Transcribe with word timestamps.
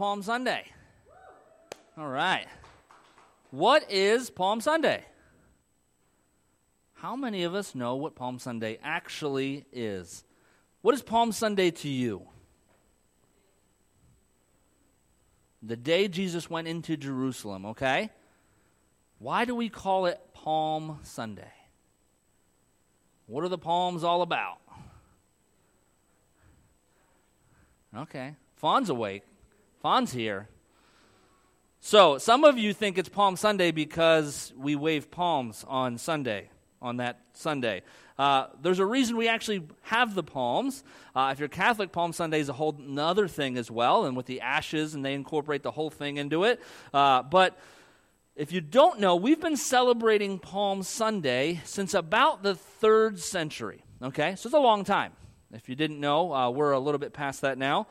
Palm 0.00 0.22
Sunday. 0.22 0.64
All 1.98 2.08
right. 2.08 2.46
What 3.50 3.92
is 3.92 4.30
Palm 4.30 4.62
Sunday? 4.62 5.04
How 6.94 7.14
many 7.14 7.42
of 7.42 7.54
us 7.54 7.74
know 7.74 7.96
what 7.96 8.14
Palm 8.14 8.38
Sunday 8.38 8.78
actually 8.82 9.66
is? 9.70 10.24
What 10.80 10.94
is 10.94 11.02
Palm 11.02 11.32
Sunday 11.32 11.70
to 11.72 11.88
you? 11.90 12.22
The 15.62 15.76
day 15.76 16.08
Jesus 16.08 16.48
went 16.48 16.66
into 16.66 16.96
Jerusalem, 16.96 17.66
okay? 17.66 18.08
Why 19.18 19.44
do 19.44 19.54
we 19.54 19.68
call 19.68 20.06
it 20.06 20.18
Palm 20.32 21.00
Sunday? 21.02 21.52
What 23.26 23.44
are 23.44 23.50
the 23.50 23.58
palms 23.58 24.02
all 24.02 24.22
about? 24.22 24.60
Okay. 27.94 28.34
Fawn's 28.56 28.88
awake. 28.88 29.24
Fawn's 29.80 30.12
here. 30.12 30.46
So, 31.80 32.18
some 32.18 32.44
of 32.44 32.58
you 32.58 32.74
think 32.74 32.98
it's 32.98 33.08
Palm 33.08 33.34
Sunday 33.34 33.70
because 33.70 34.52
we 34.54 34.76
wave 34.76 35.10
palms 35.10 35.64
on 35.66 35.96
Sunday, 35.96 36.50
on 36.82 36.98
that 36.98 37.20
Sunday. 37.32 37.80
Uh, 38.18 38.48
there's 38.60 38.78
a 38.78 38.84
reason 38.84 39.16
we 39.16 39.26
actually 39.26 39.62
have 39.80 40.14
the 40.14 40.22
palms. 40.22 40.84
Uh, 41.16 41.30
if 41.32 41.38
you're 41.38 41.48
Catholic, 41.48 41.92
Palm 41.92 42.12
Sunday 42.12 42.40
is 42.40 42.50
a 42.50 42.52
whole 42.52 42.78
other 42.98 43.26
thing 43.26 43.56
as 43.56 43.70
well, 43.70 44.04
and 44.04 44.14
with 44.14 44.26
the 44.26 44.42
ashes, 44.42 44.94
and 44.94 45.02
they 45.02 45.14
incorporate 45.14 45.62
the 45.62 45.70
whole 45.70 45.88
thing 45.88 46.18
into 46.18 46.44
it. 46.44 46.60
Uh, 46.92 47.22
but 47.22 47.58
if 48.36 48.52
you 48.52 48.60
don't 48.60 49.00
know, 49.00 49.16
we've 49.16 49.40
been 49.40 49.56
celebrating 49.56 50.38
Palm 50.38 50.82
Sunday 50.82 51.62
since 51.64 51.94
about 51.94 52.42
the 52.42 52.54
third 52.54 53.18
century. 53.18 53.82
Okay, 54.02 54.34
so 54.36 54.48
it's 54.48 54.54
a 54.54 54.58
long 54.58 54.84
time. 54.84 55.12
If 55.54 55.70
you 55.70 55.74
didn't 55.74 56.00
know, 56.00 56.34
uh, 56.34 56.50
we're 56.50 56.72
a 56.72 56.78
little 56.78 56.98
bit 56.98 57.14
past 57.14 57.40
that 57.40 57.56
now. 57.56 57.86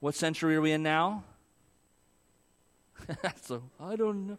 What 0.00 0.14
century 0.14 0.54
are 0.54 0.60
we 0.60 0.70
in 0.70 0.84
now? 0.84 1.24
so 3.42 3.62
I 3.80 3.96
don't 3.96 4.28
know. 4.28 4.38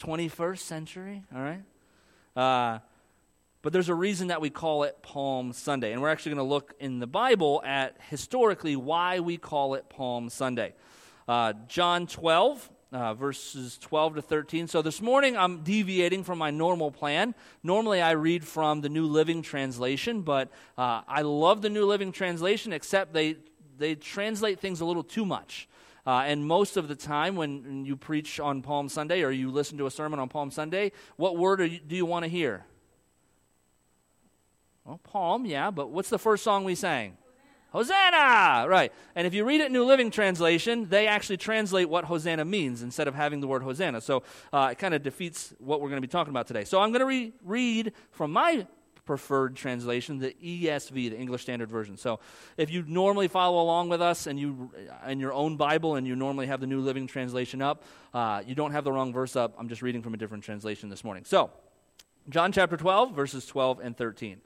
21st 0.00 0.58
century, 0.58 1.24
all 1.34 1.42
right? 1.42 1.62
Uh, 2.34 2.78
but 3.62 3.72
there's 3.72 3.90
a 3.90 3.94
reason 3.94 4.28
that 4.28 4.40
we 4.40 4.50
call 4.50 4.84
it 4.84 5.00
Palm 5.02 5.52
Sunday. 5.52 5.92
And 5.92 6.00
we're 6.00 6.08
actually 6.08 6.34
going 6.34 6.48
to 6.48 6.52
look 6.52 6.74
in 6.80 6.98
the 6.98 7.06
Bible 7.06 7.62
at 7.64 7.96
historically 8.08 8.74
why 8.74 9.20
we 9.20 9.36
call 9.36 9.74
it 9.74 9.88
Palm 9.90 10.30
Sunday. 10.30 10.74
Uh, 11.28 11.52
John 11.68 12.06
12, 12.06 12.70
uh, 12.92 13.14
verses 13.14 13.78
12 13.78 14.16
to 14.16 14.22
13. 14.22 14.66
So 14.66 14.82
this 14.82 15.02
morning 15.02 15.36
I'm 15.36 15.62
deviating 15.62 16.24
from 16.24 16.38
my 16.38 16.50
normal 16.50 16.90
plan. 16.90 17.34
Normally 17.62 18.00
I 18.00 18.12
read 18.12 18.44
from 18.44 18.80
the 18.80 18.88
New 18.88 19.06
Living 19.06 19.42
Translation, 19.42 20.22
but 20.22 20.48
uh, 20.78 21.02
I 21.06 21.22
love 21.22 21.60
the 21.60 21.70
New 21.70 21.84
Living 21.84 22.10
Translation, 22.10 22.72
except 22.72 23.12
they, 23.12 23.36
they 23.80 23.96
translate 23.96 24.60
things 24.60 24.80
a 24.80 24.84
little 24.84 25.02
too 25.02 25.24
much. 25.24 25.68
Uh, 26.06 26.22
and 26.24 26.46
most 26.46 26.76
of 26.76 26.88
the 26.88 26.94
time, 26.94 27.36
when 27.36 27.84
you 27.84 27.96
preach 27.96 28.40
on 28.40 28.62
Palm 28.62 28.88
Sunday 28.88 29.22
or 29.22 29.30
you 29.30 29.50
listen 29.50 29.76
to 29.78 29.86
a 29.86 29.90
sermon 29.90 30.18
on 30.18 30.28
Palm 30.28 30.50
Sunday, 30.50 30.92
what 31.16 31.36
word 31.36 31.60
you, 31.60 31.78
do 31.78 31.96
you 31.96 32.06
want 32.06 32.24
to 32.24 32.28
hear? 32.28 32.64
Well, 34.84 34.98
Palm, 35.02 35.44
yeah, 35.44 35.70
but 35.70 35.90
what's 35.90 36.08
the 36.08 36.18
first 36.18 36.42
song 36.42 36.64
we 36.64 36.74
sang? 36.74 37.16
Hosanna! 37.72 38.66
Right. 38.68 38.92
And 39.14 39.26
if 39.26 39.34
you 39.34 39.44
read 39.44 39.60
it 39.60 39.70
New 39.70 39.84
Living 39.84 40.10
Translation, 40.10 40.88
they 40.88 41.06
actually 41.06 41.36
translate 41.36 41.88
what 41.88 42.04
Hosanna 42.04 42.44
means 42.44 42.82
instead 42.82 43.06
of 43.06 43.14
having 43.14 43.40
the 43.40 43.46
word 43.46 43.62
Hosanna. 43.62 44.00
So 44.00 44.24
uh, 44.52 44.70
it 44.72 44.78
kind 44.78 44.94
of 44.94 45.02
defeats 45.04 45.54
what 45.58 45.80
we're 45.80 45.88
going 45.88 46.02
to 46.02 46.06
be 46.06 46.10
talking 46.10 46.32
about 46.32 46.48
today. 46.48 46.64
So 46.64 46.80
I'm 46.80 46.90
going 46.90 47.00
to 47.00 47.06
re- 47.06 47.32
read 47.44 47.92
from 48.10 48.32
my 48.32 48.66
preferred 49.04 49.56
translation, 49.56 50.18
the 50.18 50.34
ESV, 50.42 51.10
the 51.10 51.16
English 51.16 51.42
Standard 51.42 51.70
Version. 51.70 51.96
So 51.96 52.20
if 52.56 52.70
you 52.70 52.84
normally 52.86 53.28
follow 53.28 53.62
along 53.62 53.88
with 53.88 54.02
us 54.02 54.26
and 54.26 54.38
you 54.38 54.70
in 55.06 55.20
your 55.20 55.32
own 55.32 55.56
Bible 55.56 55.96
and 55.96 56.06
you 56.06 56.16
normally 56.16 56.46
have 56.46 56.60
the 56.60 56.66
New 56.66 56.80
Living 56.80 57.06
Translation 57.06 57.62
up, 57.62 57.84
uh, 58.14 58.42
you 58.46 58.54
don't 58.54 58.72
have 58.72 58.84
the 58.84 58.92
wrong 58.92 59.12
verse 59.12 59.36
up. 59.36 59.54
I'm 59.58 59.68
just 59.68 59.82
reading 59.82 60.02
from 60.02 60.14
a 60.14 60.16
different 60.16 60.44
translation 60.44 60.88
this 60.88 61.04
morning. 61.04 61.24
So 61.24 61.50
John 62.28 62.52
chapter 62.52 62.76
12, 62.76 63.14
verses 63.14 63.46
12 63.46 63.80
and 63.80 63.96
13. 63.96 64.40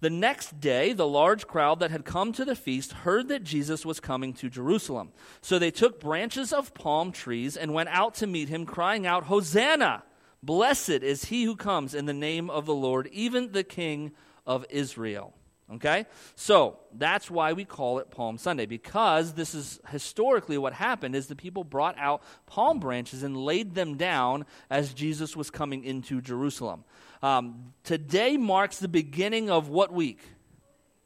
The 0.00 0.10
next 0.10 0.58
day, 0.58 0.92
the 0.92 1.06
large 1.06 1.46
crowd 1.46 1.78
that 1.78 1.92
had 1.92 2.04
come 2.04 2.32
to 2.32 2.44
the 2.44 2.56
feast 2.56 2.92
heard 2.92 3.28
that 3.28 3.44
Jesus 3.44 3.86
was 3.86 4.00
coming 4.00 4.32
to 4.34 4.50
Jerusalem. 4.50 5.12
So 5.42 5.60
they 5.60 5.70
took 5.70 6.00
branches 6.00 6.52
of 6.52 6.74
palm 6.74 7.12
trees 7.12 7.56
and 7.56 7.72
went 7.72 7.88
out 7.90 8.14
to 8.16 8.26
meet 8.26 8.48
him, 8.48 8.66
crying 8.66 9.06
out, 9.06 9.24
Hosanna! 9.24 10.02
Blessed 10.42 10.90
is 10.90 11.26
he 11.26 11.44
who 11.44 11.54
comes 11.54 11.94
in 11.94 12.06
the 12.06 12.12
name 12.12 12.50
of 12.50 12.66
the 12.66 12.74
Lord, 12.74 13.08
even 13.12 13.52
the 13.52 13.64
King 13.64 14.12
of 14.46 14.66
Israel. 14.70 15.34
Okay? 15.74 16.04
So 16.34 16.78
that's 16.92 17.30
why 17.30 17.52
we 17.52 17.64
call 17.64 17.98
it 17.98 18.10
Palm 18.10 18.36
Sunday, 18.36 18.66
because 18.66 19.34
this 19.34 19.54
is 19.54 19.80
historically 19.88 20.58
what 20.58 20.72
happened 20.74 21.16
is 21.16 21.28
the 21.28 21.36
people 21.36 21.64
brought 21.64 21.96
out 21.96 22.22
palm 22.46 22.78
branches 22.78 23.22
and 23.22 23.36
laid 23.36 23.74
them 23.74 23.96
down 23.96 24.44
as 24.68 24.92
Jesus 24.92 25.36
was 25.36 25.50
coming 25.50 25.84
into 25.84 26.20
Jerusalem. 26.20 26.84
Um, 27.22 27.72
today 27.84 28.36
marks 28.36 28.78
the 28.78 28.88
beginning 28.88 29.48
of 29.48 29.68
what 29.68 29.92
week? 29.92 30.20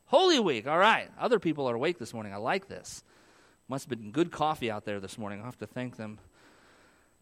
Holy 0.06 0.38
Week. 0.38 0.66
All 0.66 0.78
right. 0.78 1.10
Other 1.18 1.38
people 1.38 1.68
are 1.68 1.74
awake 1.74 1.98
this 1.98 2.14
morning. 2.14 2.32
I 2.32 2.36
like 2.36 2.68
this. 2.68 3.02
Must 3.68 3.88
have 3.88 3.98
been 3.98 4.12
good 4.12 4.30
coffee 4.30 4.70
out 4.70 4.84
there 4.84 5.00
this 5.00 5.18
morning. 5.18 5.40
I'll 5.40 5.46
have 5.46 5.58
to 5.58 5.66
thank 5.66 5.96
them 5.96 6.18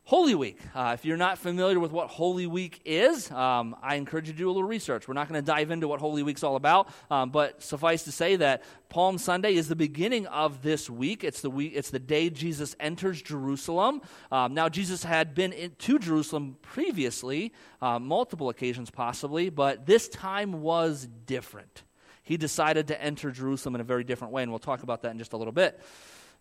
Holy 0.06 0.34
Week. 0.34 0.58
Uh, 0.74 0.90
if 0.92 1.06
you're 1.06 1.16
not 1.16 1.38
familiar 1.38 1.80
with 1.80 1.90
what 1.90 2.08
Holy 2.08 2.46
Week 2.46 2.78
is, 2.84 3.30
um, 3.30 3.74
I 3.82 3.94
encourage 3.94 4.26
you 4.26 4.34
to 4.34 4.38
do 4.38 4.50
a 4.50 4.52
little 4.52 4.68
research. 4.68 5.08
We're 5.08 5.14
not 5.14 5.30
going 5.30 5.42
to 5.42 5.46
dive 5.46 5.70
into 5.70 5.88
what 5.88 5.98
Holy 5.98 6.22
Week's 6.22 6.42
all 6.42 6.56
about, 6.56 6.90
um, 7.10 7.30
but 7.30 7.62
suffice 7.62 8.02
to 8.04 8.12
say 8.12 8.36
that 8.36 8.64
Palm 8.90 9.16
Sunday 9.16 9.54
is 9.54 9.66
the 9.66 9.76
beginning 9.76 10.26
of 10.26 10.60
this 10.60 10.90
week. 10.90 11.24
It's 11.24 11.40
the 11.40 11.48
week. 11.48 11.72
It's 11.74 11.88
the 11.88 11.98
day 11.98 12.28
Jesus 12.28 12.76
enters 12.78 13.22
Jerusalem. 13.22 14.02
Um, 14.30 14.52
now, 14.52 14.68
Jesus 14.68 15.04
had 15.04 15.34
been 15.34 15.54
in, 15.54 15.70
to 15.78 15.98
Jerusalem 15.98 16.58
previously, 16.60 17.54
uh, 17.80 17.98
multiple 17.98 18.50
occasions 18.50 18.90
possibly, 18.90 19.48
but 19.48 19.86
this 19.86 20.10
time 20.10 20.60
was 20.60 21.08
different. 21.24 21.82
He 22.22 22.36
decided 22.36 22.88
to 22.88 23.02
enter 23.02 23.30
Jerusalem 23.30 23.76
in 23.76 23.80
a 23.80 23.84
very 23.84 24.04
different 24.04 24.34
way, 24.34 24.42
and 24.42 24.52
we'll 24.52 24.58
talk 24.58 24.82
about 24.82 25.00
that 25.02 25.12
in 25.12 25.18
just 25.18 25.32
a 25.32 25.38
little 25.38 25.52
bit. 25.52 25.80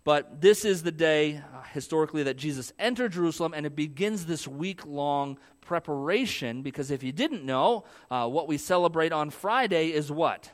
But 0.04 0.42
this 0.42 0.66
is 0.66 0.84
the 0.84 0.92
day, 0.92 1.38
uh, 1.38 1.64
historically, 1.72 2.24
that 2.24 2.36
Jesus 2.36 2.74
entered 2.78 3.14
Jerusalem, 3.14 3.54
and 3.56 3.66
it 3.66 3.76
begins 3.76 4.26
this 4.26 4.48
week 4.48 4.86
long 4.86 5.38
preparation 5.62 6.62
because 6.62 6.92
if 6.92 7.04
you 7.04 7.14
didn't 7.14 7.46
know, 7.46 7.86
uh, 8.12 8.28
what 8.28 8.48
we 8.48 8.58
celebrate 8.58 9.14
on 9.14 9.30
Friday 9.30 9.94
is 9.94 10.12
what? 10.12 10.52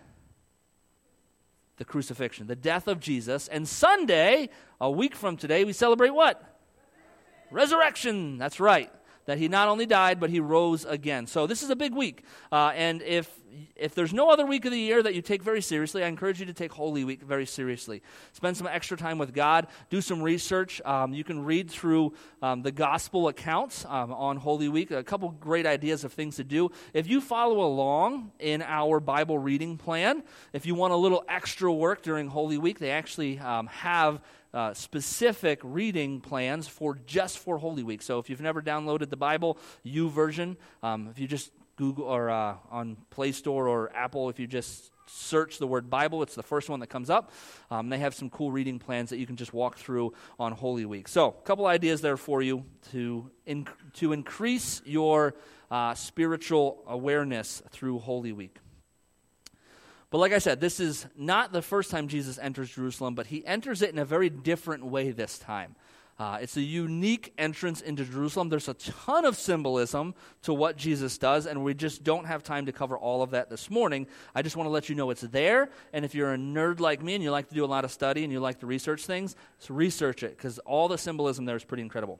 The 1.78 1.86
crucifixion, 1.86 2.46
the 2.46 2.56
death 2.56 2.88
of 2.88 3.00
Jesus. 3.00 3.48
And 3.48 3.68
Sunday, 3.68 4.50
a 4.80 4.92
week 4.92 5.16
from 5.16 5.36
today, 5.36 5.64
we 5.64 5.74
celebrate 5.74 6.12
what? 6.12 6.44
Resurrection. 7.50 8.38
That's 8.38 8.60
right 8.60 8.92
that 9.30 9.38
he 9.38 9.48
not 9.48 9.68
only 9.68 9.86
died, 9.86 10.20
but 10.20 10.32
he 10.32 10.40
rose 10.40 10.86
again. 10.86 11.28
So 11.28 11.46
this 11.46 11.62
is 11.62 11.70
a 11.70 11.76
big 11.76 11.94
week. 11.94 12.24
Uh, 12.52 12.72
and 12.76 13.02
if, 13.04 13.30
if 13.76 13.94
there's 13.94 14.12
no 14.12 14.32
other 14.32 14.46
week 14.46 14.66
of 14.66 14.72
the 14.72 14.80
year 14.80 15.04
that 15.04 15.14
you 15.14 15.22
take 15.22 15.44
very 15.44 15.62
seriously, 15.62 16.04
I 16.04 16.08
encourage 16.08 16.40
you 16.40 16.48
to 16.48 16.54
take 16.54 16.74
Holy 16.74 17.04
Week 17.04 17.22
very 17.22 17.46
seriously. 17.46 18.02
Spend 18.34 18.58
some 18.58 18.66
extra 18.66 18.98
time 18.98 19.20
with 19.20 19.34
God, 19.34 19.68
do 19.92 20.02
some 20.02 20.24
research. 20.24 20.82
Um, 20.84 21.14
you 21.14 21.24
can 21.24 21.46
read 21.46 21.70
through 21.70 22.14
um, 22.42 22.64
the 22.64 22.72
gospel 22.72 23.28
accounts 23.28 23.86
um, 23.86 24.12
on 24.12 24.38
Holy 24.38 24.68
Week, 24.68 24.90
a 24.90 25.04
couple 25.04 25.30
great 25.30 25.68
ideas 25.68 26.04
of 26.04 26.12
things 26.12 26.38
to 26.38 26.44
do. 26.44 26.72
If 26.94 27.08
you 27.08 27.22
follow 27.22 27.62
along 27.62 28.32
in 28.40 28.64
our 28.64 29.00
Bible 29.00 29.38
reading 29.38 29.78
plan, 29.78 30.24
if 30.54 30.66
you 30.66 30.74
want 30.74 30.94
a 30.94 30.98
little 30.98 31.24
extra 31.30 31.72
work 31.72 32.02
during 32.02 32.30
Holy 32.30 32.58
Week, 32.58 32.80
they 32.80 32.92
actually 32.92 33.38
um, 33.38 33.68
have 33.68 34.22
uh, 34.54 34.74
specific 34.74 35.60
reading 35.64 36.22
plans 36.22 36.68
for 36.68 37.00
just 37.06 37.38
for 37.40 37.58
Holy 37.58 37.84
Week. 37.84 38.02
So 38.02 38.20
if 38.20 38.30
you've 38.30 38.42
never 38.42 38.62
downloaded 38.62 39.10
the 39.10 39.18
Bible 39.18 39.58
YouVersion, 39.86 40.58
um, 40.84 41.08
if 41.12 41.20
you 41.20 41.28
just 41.28 41.52
Google 41.76 42.06
or 42.06 42.30
uh, 42.30 42.56
on 42.72 42.98
Play 43.10 43.32
Store 43.32 43.68
or 43.68 43.92
Apple, 43.96 44.30
if 44.30 44.40
you 44.40 44.48
just 44.48 44.92
search 45.10 45.58
the 45.58 45.68
word 45.68 45.90
Bible, 45.90 46.22
it's 46.22 46.36
the 46.36 46.44
first 46.44 46.70
one 46.70 46.80
that 46.82 46.88
comes 46.88 47.10
up. 47.10 47.32
Um, 47.72 47.90
they 47.90 47.98
have 48.00 48.14
some 48.14 48.30
cool 48.30 48.52
reading 48.52 48.80
plans 48.80 49.10
that 49.10 49.18
you 49.18 49.26
can 49.26 49.36
just 49.36 49.54
walk 49.54 49.78
through 49.78 50.14
on 50.40 50.52
Holy 50.52 50.86
Week. 50.86 51.08
So 51.08 51.30
a 51.30 51.46
couple 51.46 51.66
ideas 51.66 52.02
there 52.02 52.18
for 52.18 52.42
you 52.42 52.66
to 52.92 53.32
to 53.94 54.14
increase 54.14 54.82
your 54.86 55.36
uh, 55.72 55.94
spiritual 55.96 56.84
awareness 56.88 57.64
through 57.72 58.00
Holy 58.00 58.32
Week. 58.32 58.58
But 60.12 60.18
like 60.18 60.34
I 60.34 60.40
said, 60.40 60.60
this 60.60 60.80
is 60.80 61.06
not 61.16 61.52
the 61.52 61.62
first 61.62 61.92
time 61.92 62.08
Jesus 62.08 62.40
enters 62.40 62.72
Jerusalem, 62.72 63.14
but 63.14 63.28
he 63.28 63.46
enters 63.46 63.82
it 63.82 63.92
in 63.92 64.00
a 64.00 64.06
very 64.06 64.30
different 64.30 64.86
way 64.86 65.12
this 65.12 65.38
time. 65.38 65.76
Uh, 66.18 66.38
it's 66.42 66.58
a 66.58 66.62
unique 66.62 67.32
entrance 67.38 67.80
into 67.80 68.04
Jerusalem. 68.04 68.50
There's 68.50 68.68
a 68.68 68.74
ton 68.74 69.24
of 69.24 69.38
symbolism 69.38 70.14
to 70.42 70.54
what 70.54 70.76
Jesus 70.76 71.18
does, 71.18 71.46
and 71.46 71.64
we 71.64 71.74
just 71.74 72.04
don't 72.04 72.26
have 72.26 72.44
time 72.44 72.66
to 72.66 72.74
cover 72.74 72.98
all 72.98 73.22
of 73.22 73.30
that 73.32 73.50
this 73.50 73.70
morning. 73.70 74.06
I 74.36 74.42
just 74.42 74.58
want 74.58 74.66
to 74.66 74.72
let 74.72 74.90
you 74.90 74.96
know 74.96 75.12
it's 75.12 75.22
there, 75.22 75.70
and 75.94 76.04
if 76.04 76.14
you're 76.14 76.34
a 76.34 76.38
nerd 76.38 76.82
like 76.82 77.02
me 77.02 77.16
and 77.16 77.24
you 77.24 77.32
like 77.32 77.48
to 77.50 77.56
do 77.56 77.64
a 77.64 77.68
lot 77.68 77.86
of 77.86 77.92
study 77.92 78.26
and 78.26 78.34
you 78.34 78.42
like 78.42 78.60
to 78.60 78.66
research 78.66 79.06
things, 79.06 79.38
so 79.60 79.74
research 79.74 80.24
it, 80.24 80.36
because 80.36 80.60
all 80.60 80.90
the 80.90 80.98
symbolism 80.98 81.46
there 81.46 81.56
is 81.56 81.64
pretty 81.64 81.84
incredible. 81.84 82.20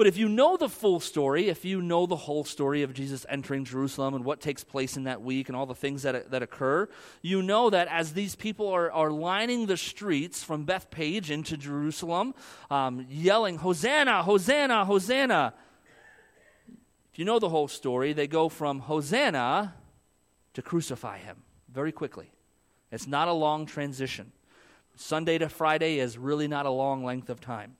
But 0.00 0.06
if 0.06 0.16
you 0.16 0.30
know 0.30 0.56
the 0.56 0.70
full 0.70 0.98
story, 0.98 1.50
if 1.50 1.62
you 1.62 1.82
know 1.82 2.06
the 2.06 2.16
whole 2.16 2.42
story 2.42 2.82
of 2.82 2.94
Jesus 2.94 3.26
entering 3.28 3.66
Jerusalem 3.66 4.14
and 4.14 4.24
what 4.24 4.40
takes 4.40 4.64
place 4.64 4.96
in 4.96 5.04
that 5.04 5.20
week 5.20 5.50
and 5.50 5.56
all 5.56 5.66
the 5.66 5.74
things 5.74 6.04
that, 6.04 6.30
that 6.30 6.42
occur, 6.42 6.88
you 7.20 7.42
know 7.42 7.68
that 7.68 7.86
as 7.88 8.14
these 8.14 8.34
people 8.34 8.68
are, 8.68 8.90
are 8.90 9.10
lining 9.10 9.66
the 9.66 9.76
streets 9.76 10.42
from 10.42 10.64
Bethphage 10.64 11.30
into 11.30 11.58
Jerusalem, 11.58 12.34
um, 12.70 13.04
yelling, 13.10 13.58
Hosanna, 13.58 14.22
Hosanna, 14.22 14.86
Hosanna. 14.86 15.52
If 17.12 17.18
you 17.18 17.26
know 17.26 17.38
the 17.38 17.50
whole 17.50 17.68
story, 17.68 18.14
they 18.14 18.26
go 18.26 18.48
from 18.48 18.78
Hosanna 18.78 19.74
to 20.54 20.62
crucify 20.62 21.18
him 21.18 21.42
very 21.70 21.92
quickly. 21.92 22.32
It's 22.90 23.06
not 23.06 23.28
a 23.28 23.34
long 23.34 23.66
transition. 23.66 24.32
Sunday 24.96 25.36
to 25.36 25.50
Friday 25.50 25.98
is 25.98 26.16
really 26.16 26.48
not 26.48 26.64
a 26.64 26.70
long 26.70 27.04
length 27.04 27.28
of 27.28 27.42
time. 27.42 27.76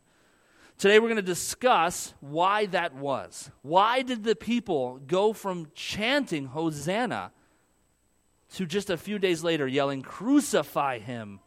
Today 0.80 0.98
we're 0.98 1.08
going 1.08 1.16
to 1.16 1.22
discuss 1.22 2.14
why 2.20 2.64
that 2.64 2.94
was. 2.94 3.50
Why 3.60 4.00
did 4.00 4.24
the 4.24 4.34
people 4.34 4.98
go 5.06 5.34
from 5.34 5.68
chanting 5.74 6.46
Hosanna 6.46 7.32
to 8.54 8.64
just 8.64 8.88
a 8.88 8.96
few 8.96 9.18
days 9.18 9.44
later 9.44 9.68
yelling, 9.68 10.00
Crucify 10.00 11.00
him? 11.00 11.40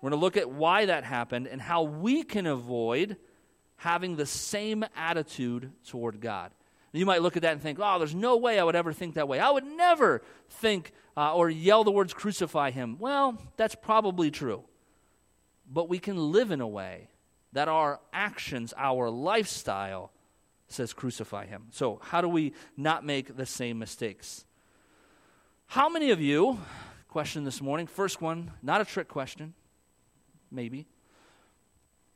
We're 0.00 0.10
going 0.10 0.20
to 0.20 0.24
look 0.24 0.36
at 0.36 0.48
why 0.48 0.86
that 0.86 1.02
happened 1.02 1.48
and 1.48 1.60
how 1.60 1.82
we 1.82 2.22
can 2.22 2.46
avoid 2.46 3.16
having 3.74 4.14
the 4.14 4.24
same 4.24 4.84
attitude 4.94 5.72
toward 5.88 6.20
God. 6.20 6.52
You 6.92 7.06
might 7.06 7.22
look 7.22 7.34
at 7.34 7.42
that 7.42 7.54
and 7.54 7.60
think, 7.60 7.80
oh, 7.82 7.98
there's 7.98 8.14
no 8.14 8.36
way 8.36 8.60
I 8.60 8.62
would 8.62 8.76
ever 8.76 8.92
think 8.92 9.16
that 9.16 9.26
way. 9.26 9.40
I 9.40 9.50
would 9.50 9.66
never 9.66 10.22
think 10.48 10.92
uh, 11.16 11.34
or 11.34 11.50
yell 11.50 11.82
the 11.82 11.90
words 11.90 12.14
crucify 12.14 12.70
him. 12.70 12.98
Well, 13.00 13.36
that's 13.56 13.74
probably 13.74 14.30
true. 14.30 14.62
But 15.68 15.88
we 15.88 15.98
can 15.98 16.30
live 16.30 16.52
in 16.52 16.60
a 16.60 16.68
way 16.68 17.08
that 17.52 17.68
our 17.68 18.00
actions, 18.12 18.74
our 18.76 19.10
lifestyle 19.10 20.12
says 20.68 20.92
crucify 20.92 21.46
him. 21.46 21.66
So, 21.70 22.00
how 22.02 22.20
do 22.20 22.28
we 22.28 22.52
not 22.76 23.04
make 23.04 23.36
the 23.36 23.46
same 23.46 23.78
mistakes? 23.78 24.44
How 25.66 25.88
many 25.88 26.10
of 26.10 26.20
you, 26.20 26.58
question 27.08 27.44
this 27.44 27.60
morning, 27.60 27.86
first 27.86 28.20
one, 28.20 28.52
not 28.62 28.80
a 28.80 28.84
trick 28.84 29.08
question, 29.08 29.54
maybe. 30.50 30.86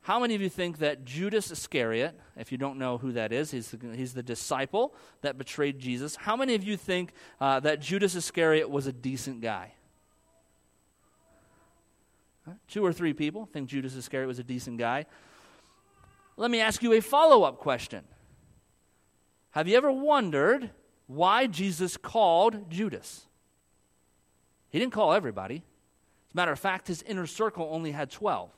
How 0.01 0.19
many 0.19 0.35
of 0.35 0.41
you 0.41 0.49
think 0.49 0.79
that 0.79 1.05
Judas 1.05 1.49
Iscariot, 1.49 2.19
if 2.35 2.51
you 2.51 2.57
don't 2.57 2.77
know 2.77 2.97
who 2.97 3.13
that 3.13 3.31
is, 3.31 3.51
he's 3.51 3.71
the, 3.71 3.95
he's 3.95 4.13
the 4.13 4.23
disciple 4.23 4.93
that 5.21 5.37
betrayed 5.37 5.79
Jesus. 5.79 6.17
How 6.17 6.35
many 6.35 6.55
of 6.55 6.63
you 6.63 6.75
think 6.75 7.13
uh, 7.39 7.61
that 7.61 7.79
Judas 7.79 8.13
Iscariot 8.13 8.69
was 8.69 8.85
a 8.85 8.91
decent 8.91 9.41
guy? 9.41 9.73
Two 12.67 12.85
or 12.85 12.91
three 12.91 13.13
people 13.13 13.45
think 13.45 13.69
Judas 13.69 13.95
Iscariot 13.95 14.27
was 14.27 14.39
a 14.39 14.43
decent 14.43 14.77
guy. 14.77 15.05
Let 16.35 16.51
me 16.51 16.59
ask 16.59 16.81
you 16.81 16.93
a 16.93 16.99
follow 16.99 17.43
up 17.43 17.59
question. 17.59 18.03
Have 19.51 19.67
you 19.67 19.77
ever 19.77 19.91
wondered 19.91 20.71
why 21.07 21.47
Jesus 21.47 21.95
called 21.95 22.69
Judas? 22.69 23.27
He 24.69 24.79
didn't 24.79 24.93
call 24.93 25.13
everybody. 25.13 25.57
As 25.57 26.33
a 26.33 26.37
matter 26.37 26.51
of 26.51 26.59
fact, 26.59 26.87
his 26.87 27.03
inner 27.03 27.27
circle 27.27 27.69
only 27.71 27.91
had 27.91 28.09
12. 28.09 28.49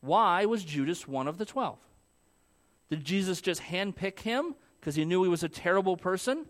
Why 0.00 0.44
was 0.44 0.64
Judas 0.64 1.06
one 1.06 1.28
of 1.28 1.38
the 1.38 1.44
12? 1.46 1.78
Did 2.90 3.04
Jesus 3.04 3.40
just 3.40 3.62
handpick 3.62 4.20
him 4.20 4.56
because 4.80 4.96
he 4.96 5.04
knew 5.04 5.22
he 5.22 5.28
was 5.28 5.44
a 5.44 5.48
terrible 5.48 5.96
person? 5.96 6.46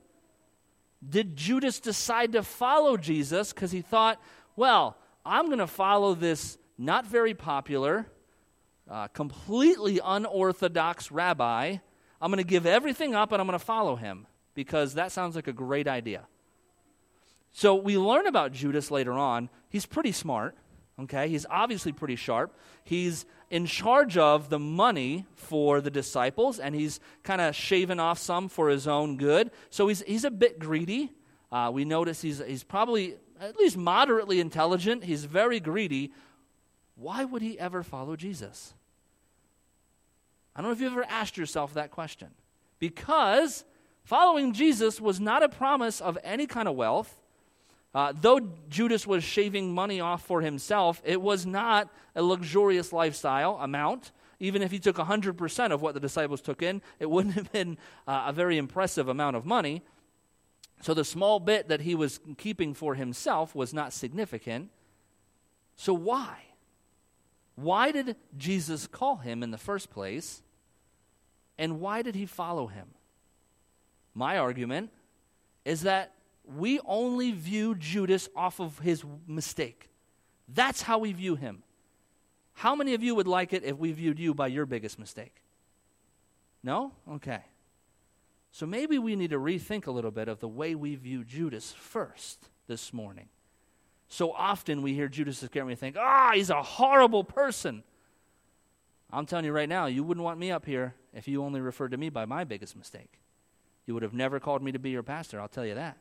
Did 1.06 1.36
Judas 1.36 1.80
decide 1.80 2.32
to 2.32 2.42
follow 2.42 2.96
Jesus 2.96 3.52
because 3.52 3.70
he 3.70 3.82
thought, 3.82 4.20
well, 4.56 4.96
I'm 5.24 5.46
going 5.46 5.58
to 5.58 5.66
follow 5.66 6.14
this 6.14 6.58
not 6.76 7.06
very 7.06 7.34
popular, 7.34 8.06
uh, 8.90 9.08
completely 9.08 10.00
unorthodox 10.04 11.10
rabbi. 11.10 11.76
I'm 12.20 12.30
going 12.30 12.42
to 12.42 12.48
give 12.48 12.66
everything 12.66 13.14
up 13.14 13.32
and 13.32 13.40
I'm 13.40 13.46
going 13.46 13.58
to 13.58 13.64
follow 13.64 13.96
him 13.96 14.26
because 14.54 14.94
that 14.94 15.12
sounds 15.12 15.36
like 15.36 15.48
a 15.48 15.52
great 15.52 15.88
idea. 15.88 16.26
So 17.52 17.74
we 17.74 17.96
learn 17.96 18.26
about 18.26 18.52
Judas 18.52 18.90
later 18.90 19.12
on. 19.12 19.48
He's 19.70 19.86
pretty 19.86 20.12
smart, 20.12 20.56
okay? 21.00 21.28
He's 21.28 21.46
obviously 21.48 21.92
pretty 21.92 22.16
sharp. 22.16 22.54
He's 22.82 23.24
in 23.48 23.66
charge 23.66 24.18
of 24.18 24.50
the 24.50 24.58
money 24.58 25.26
for 25.36 25.80
the 25.80 25.90
disciples 25.90 26.58
and 26.58 26.74
he's 26.74 27.00
kind 27.22 27.40
of 27.40 27.54
shaving 27.54 28.00
off 28.00 28.18
some 28.18 28.48
for 28.48 28.68
his 28.68 28.86
own 28.88 29.16
good. 29.16 29.50
So 29.70 29.88
he's, 29.88 30.02
he's 30.02 30.24
a 30.24 30.30
bit 30.30 30.58
greedy. 30.58 31.12
Uh, 31.52 31.70
we 31.72 31.84
notice 31.84 32.20
he's, 32.20 32.42
he's 32.44 32.64
probably 32.64 33.16
at 33.40 33.56
least 33.56 33.76
moderately 33.76 34.40
intelligent. 34.40 35.04
He's 35.04 35.24
very 35.24 35.60
greedy. 35.60 36.12
Why 36.96 37.24
would 37.24 37.42
he 37.42 37.58
ever 37.58 37.82
follow 37.82 38.16
Jesus? 38.16 38.74
I 40.54 40.60
don't 40.60 40.70
know 40.70 40.72
if 40.72 40.80
you've 40.80 40.92
ever 40.92 41.04
asked 41.08 41.36
yourself 41.36 41.74
that 41.74 41.90
question. 41.90 42.28
Because 42.78 43.64
following 44.04 44.52
Jesus 44.52 45.00
was 45.00 45.18
not 45.20 45.42
a 45.42 45.48
promise 45.48 46.00
of 46.00 46.18
any 46.22 46.46
kind 46.46 46.68
of 46.68 46.76
wealth. 46.76 47.20
Uh, 47.94 48.12
though 48.20 48.40
Judas 48.68 49.06
was 49.06 49.22
shaving 49.22 49.72
money 49.72 50.00
off 50.00 50.24
for 50.24 50.40
himself, 50.40 51.00
it 51.04 51.20
was 51.20 51.46
not 51.46 51.88
a 52.14 52.22
luxurious 52.22 52.92
lifestyle 52.92 53.58
amount. 53.60 54.12
Even 54.40 54.62
if 54.62 54.72
he 54.72 54.78
took 54.78 54.96
100% 54.96 55.72
of 55.72 55.80
what 55.80 55.94
the 55.94 56.00
disciples 56.00 56.40
took 56.40 56.60
in, 56.60 56.82
it 56.98 57.08
wouldn't 57.08 57.34
have 57.34 57.50
been 57.52 57.78
uh, 58.06 58.24
a 58.26 58.32
very 58.32 58.58
impressive 58.58 59.08
amount 59.08 59.36
of 59.36 59.46
money. 59.46 59.82
So 60.84 60.92
the 60.92 61.02
small 61.02 61.40
bit 61.40 61.68
that 61.68 61.80
he 61.80 61.94
was 61.94 62.20
keeping 62.36 62.74
for 62.74 62.94
himself 62.94 63.54
was 63.54 63.72
not 63.72 63.94
significant. 63.94 64.68
So 65.76 65.94
why? 65.94 66.40
Why 67.54 67.90
did 67.90 68.16
Jesus 68.36 68.86
call 68.86 69.16
him 69.16 69.42
in 69.42 69.50
the 69.50 69.56
first 69.56 69.88
place? 69.88 70.42
And 71.56 71.80
why 71.80 72.02
did 72.02 72.14
he 72.14 72.26
follow 72.26 72.66
him? 72.66 72.88
My 74.12 74.36
argument 74.36 74.90
is 75.64 75.80
that 75.84 76.12
we 76.44 76.80
only 76.84 77.32
view 77.32 77.74
Judas 77.76 78.28
off 78.36 78.60
of 78.60 78.78
his 78.80 79.02
mistake. 79.26 79.88
That's 80.48 80.82
how 80.82 80.98
we 80.98 81.14
view 81.14 81.34
him. 81.34 81.62
How 82.52 82.74
many 82.76 82.92
of 82.92 83.02
you 83.02 83.14
would 83.14 83.26
like 83.26 83.54
it 83.54 83.64
if 83.64 83.78
we 83.78 83.92
viewed 83.92 84.18
you 84.18 84.34
by 84.34 84.48
your 84.48 84.66
biggest 84.66 84.98
mistake? 84.98 85.36
No? 86.62 86.92
Okay. 87.10 87.40
So 88.54 88.66
maybe 88.66 89.00
we 89.00 89.16
need 89.16 89.30
to 89.30 89.40
rethink 89.40 89.88
a 89.88 89.90
little 89.90 90.12
bit 90.12 90.28
of 90.28 90.38
the 90.38 90.46
way 90.46 90.76
we 90.76 90.94
view 90.94 91.24
Judas 91.24 91.72
first 91.72 92.50
this 92.68 92.92
morning. 92.92 93.28
So 94.06 94.30
often 94.30 94.80
we 94.80 94.94
hear 94.94 95.08
Judas 95.08 95.42
Iscariot 95.42 95.62
and 95.62 95.68
we 95.70 95.74
think, 95.74 95.96
ah, 95.98 96.28
oh, 96.30 96.36
he's 96.36 96.50
a 96.50 96.62
horrible 96.62 97.24
person. 97.24 97.82
I'm 99.10 99.26
telling 99.26 99.44
you 99.44 99.50
right 99.50 99.68
now, 99.68 99.86
you 99.86 100.04
wouldn't 100.04 100.22
want 100.22 100.38
me 100.38 100.52
up 100.52 100.66
here 100.66 100.94
if 101.12 101.26
you 101.26 101.42
only 101.42 101.60
referred 101.60 101.90
to 101.90 101.96
me 101.96 102.10
by 102.10 102.26
my 102.26 102.44
biggest 102.44 102.76
mistake. 102.76 103.18
You 103.86 103.94
would 103.94 104.04
have 104.04 104.14
never 104.14 104.38
called 104.38 104.62
me 104.62 104.70
to 104.70 104.78
be 104.78 104.90
your 104.90 105.02
pastor, 105.02 105.40
I'll 105.40 105.48
tell 105.48 105.66
you 105.66 105.74
that. 105.74 105.98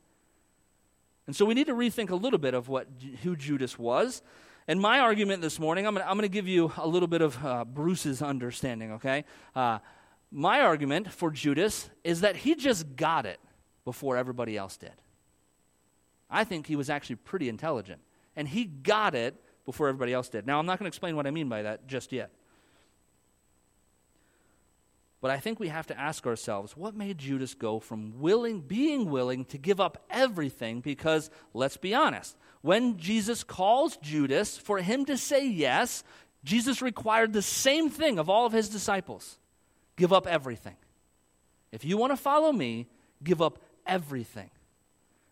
And 1.25 1.35
so 1.35 1.45
we 1.45 1.55
need 1.55 1.65
to 1.65 1.73
rethink 1.73 2.11
a 2.11 2.15
little 2.15 2.37
bit 2.37 2.53
of 2.53 2.69
what 2.69 2.87
who 3.23 3.35
Judas 3.35 3.79
was. 3.79 4.21
And 4.67 4.79
my 4.79 4.99
argument 4.99 5.41
this 5.41 5.57
morning, 5.57 5.87
I'm 5.87 5.95
going 5.95 6.19
to 6.19 6.27
give 6.27 6.47
you 6.47 6.71
a 6.77 6.87
little 6.87 7.07
bit 7.07 7.23
of 7.23 7.43
uh, 7.43 7.65
Bruce's 7.65 8.21
understanding, 8.21 8.91
okay? 8.91 9.25
Uh, 9.55 9.79
my 10.33 10.61
argument 10.61 11.11
for 11.11 11.29
Judas 11.29 11.89
is 12.03 12.21
that 12.21 12.35
he 12.35 12.55
just 12.55 12.95
got 12.95 13.25
it 13.27 13.39
before 13.85 14.17
everybody 14.17 14.57
else 14.57 14.77
did. 14.77 14.93
I 16.29 16.43
think 16.43 16.65
he 16.65 16.75
was 16.75 16.89
actually 16.89 17.17
pretty 17.17 17.47
intelligent, 17.47 18.01
and 18.35 18.47
he 18.47 18.65
got 18.65 19.13
it 19.13 19.35
before 19.63 19.87
everybody 19.87 20.11
else 20.11 20.29
did. 20.29 20.47
Now, 20.47 20.57
I'm 20.57 20.65
not 20.65 20.79
going 20.79 20.85
to 20.85 20.93
explain 20.93 21.15
what 21.15 21.27
I 21.27 21.31
mean 21.31 21.49
by 21.49 21.61
that 21.61 21.87
just 21.87 22.11
yet. 22.11 22.31
But 25.21 25.29
I 25.31 25.37
think 25.37 25.59
we 25.59 25.69
have 25.69 25.87
to 25.87 25.97
ask 25.97 26.25
ourselves 26.25 26.75
what 26.75 26.95
made 26.95 27.19
Judas 27.19 27.53
go 27.53 27.79
from 27.79 28.19
willing, 28.19 28.59
being 28.59 29.09
willing 29.09 29.45
to 29.45 29.57
give 29.57 29.79
up 29.79 30.03
everything? 30.09 30.81
Because 30.81 31.29
let's 31.53 31.77
be 31.77 31.93
honest, 31.93 32.35
when 32.61 32.97
Jesus 32.97 33.43
calls 33.43 33.95
Judas 33.97 34.57
for 34.57 34.79
him 34.79 35.05
to 35.05 35.15
say 35.15 35.47
yes, 35.47 36.03
Jesus 36.43 36.81
required 36.81 37.31
the 37.31 37.41
same 37.41 37.89
thing 37.89 38.19
of 38.19 38.29
all 38.29 38.45
of 38.45 38.51
his 38.51 38.67
disciples 38.67 39.37
give 39.95 40.13
up 40.13 40.27
everything. 40.27 40.75
If 41.71 41.83
you 41.85 41.97
want 41.97 42.11
to 42.11 42.17
follow 42.17 42.51
me, 42.51 42.87
give 43.23 43.41
up 43.41 43.59
everything. 43.85 44.49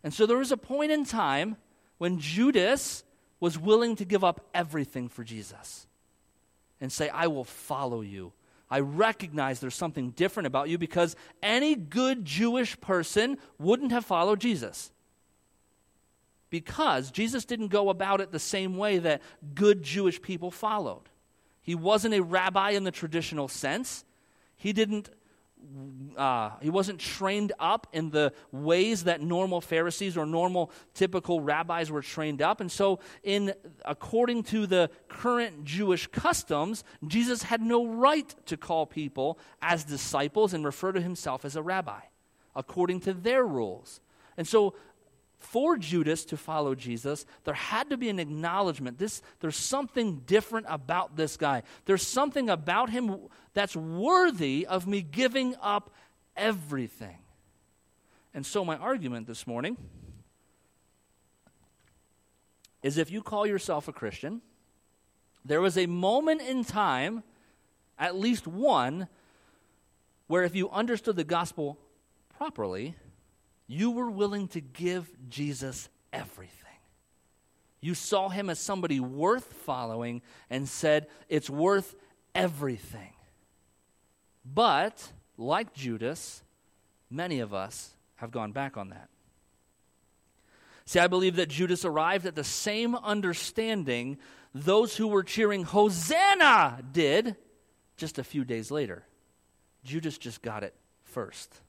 And 0.03 0.13
so 0.13 0.25
there 0.25 0.37
was 0.37 0.51
a 0.51 0.57
point 0.57 0.91
in 0.91 1.05
time 1.05 1.57
when 1.97 2.19
Judas 2.19 3.03
was 3.39 3.57
willing 3.57 3.95
to 3.97 4.05
give 4.05 4.23
up 4.23 4.47
everything 4.53 5.07
for 5.07 5.23
Jesus 5.23 5.87
and 6.79 6.91
say, 6.91 7.09
I 7.09 7.27
will 7.27 7.43
follow 7.43 8.01
you. 8.01 8.33
I 8.69 8.79
recognize 8.79 9.59
there's 9.59 9.75
something 9.75 10.11
different 10.11 10.47
about 10.47 10.69
you 10.69 10.77
because 10.77 11.15
any 11.43 11.75
good 11.75 12.23
Jewish 12.23 12.79
person 12.79 13.37
wouldn't 13.59 13.91
have 13.91 14.05
followed 14.05 14.39
Jesus. 14.39 14.91
Because 16.49 17.11
Jesus 17.11 17.45
didn't 17.45 17.67
go 17.67 17.89
about 17.89 18.21
it 18.21 18.31
the 18.31 18.39
same 18.39 18.77
way 18.77 18.97
that 18.99 19.21
good 19.53 19.83
Jewish 19.83 20.21
people 20.21 20.51
followed. 20.51 21.03
He 21.61 21.75
wasn't 21.75 22.13
a 22.13 22.23
rabbi 22.23 22.71
in 22.71 22.83
the 22.83 22.91
traditional 22.91 23.47
sense. 23.47 24.03
He 24.61 24.73
didn't 24.73 25.09
uh, 26.17 26.51
he 26.61 26.69
wasn't 26.69 26.99
trained 26.99 27.53
up 27.59 27.87
in 27.93 28.09
the 28.09 28.33
ways 28.51 29.05
that 29.05 29.21
normal 29.21 29.61
Pharisees 29.61 30.17
or 30.17 30.25
normal 30.25 30.71
typical 30.93 31.41
rabbis 31.41 31.89
were 31.89 32.01
trained 32.01 32.41
up. 32.41 32.61
And 32.61 32.71
so, 32.71 32.99
in 33.23 33.53
according 33.85 34.43
to 34.45 34.67
the 34.67 34.89
current 35.07 35.63
Jewish 35.63 36.07
customs, 36.07 36.83
Jesus 37.07 37.43
had 37.43 37.61
no 37.61 37.87
right 37.87 38.35
to 38.47 38.57
call 38.57 38.85
people 38.85 39.39
as 39.61 39.83
disciples 39.83 40.53
and 40.53 40.65
refer 40.65 40.91
to 40.91 41.01
himself 41.01 41.45
as 41.45 41.55
a 41.55 41.61
rabbi, 41.61 42.01
according 42.55 42.99
to 43.01 43.13
their 43.13 43.45
rules. 43.45 44.01
And 44.37 44.47
so, 44.47 44.75
for 45.41 45.77
Judas 45.77 46.23
to 46.25 46.37
follow 46.37 46.75
Jesus, 46.75 47.25
there 47.43 47.53
had 47.53 47.89
to 47.89 47.97
be 47.97 48.09
an 48.09 48.19
acknowledgement. 48.19 48.97
This, 48.97 49.21
there's 49.39 49.57
something 49.57 50.21
different 50.25 50.67
about 50.69 51.17
this 51.17 51.35
guy. 51.35 51.63
There's 51.85 52.05
something 52.05 52.49
about 52.49 52.89
him 52.91 53.17
that's 53.53 53.75
worthy 53.75 54.65
of 54.67 54.87
me 54.87 55.01
giving 55.01 55.55
up 55.61 55.91
everything. 56.37 57.17
And 58.33 58.45
so, 58.45 58.63
my 58.63 58.77
argument 58.77 59.27
this 59.27 59.45
morning 59.45 59.77
is 62.83 62.97
if 62.97 63.11
you 63.11 63.21
call 63.21 63.45
yourself 63.45 63.87
a 63.87 63.93
Christian, 63.93 64.41
there 65.43 65.59
was 65.59 65.77
a 65.77 65.87
moment 65.87 66.41
in 66.41 66.63
time, 66.63 67.23
at 67.97 68.15
least 68.15 68.47
one, 68.47 69.07
where 70.27 70.43
if 70.43 70.55
you 70.55 70.69
understood 70.69 71.15
the 71.15 71.23
gospel 71.23 71.77
properly, 72.37 72.95
you 73.71 73.91
were 73.91 74.11
willing 74.11 74.49
to 74.49 74.59
give 74.59 75.09
Jesus 75.29 75.87
everything. 76.11 76.57
You 77.79 77.95
saw 77.95 78.27
him 78.27 78.49
as 78.49 78.59
somebody 78.59 78.99
worth 78.99 79.45
following 79.45 80.21
and 80.49 80.67
said, 80.67 81.07
It's 81.29 81.49
worth 81.49 81.95
everything. 82.35 83.13
But, 84.43 85.11
like 85.37 85.73
Judas, 85.73 86.43
many 87.09 87.39
of 87.39 87.53
us 87.53 87.95
have 88.15 88.31
gone 88.31 88.51
back 88.51 88.75
on 88.75 88.89
that. 88.89 89.07
See, 90.85 90.99
I 90.99 91.07
believe 91.07 91.37
that 91.37 91.47
Judas 91.47 91.85
arrived 91.85 92.25
at 92.25 92.35
the 92.35 92.43
same 92.43 92.95
understanding 92.95 94.17
those 94.53 94.97
who 94.97 95.07
were 95.07 95.23
cheering 95.23 95.63
Hosanna 95.63 96.83
did 96.91 97.37
just 97.95 98.19
a 98.19 98.23
few 98.23 98.43
days 98.43 98.69
later. 98.69 99.05
Judas 99.85 100.17
just 100.17 100.41
got 100.41 100.63
it 100.63 100.75
first. 101.05 101.61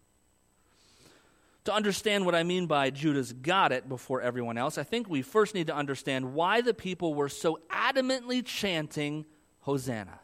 To 1.65 1.73
understand 1.73 2.27
what 2.27 2.35
I 2.35 2.43
mean 2.43 2.67
by 2.67 2.91
Judas 2.91 3.33
got 3.33 3.71
it 3.71 3.89
before 3.89 4.21
everyone 4.21 4.59
else, 4.59 4.79
I 4.79 4.83
think 4.83 5.09
we 5.09 5.23
first 5.23 5.55
need 5.55 5.69
to 5.69 5.75
understand 5.75 6.35
why 6.35 6.61
the 6.61 6.75
people 6.75 7.15
were 7.15 7.29
so 7.29 7.61
adamantly 7.71 8.45
chanting 8.45 9.25
Hosanna. 9.61 10.19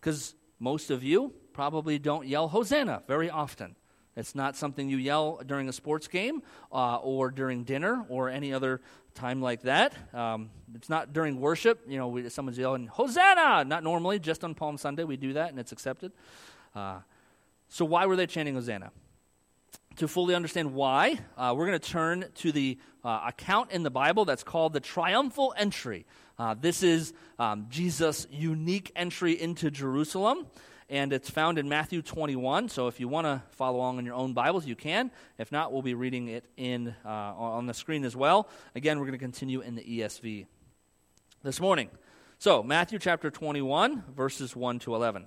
Because 0.00 0.34
most 0.58 0.90
of 0.90 1.02
you 1.02 1.34
probably 1.52 1.98
don't 1.98 2.26
yell 2.26 2.48
Hosanna 2.48 3.02
very 3.06 3.28
often. 3.28 3.76
It's 4.16 4.34
not 4.34 4.56
something 4.56 4.88
you 4.88 4.96
yell 4.96 5.40
during 5.44 5.68
a 5.68 5.72
sports 5.72 6.08
game 6.08 6.42
uh, 6.72 6.96
or 6.96 7.30
during 7.30 7.64
dinner 7.64 8.06
or 8.08 8.30
any 8.30 8.52
other 8.52 8.80
time 9.14 9.42
like 9.42 9.62
that. 9.62 9.92
Um, 10.14 10.50
it's 10.74 10.88
not 10.88 11.12
during 11.12 11.40
worship. 11.40 11.82
You 11.86 11.98
know, 11.98 12.08
we, 12.08 12.28
someone's 12.28 12.56
yelling 12.56 12.86
Hosanna. 12.86 13.64
Not 13.64 13.82
normally, 13.82 14.18
just 14.18 14.44
on 14.44 14.54
Palm 14.54 14.78
Sunday 14.78 15.04
we 15.04 15.16
do 15.16 15.32
that 15.34 15.50
and 15.50 15.58
it's 15.58 15.72
accepted. 15.72 16.12
Uh, 16.74 17.00
so 17.68 17.84
why 17.84 18.06
were 18.06 18.16
they 18.16 18.26
chanting 18.26 18.54
Hosanna? 18.54 18.92
To 19.96 20.08
fully 20.08 20.34
understand 20.34 20.74
why, 20.74 21.18
uh, 21.36 21.54
we're 21.56 21.66
going 21.66 21.78
to 21.78 21.90
turn 21.90 22.24
to 22.36 22.52
the 22.52 22.78
uh, 23.04 23.24
account 23.28 23.70
in 23.70 23.82
the 23.82 23.90
Bible 23.90 24.24
that's 24.24 24.42
called 24.42 24.72
the 24.72 24.80
triumphal 24.80 25.54
entry. 25.56 26.06
Uh, 26.38 26.54
this 26.58 26.82
is 26.82 27.12
um, 27.38 27.66
Jesus' 27.68 28.26
unique 28.30 28.90
entry 28.96 29.40
into 29.40 29.70
Jerusalem, 29.70 30.46
and 30.88 31.12
it's 31.12 31.30
found 31.30 31.58
in 31.58 31.68
Matthew 31.68 32.02
21. 32.02 32.68
So 32.68 32.88
if 32.88 32.98
you 32.98 33.06
want 33.06 33.26
to 33.26 33.42
follow 33.50 33.78
along 33.78 33.98
in 33.98 34.04
your 34.04 34.16
own 34.16 34.32
Bibles, 34.32 34.66
you 34.66 34.74
can. 34.74 35.10
If 35.38 35.52
not, 35.52 35.72
we'll 35.72 35.82
be 35.82 35.94
reading 35.94 36.28
it 36.28 36.44
in 36.56 36.94
uh, 37.04 37.08
on 37.08 37.66
the 37.66 37.74
screen 37.74 38.04
as 38.04 38.16
well. 38.16 38.48
Again, 38.74 38.98
we're 38.98 39.06
going 39.06 39.18
to 39.18 39.24
continue 39.24 39.60
in 39.60 39.76
the 39.76 39.82
ESV 39.82 40.46
this 41.42 41.60
morning. 41.60 41.90
So, 42.38 42.62
Matthew 42.62 42.98
chapter 42.98 43.30
21, 43.30 44.02
verses 44.14 44.56
1 44.56 44.80
to 44.80 44.94
11. 44.94 45.26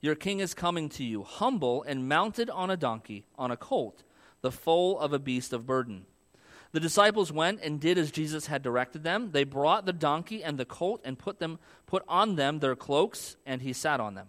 your 0.00 0.14
king 0.14 0.40
is 0.40 0.54
coming 0.54 0.88
to 0.90 1.04
you, 1.04 1.22
humble 1.22 1.82
and 1.82 2.08
mounted 2.08 2.48
on 2.50 2.70
a 2.70 2.76
donkey, 2.76 3.26
on 3.36 3.50
a 3.50 3.56
colt, 3.56 4.02
the 4.40 4.50
foal 4.50 4.98
of 4.98 5.12
a 5.12 5.18
beast 5.18 5.52
of 5.52 5.66
burden. 5.66 6.06
The 6.72 6.80
disciples 6.80 7.32
went 7.32 7.60
and 7.62 7.80
did 7.80 7.98
as 7.98 8.10
Jesus 8.10 8.46
had 8.46 8.62
directed 8.62 9.02
them. 9.02 9.32
They 9.32 9.44
brought 9.44 9.86
the 9.86 9.92
donkey 9.92 10.42
and 10.44 10.56
the 10.56 10.64
colt 10.64 11.00
and 11.04 11.18
put 11.18 11.40
them 11.40 11.58
put 11.86 12.04
on 12.06 12.36
them 12.36 12.60
their 12.60 12.76
cloaks, 12.76 13.36
and 13.44 13.60
he 13.60 13.72
sat 13.72 14.00
on 14.00 14.14
them. 14.14 14.28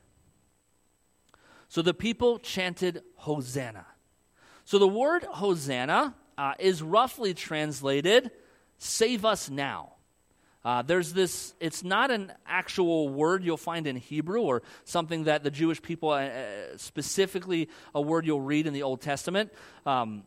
So 1.71 1.81
the 1.81 1.93
people 1.93 2.37
chanted, 2.37 3.01
Hosanna. 3.15 3.85
So 4.65 4.77
the 4.77 4.89
word 4.89 5.23
Hosanna 5.23 6.13
uh, 6.37 6.53
is 6.59 6.81
roughly 6.81 7.33
translated 7.33 8.29
save 8.77 9.23
us 9.23 9.49
now. 9.49 9.93
Uh, 10.65 10.81
there's 10.81 11.13
this, 11.13 11.53
it's 11.61 11.81
not 11.81 12.11
an 12.11 12.33
actual 12.45 13.07
word 13.07 13.45
you'll 13.45 13.55
find 13.55 13.87
in 13.87 13.95
Hebrew 13.95 14.41
or 14.41 14.63
something 14.83 15.23
that 15.23 15.45
the 15.45 15.49
Jewish 15.49 15.81
people, 15.81 16.09
uh, 16.09 16.23
uh, 16.23 16.43
specifically 16.75 17.69
a 17.95 18.01
word 18.01 18.25
you'll 18.25 18.41
read 18.41 18.67
in 18.67 18.73
the 18.73 18.83
Old 18.83 18.99
Testament. 18.99 19.53
Um, 19.85 20.23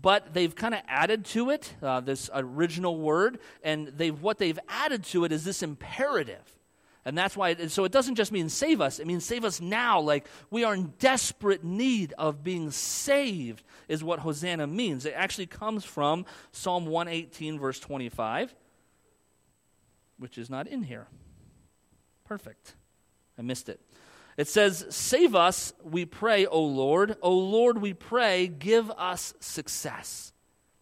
but 0.00 0.32
they've 0.32 0.54
kind 0.54 0.72
of 0.72 0.80
added 0.88 1.26
to 1.26 1.50
it, 1.50 1.74
uh, 1.82 2.00
this 2.00 2.30
original 2.32 2.96
word, 2.96 3.38
and 3.62 3.88
they've, 3.88 4.18
what 4.18 4.38
they've 4.38 4.58
added 4.66 5.04
to 5.04 5.26
it 5.26 5.32
is 5.32 5.44
this 5.44 5.62
imperative. 5.62 6.56
And 7.04 7.16
that's 7.16 7.36
why, 7.36 7.50
it, 7.50 7.70
so 7.70 7.84
it 7.84 7.92
doesn't 7.92 8.16
just 8.16 8.30
mean 8.30 8.48
save 8.48 8.80
us, 8.80 8.98
it 8.98 9.06
means 9.06 9.24
save 9.24 9.44
us 9.44 9.60
now. 9.60 10.00
Like 10.00 10.26
we 10.50 10.64
are 10.64 10.74
in 10.74 10.92
desperate 10.98 11.64
need 11.64 12.12
of 12.18 12.44
being 12.44 12.70
saved, 12.70 13.62
is 13.88 14.04
what 14.04 14.20
Hosanna 14.20 14.66
means. 14.66 15.06
It 15.06 15.14
actually 15.16 15.46
comes 15.46 15.84
from 15.84 16.26
Psalm 16.52 16.86
118, 16.86 17.58
verse 17.58 17.80
25, 17.80 18.54
which 20.18 20.36
is 20.38 20.50
not 20.50 20.66
in 20.66 20.82
here. 20.82 21.06
Perfect. 22.24 22.74
I 23.38 23.42
missed 23.42 23.68
it. 23.68 23.80
It 24.36 24.46
says, 24.48 24.86
Save 24.90 25.34
us, 25.34 25.72
we 25.82 26.04
pray, 26.04 26.46
O 26.46 26.62
Lord. 26.62 27.16
O 27.22 27.32
Lord, 27.32 27.78
we 27.78 27.94
pray, 27.94 28.46
give 28.46 28.90
us 28.92 29.34
success. 29.40 30.32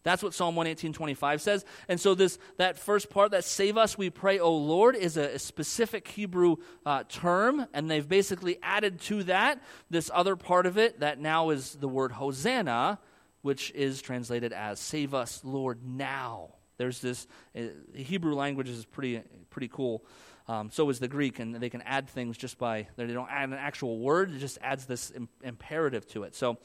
That's 0.09 0.23
what 0.23 0.33
Psalm 0.33 0.55
118, 0.55 0.91
25 0.91 1.41
says. 1.41 1.65
And 1.87 1.99
so 1.99 2.15
this 2.15 2.39
that 2.57 2.79
first 2.79 3.11
part, 3.11 3.29
that 3.31 3.43
save 3.43 3.77
us, 3.77 3.95
we 3.95 4.09
pray, 4.09 4.39
O 4.39 4.51
Lord, 4.55 4.95
is 4.95 5.17
a, 5.17 5.35
a 5.35 5.39
specific 5.39 6.07
Hebrew 6.07 6.55
uh, 6.83 7.03
term, 7.07 7.67
and 7.73 7.91
they've 7.91 8.07
basically 8.07 8.57
added 8.63 8.99
to 9.01 9.23
that 9.25 9.61
this 9.91 10.09
other 10.11 10.35
part 10.35 10.65
of 10.65 10.79
it 10.79 11.01
that 11.01 11.19
now 11.19 11.51
is 11.51 11.75
the 11.75 11.87
word 11.87 12.11
Hosanna, 12.11 12.97
which 13.43 13.71
is 13.75 14.01
translated 14.01 14.51
as 14.51 14.79
save 14.79 15.13
us, 15.13 15.41
Lord, 15.43 15.79
now. 15.85 16.55
There's 16.77 17.01
this 17.01 17.27
uh, 17.55 17.61
Hebrew 17.93 18.33
language 18.33 18.69
is 18.69 18.85
pretty 18.85 19.21
pretty 19.51 19.67
cool. 19.67 20.03
Um, 20.47 20.71
so 20.71 20.89
is 20.89 20.97
the 20.97 21.07
Greek, 21.07 21.37
and 21.37 21.53
they 21.53 21.69
can 21.69 21.83
add 21.83 22.09
things 22.09 22.35
just 22.35 22.57
by 22.57 22.87
they 22.95 23.05
don't 23.05 23.29
add 23.29 23.49
an 23.49 23.55
actual 23.55 23.99
word; 23.99 24.33
it 24.33 24.39
just 24.39 24.57
adds 24.61 24.87
this 24.87 25.11
Im- 25.11 25.29
imperative 25.43 26.07
to 26.07 26.23
it. 26.23 26.33
So 26.33 26.57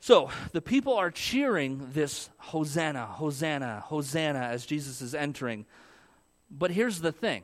so 0.00 0.30
the 0.52 0.62
people 0.62 0.94
are 0.94 1.10
cheering 1.10 1.90
this 1.92 2.30
Hosanna, 2.38 3.04
Hosanna, 3.04 3.84
Hosanna 3.86 4.40
as 4.40 4.64
Jesus 4.64 5.02
is 5.02 5.14
entering. 5.14 5.66
But 6.50 6.70
here's 6.70 7.00
the 7.00 7.12
thing 7.12 7.42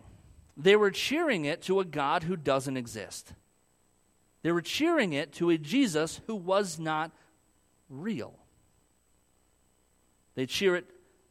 they 0.56 0.74
were 0.74 0.90
cheering 0.90 1.44
it 1.44 1.62
to 1.62 1.80
a 1.80 1.84
God 1.84 2.22
who 2.22 2.34
doesn't 2.34 2.78
exist. 2.78 3.34
They 4.42 4.52
were 4.52 4.62
cheering 4.62 5.12
it 5.12 5.32
to 5.34 5.50
a 5.50 5.58
Jesus 5.58 6.20
who 6.26 6.34
was 6.34 6.78
not 6.78 7.10
real. 7.90 8.34
They 10.34 10.46
cheer 10.46 10.76
it, 10.76 10.86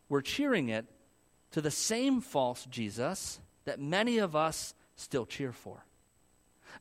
were 0.09 0.21
cheering 0.21 0.69
it 0.69 0.85
to 1.51 1.61
the 1.61 1.71
same 1.71 2.21
false 2.21 2.65
Jesus 2.65 3.39
that 3.63 3.79
many 3.79 4.19
of 4.19 4.35
us 4.35 4.75
still 4.95 5.25
cheer 5.25 5.51
for. 5.51 5.85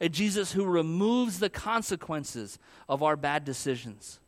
A 0.01 0.09
Jesus 0.09 0.53
who 0.53 0.65
removes 0.65 1.39
the 1.39 1.49
consequences 1.49 2.59
of 2.89 3.03
our 3.03 3.17
bad 3.17 3.45
decisions. 3.45 4.19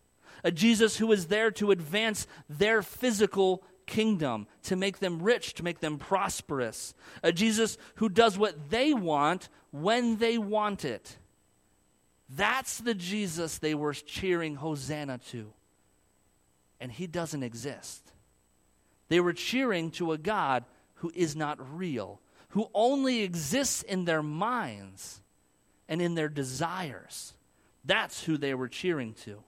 A 0.45 0.51
Jesus 0.51 0.97
who 0.97 1.13
is 1.13 1.27
there 1.27 1.51
to 1.53 1.71
advance 1.71 2.27
their 2.49 2.83
physical 2.83 3.63
kingdom, 3.87 4.47
to 4.65 4.77
make 4.77 4.99
them 4.99 5.23
rich, 5.23 5.55
to 5.55 5.63
make 5.63 5.81
them 5.81 5.99
prosperous. 5.99 6.95
A 7.23 7.33
Jesus 7.33 7.79
who 7.97 8.09
does 8.09 8.37
what 8.37 8.71
they 8.71 8.93
want 8.93 9.49
when 9.71 10.17
they 10.17 10.39
want 10.39 10.85
it. 10.85 11.17
That's 12.29 12.79
the 12.79 12.95
Jesus 12.95 13.59
they 13.59 13.75
were 13.75 13.95
cheering 13.95 14.57
Hosanna 14.57 15.19
to. 15.31 15.53
And 16.81 16.91
he 16.91 17.07
doesn't 17.07 17.43
exist. 17.43 18.13
They 19.09 19.21
were 19.21 19.33
cheering 19.33 19.91
to 19.93 20.13
a 20.13 20.19
God 20.19 20.65
who 20.97 21.13
is 21.15 21.37
not 21.37 21.77
real, 21.77 22.21
who 22.51 22.69
only 22.75 23.23
exists 23.23 23.83
in 23.83 24.05
their 24.05 24.23
minds 24.23 25.21
and 25.89 26.03
in 26.03 26.15
their 26.15 26.29
desires. 26.29 27.33
That's 27.85 28.25
who 28.25 28.37
they 28.37 28.55
were 28.55 28.69
cheering 28.69 29.15
to. 29.25 29.43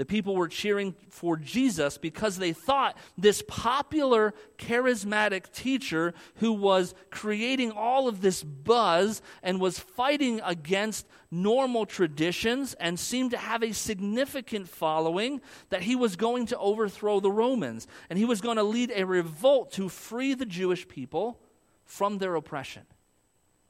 The 0.00 0.06
people 0.06 0.34
were 0.34 0.48
cheering 0.48 0.94
for 1.10 1.36
Jesus 1.36 1.98
because 1.98 2.38
they 2.38 2.54
thought 2.54 2.96
this 3.18 3.42
popular, 3.46 4.32
charismatic 4.56 5.52
teacher 5.52 6.14
who 6.36 6.54
was 6.54 6.94
creating 7.10 7.70
all 7.70 8.08
of 8.08 8.22
this 8.22 8.42
buzz 8.42 9.20
and 9.42 9.60
was 9.60 9.78
fighting 9.78 10.40
against 10.42 11.06
normal 11.30 11.84
traditions 11.84 12.72
and 12.80 12.98
seemed 12.98 13.32
to 13.32 13.36
have 13.36 13.62
a 13.62 13.74
significant 13.74 14.70
following, 14.70 15.42
that 15.68 15.82
he 15.82 15.96
was 15.96 16.16
going 16.16 16.46
to 16.46 16.56
overthrow 16.56 17.20
the 17.20 17.30
Romans 17.30 17.86
and 18.08 18.18
he 18.18 18.24
was 18.24 18.40
going 18.40 18.56
to 18.56 18.62
lead 18.62 18.90
a 18.96 19.04
revolt 19.04 19.70
to 19.72 19.90
free 19.90 20.32
the 20.32 20.46
Jewish 20.46 20.88
people 20.88 21.38
from 21.84 22.16
their 22.16 22.36
oppression. 22.36 22.86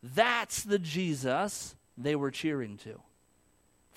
That's 0.01 0.63
the 0.63 0.79
Jesus 0.79 1.75
they 1.99 2.15
were 2.15 2.31
cheering 2.31 2.77
to. 2.85 3.01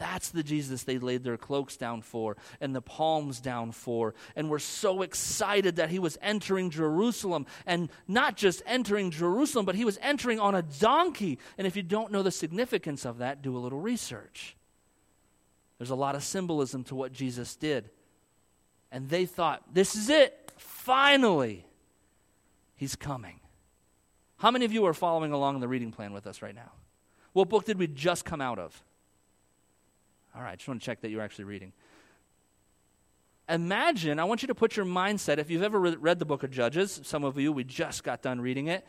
That's 0.04 0.32
the 0.32 0.44
Jesus 0.44 0.84
they 0.84 1.00
laid 1.00 1.24
their 1.24 1.38
cloaks 1.38 1.78
down 1.78 2.02
for 2.02 2.36
and 2.60 2.76
the 2.76 2.82
palms 2.82 3.40
down 3.40 3.72
for. 3.72 4.14
And 4.36 4.50
were 4.50 4.60
so 4.60 5.02
excited 5.02 5.78
that 5.78 5.90
he 5.90 5.98
was 5.98 6.18
entering 6.22 6.72
Jerusalem. 6.72 7.46
And 7.66 7.88
not 8.06 8.36
just 8.36 8.62
entering 8.66 9.12
Jerusalem, 9.12 9.66
but 9.66 9.76
he 9.76 9.86
was 9.86 9.98
entering 10.02 10.42
on 10.42 10.56
a 10.56 10.62
donkey. 10.62 11.40
And 11.58 11.66
if 11.66 11.78
you 11.78 11.84
don't 11.84 12.12
know 12.12 12.22
the 12.22 12.32
significance 12.32 13.06
of 13.06 13.20
that, 13.20 13.42
do 13.42 13.56
a 13.56 13.60
little 13.60 13.80
research. 13.80 14.58
There's 15.78 15.90
a 15.90 15.96
lot 15.96 16.16
of 16.16 16.24
symbolism 16.24 16.84
to 16.86 16.96
what 16.96 17.14
Jesus 17.14 17.56
did. 17.56 17.90
And 18.92 19.08
they 19.08 19.26
thought, 19.26 19.64
this 19.74 19.96
is 19.96 20.10
it. 20.10 20.52
Finally, 20.58 21.66
he's 22.76 22.98
coming. 22.98 23.40
How 24.36 24.52
many 24.52 24.66
of 24.66 24.74
you 24.74 24.86
are 24.86 24.94
following 24.94 25.32
along 25.32 25.62
the 25.62 25.70
reading 25.70 25.94
plan 25.94 26.12
with 26.12 26.28
us 26.28 26.42
right 26.42 26.54
now? 26.54 26.74
What 27.32 27.48
book 27.48 27.64
did 27.64 27.80
we 27.80 27.88
just 27.88 28.26
come 28.26 28.42
out 28.42 28.60
of? 28.60 28.84
All 30.36 30.42
right, 30.42 30.58
just 30.58 30.68
want 30.68 30.82
to 30.82 30.86
check 30.86 31.02
that 31.02 31.10
you're 31.10 31.22
actually 31.22 31.46
reading. 31.46 31.74
Imagine, 33.50 34.20
I 34.20 34.24
want 34.24 34.42
you 34.42 34.48
to 34.48 34.56
put 34.56 34.78
your 34.78 34.86
mindset, 34.86 35.38
if 35.38 35.50
you've 35.50 35.64
ever 35.64 35.80
read 35.80 36.20
the 36.20 36.26
book 36.26 36.44
of 36.44 36.52
Judges, 36.52 37.02
some 37.04 37.24
of 37.24 37.38
you, 37.38 37.52
we 37.52 37.64
just 37.64 38.04
got 38.04 38.22
done 38.22 38.40
reading 38.40 38.68
it. 38.68 38.86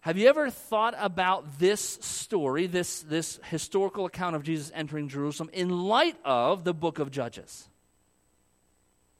Have 0.00 0.18
you 0.18 0.28
ever 0.28 0.50
thought 0.50 0.94
about 0.98 1.58
this 1.58 1.80
story, 2.00 2.66
this, 2.66 3.00
this 3.00 3.40
historical 3.44 4.06
account 4.06 4.36
of 4.36 4.42
Jesus 4.42 4.70
entering 4.74 5.08
Jerusalem, 5.08 5.50
in 5.52 5.68
light 5.68 6.16
of 6.24 6.64
the 6.64 6.74
book 6.74 6.98
of 6.98 7.10
Judges? 7.10 7.68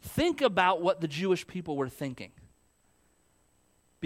Think 0.00 0.42
about 0.42 0.82
what 0.82 1.00
the 1.00 1.08
Jewish 1.08 1.46
people 1.46 1.76
were 1.76 1.88
thinking. 1.88 2.30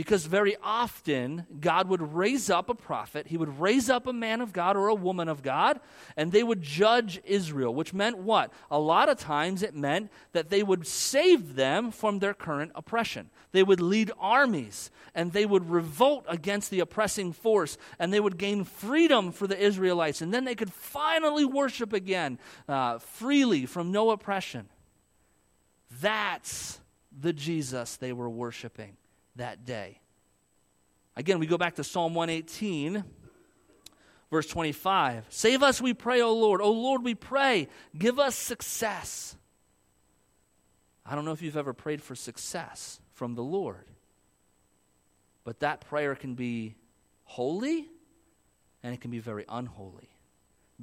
Because 0.00 0.24
very 0.24 0.56
often, 0.62 1.44
God 1.60 1.90
would 1.90 2.14
raise 2.14 2.48
up 2.48 2.70
a 2.70 2.74
prophet, 2.74 3.26
he 3.26 3.36
would 3.36 3.60
raise 3.60 3.90
up 3.90 4.06
a 4.06 4.14
man 4.14 4.40
of 4.40 4.50
God 4.50 4.74
or 4.74 4.88
a 4.88 4.94
woman 4.94 5.28
of 5.28 5.42
God, 5.42 5.78
and 6.16 6.32
they 6.32 6.42
would 6.42 6.62
judge 6.62 7.20
Israel, 7.22 7.74
which 7.74 7.92
meant 7.92 8.16
what? 8.16 8.50
A 8.70 8.78
lot 8.78 9.10
of 9.10 9.18
times 9.18 9.62
it 9.62 9.74
meant 9.74 10.10
that 10.32 10.48
they 10.48 10.62
would 10.62 10.86
save 10.86 11.54
them 11.54 11.90
from 11.90 12.18
their 12.18 12.32
current 12.32 12.72
oppression. 12.74 13.28
They 13.52 13.62
would 13.62 13.82
lead 13.82 14.10
armies, 14.18 14.90
and 15.14 15.34
they 15.34 15.44
would 15.44 15.68
revolt 15.68 16.24
against 16.28 16.70
the 16.70 16.80
oppressing 16.80 17.34
force, 17.34 17.76
and 17.98 18.10
they 18.10 18.20
would 18.20 18.38
gain 18.38 18.64
freedom 18.64 19.32
for 19.32 19.46
the 19.46 19.62
Israelites, 19.62 20.22
and 20.22 20.32
then 20.32 20.46
they 20.46 20.54
could 20.54 20.72
finally 20.72 21.44
worship 21.44 21.92
again 21.92 22.38
uh, 22.70 23.00
freely 23.00 23.66
from 23.66 23.92
no 23.92 24.12
oppression. 24.12 24.70
That's 26.00 26.80
the 27.12 27.34
Jesus 27.34 27.96
they 27.96 28.14
were 28.14 28.30
worshiping 28.30 28.96
that 29.40 29.64
day. 29.64 29.98
Again, 31.16 31.38
we 31.38 31.46
go 31.46 31.58
back 31.58 31.74
to 31.74 31.84
Psalm 31.84 32.14
118, 32.14 33.04
verse 34.30 34.46
25. 34.46 35.26
Save 35.28 35.62
us, 35.62 35.80
we 35.80 35.92
pray, 35.92 36.22
O 36.22 36.32
Lord. 36.34 36.62
O 36.62 36.70
Lord, 36.70 37.02
we 37.02 37.14
pray. 37.14 37.68
Give 37.98 38.18
us 38.18 38.36
success. 38.36 39.36
I 41.04 41.14
don't 41.14 41.24
know 41.24 41.32
if 41.32 41.42
you've 41.42 41.56
ever 41.56 41.72
prayed 41.72 42.02
for 42.02 42.14
success 42.14 43.00
from 43.14 43.34
the 43.34 43.42
Lord, 43.42 43.86
but 45.44 45.60
that 45.60 45.80
prayer 45.80 46.14
can 46.14 46.34
be 46.34 46.76
holy 47.24 47.88
and 48.82 48.94
it 48.94 49.00
can 49.00 49.10
be 49.10 49.18
very 49.18 49.44
unholy 49.48 50.08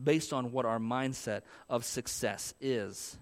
based 0.01 0.33
on 0.33 0.51
what 0.51 0.65
our 0.65 0.79
mindset 0.79 1.41
of 1.69 1.85
success 1.85 2.53
is. 2.59 3.17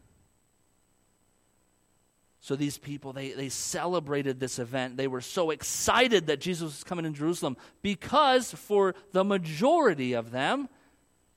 So 2.45 2.55
these 2.55 2.77
people, 2.77 3.11
they, 3.11 3.31
they 3.31 3.49
celebrated 3.49 4.39
this 4.39 4.59
event. 4.59 4.97
They 4.97 5.07
were 5.07 5.19
so 5.19 5.49
excited 5.49 6.27
that 6.27 6.39
Jesus 6.39 6.65
was 6.65 6.83
coming 6.83 7.03
in 7.03 7.15
Jerusalem 7.15 7.57
because 7.81 8.51
for 8.51 8.93
the 9.13 9.23
majority 9.23 10.13
of 10.13 10.29
them, 10.29 10.69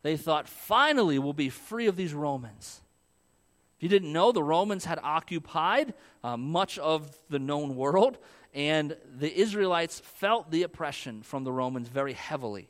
they 0.03 0.19
thought, 0.19 0.47
finally, 0.47 1.19
we'll 1.19 1.33
be 1.33 1.49
free 1.49 1.87
of 1.87 1.97
these 1.97 2.13
Romans. 2.13 2.83
If 3.79 3.85
you 3.85 3.89
didn't 3.89 4.13
know, 4.13 4.33
the 4.33 4.43
Romans 4.43 4.85
had 4.85 5.01
occupied 5.03 5.95
uh, 6.23 6.37
much 6.37 6.79
of 6.79 7.19
the 7.31 7.39
known 7.39 7.75
world, 7.75 8.19
and 8.53 8.95
the 9.17 9.35
Israelites 9.35 10.01
felt 10.01 10.51
the 10.51 10.63
oppression 10.63 11.23
from 11.23 11.43
the 11.43 11.53
Romans 11.53 11.89
very 11.89 12.13
heavily. 12.13 12.69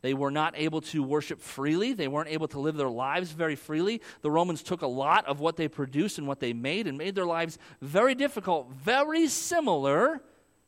They 0.00 0.14
were 0.14 0.30
not 0.30 0.54
able 0.56 0.80
to 0.82 1.02
worship 1.02 1.40
freely. 1.40 1.92
They 1.92 2.08
weren't 2.08 2.28
able 2.28 2.48
to 2.48 2.60
live 2.60 2.76
their 2.76 2.90
lives 2.90 3.32
very 3.32 3.56
freely. 3.56 4.00
The 4.22 4.30
Romans 4.30 4.62
took 4.62 4.82
a 4.82 4.86
lot 4.86 5.26
of 5.26 5.40
what 5.40 5.56
they 5.56 5.68
produced 5.68 6.18
and 6.18 6.28
what 6.28 6.40
they 6.40 6.52
made 6.52 6.86
and 6.86 6.96
made 6.96 7.14
their 7.14 7.26
lives 7.26 7.58
very 7.80 8.14
difficult, 8.14 8.70
very 8.70 9.26
similar 9.26 10.22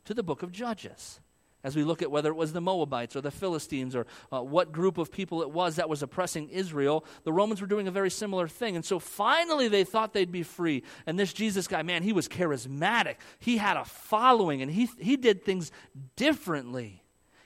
to 0.05 0.13
the 0.13 0.23
book 0.23 0.43
of 0.43 0.51
Judges. 0.51 1.19
As 1.63 1.75
we 1.75 1.83
look 1.83 2.01
at 2.01 2.09
whether 2.09 2.29
it 2.29 2.35
was 2.35 2.53
the 2.53 2.61
Moabites 2.61 3.15
or 3.15 3.21
the 3.21 3.29
Philistines 3.29 3.95
or 3.95 4.07
uh, 4.31 4.41
what 4.41 4.71
group 4.71 4.97
of 4.97 5.11
people 5.11 5.43
it 5.43 5.51
was 5.51 5.75
that 5.75 5.89
was 5.89 6.01
oppressing 6.01 6.49
Israel, 6.49 7.05
the 7.23 7.31
Romans 7.31 7.61
were 7.61 7.67
doing 7.67 7.87
a 7.87 7.91
very 7.91 8.09
similar 8.09 8.47
thing. 8.47 8.75
And 8.75 8.83
so 8.83 8.97
finally 8.97 9.67
they 9.67 9.83
thought 9.83 10.11
they'd 10.13 10.31
be 10.31 10.43
free. 10.43 10.83
And 11.05 11.19
this 11.19 11.33
Jesus 11.33 11.67
guy, 11.67 11.83
man, 11.83 12.01
he 12.01 12.13
was 12.13 12.27
charismatic. 12.27 13.17
He 13.37 13.57
had 13.57 13.77
a 13.77 13.85
following 13.85 14.63
and 14.63 14.71
he, 14.71 14.89
he 14.97 15.17
did 15.17 15.45
things 15.45 15.71
differently. 16.15 17.00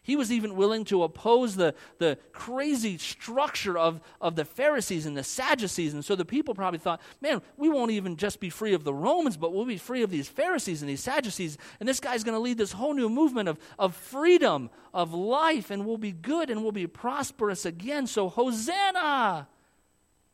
He 0.05 0.15
was 0.15 0.31
even 0.31 0.55
willing 0.55 0.85
to 0.85 1.01
oppose 1.01 1.55
the, 1.55 1.73
the 1.97 2.19
crazy 2.31 2.99
structure 2.99 3.75
of, 3.75 3.99
of 4.21 4.35
the 4.35 4.45
Pharisees 4.45 5.07
and 5.07 5.17
the 5.17 5.23
Sadducees. 5.23 5.95
And 5.95 6.05
so 6.05 6.15
the 6.15 6.23
people 6.23 6.53
probably 6.53 6.77
thought, 6.77 7.01
man, 7.21 7.41
we 7.57 7.69
won't 7.69 7.89
even 7.89 8.15
just 8.15 8.39
be 8.39 8.51
free 8.51 8.75
of 8.75 8.83
the 8.83 8.93
Romans, 8.93 9.35
but 9.35 9.51
we'll 9.51 9.65
be 9.65 9.79
free 9.79 10.03
of 10.03 10.11
these 10.11 10.27
Pharisees 10.27 10.83
and 10.83 10.89
these 10.89 11.01
Sadducees. 11.01 11.57
And 11.79 11.89
this 11.89 11.99
guy's 11.99 12.23
going 12.23 12.35
to 12.35 12.39
lead 12.39 12.59
this 12.59 12.73
whole 12.73 12.93
new 12.93 13.09
movement 13.09 13.49
of, 13.49 13.57
of 13.79 13.95
freedom, 13.95 14.69
of 14.93 15.11
life, 15.11 15.71
and 15.71 15.87
we'll 15.87 15.97
be 15.97 16.11
good 16.11 16.51
and 16.51 16.61
we'll 16.61 16.71
be 16.71 16.85
prosperous 16.85 17.65
again. 17.65 18.05
So, 18.05 18.29
Hosanna! 18.29 19.47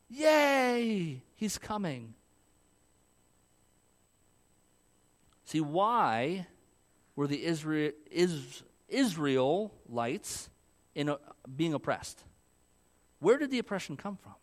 Yay! 0.10 1.24
He's 1.38 1.58
coming. 1.58 2.14
See, 5.46 5.62
why 5.62 6.48
were 7.16 7.28
the 7.28 7.46
Israel, 7.46 7.94
is, 8.12 8.64
Israelites 8.92 10.50
in 10.96 11.10
a, 11.10 11.18
being 11.56 11.74
oppressed. 11.74 12.24
Where 13.20 13.38
did 13.38 13.52
the 13.52 13.60
oppression 13.60 13.98
come 13.98 14.18
from? 14.18 14.34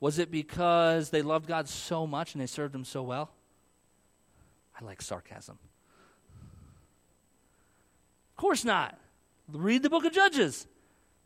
Was 0.00 0.18
it 0.18 0.30
because 0.30 1.10
they 1.10 1.22
loved 1.22 1.46
God 1.46 1.68
so 1.68 2.06
much 2.06 2.34
and 2.34 2.42
they 2.42 2.46
served 2.46 2.74
Him 2.74 2.84
so 2.84 3.02
well? 3.02 3.30
I 4.78 4.84
like 4.84 5.00
sarcasm. 5.00 5.58
Of 8.30 8.36
course 8.36 8.64
not. 8.64 8.98
Read 9.48 9.82
the 9.82 9.90
book 9.90 10.04
of 10.04 10.12
Judges. 10.12 10.66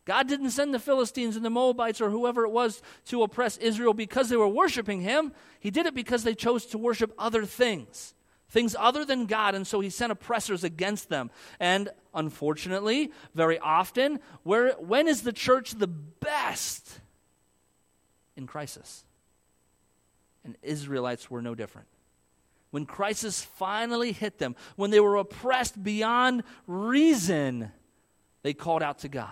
God 0.04 0.28
didn't 0.28 0.50
send 0.50 0.72
the 0.72 0.78
Philistines 0.78 1.36
and 1.36 1.44
the 1.44 1.50
Moabites 1.50 2.00
or 2.00 2.10
whoever 2.10 2.44
it 2.44 2.50
was 2.50 2.82
to 3.06 3.22
oppress 3.22 3.56
Israel 3.56 3.94
because 3.94 4.28
they 4.28 4.36
were 4.36 4.46
worshiping 4.46 5.00
Him. 5.00 5.32
He 5.58 5.70
did 5.70 5.86
it 5.86 5.94
because 5.94 6.22
they 6.22 6.34
chose 6.34 6.66
to 6.66 6.78
worship 6.78 7.12
other 7.18 7.44
things 7.44 8.14
things 8.48 8.76
other 8.78 9.04
than 9.04 9.26
God, 9.26 9.54
and 9.54 9.66
so 9.66 9.80
he 9.80 9.90
sent 9.90 10.12
oppressors 10.12 10.64
against 10.64 11.08
them. 11.08 11.30
And 11.58 11.88
unfortunately, 12.14 13.12
very 13.34 13.58
often, 13.58 14.20
where, 14.42 14.72
when 14.74 15.08
is 15.08 15.22
the 15.22 15.32
church 15.32 15.72
the 15.72 15.86
best? 15.86 17.00
In 18.36 18.46
crisis. 18.46 19.04
And 20.44 20.56
Israelites 20.62 21.30
were 21.30 21.42
no 21.42 21.54
different. 21.54 21.88
When 22.70 22.86
crisis 22.86 23.42
finally 23.42 24.12
hit 24.12 24.38
them, 24.38 24.54
when 24.76 24.90
they 24.90 25.00
were 25.00 25.16
oppressed 25.16 25.82
beyond 25.82 26.42
reason, 26.66 27.72
they 28.42 28.54
called 28.54 28.82
out 28.82 28.98
to 29.00 29.08
God. 29.08 29.30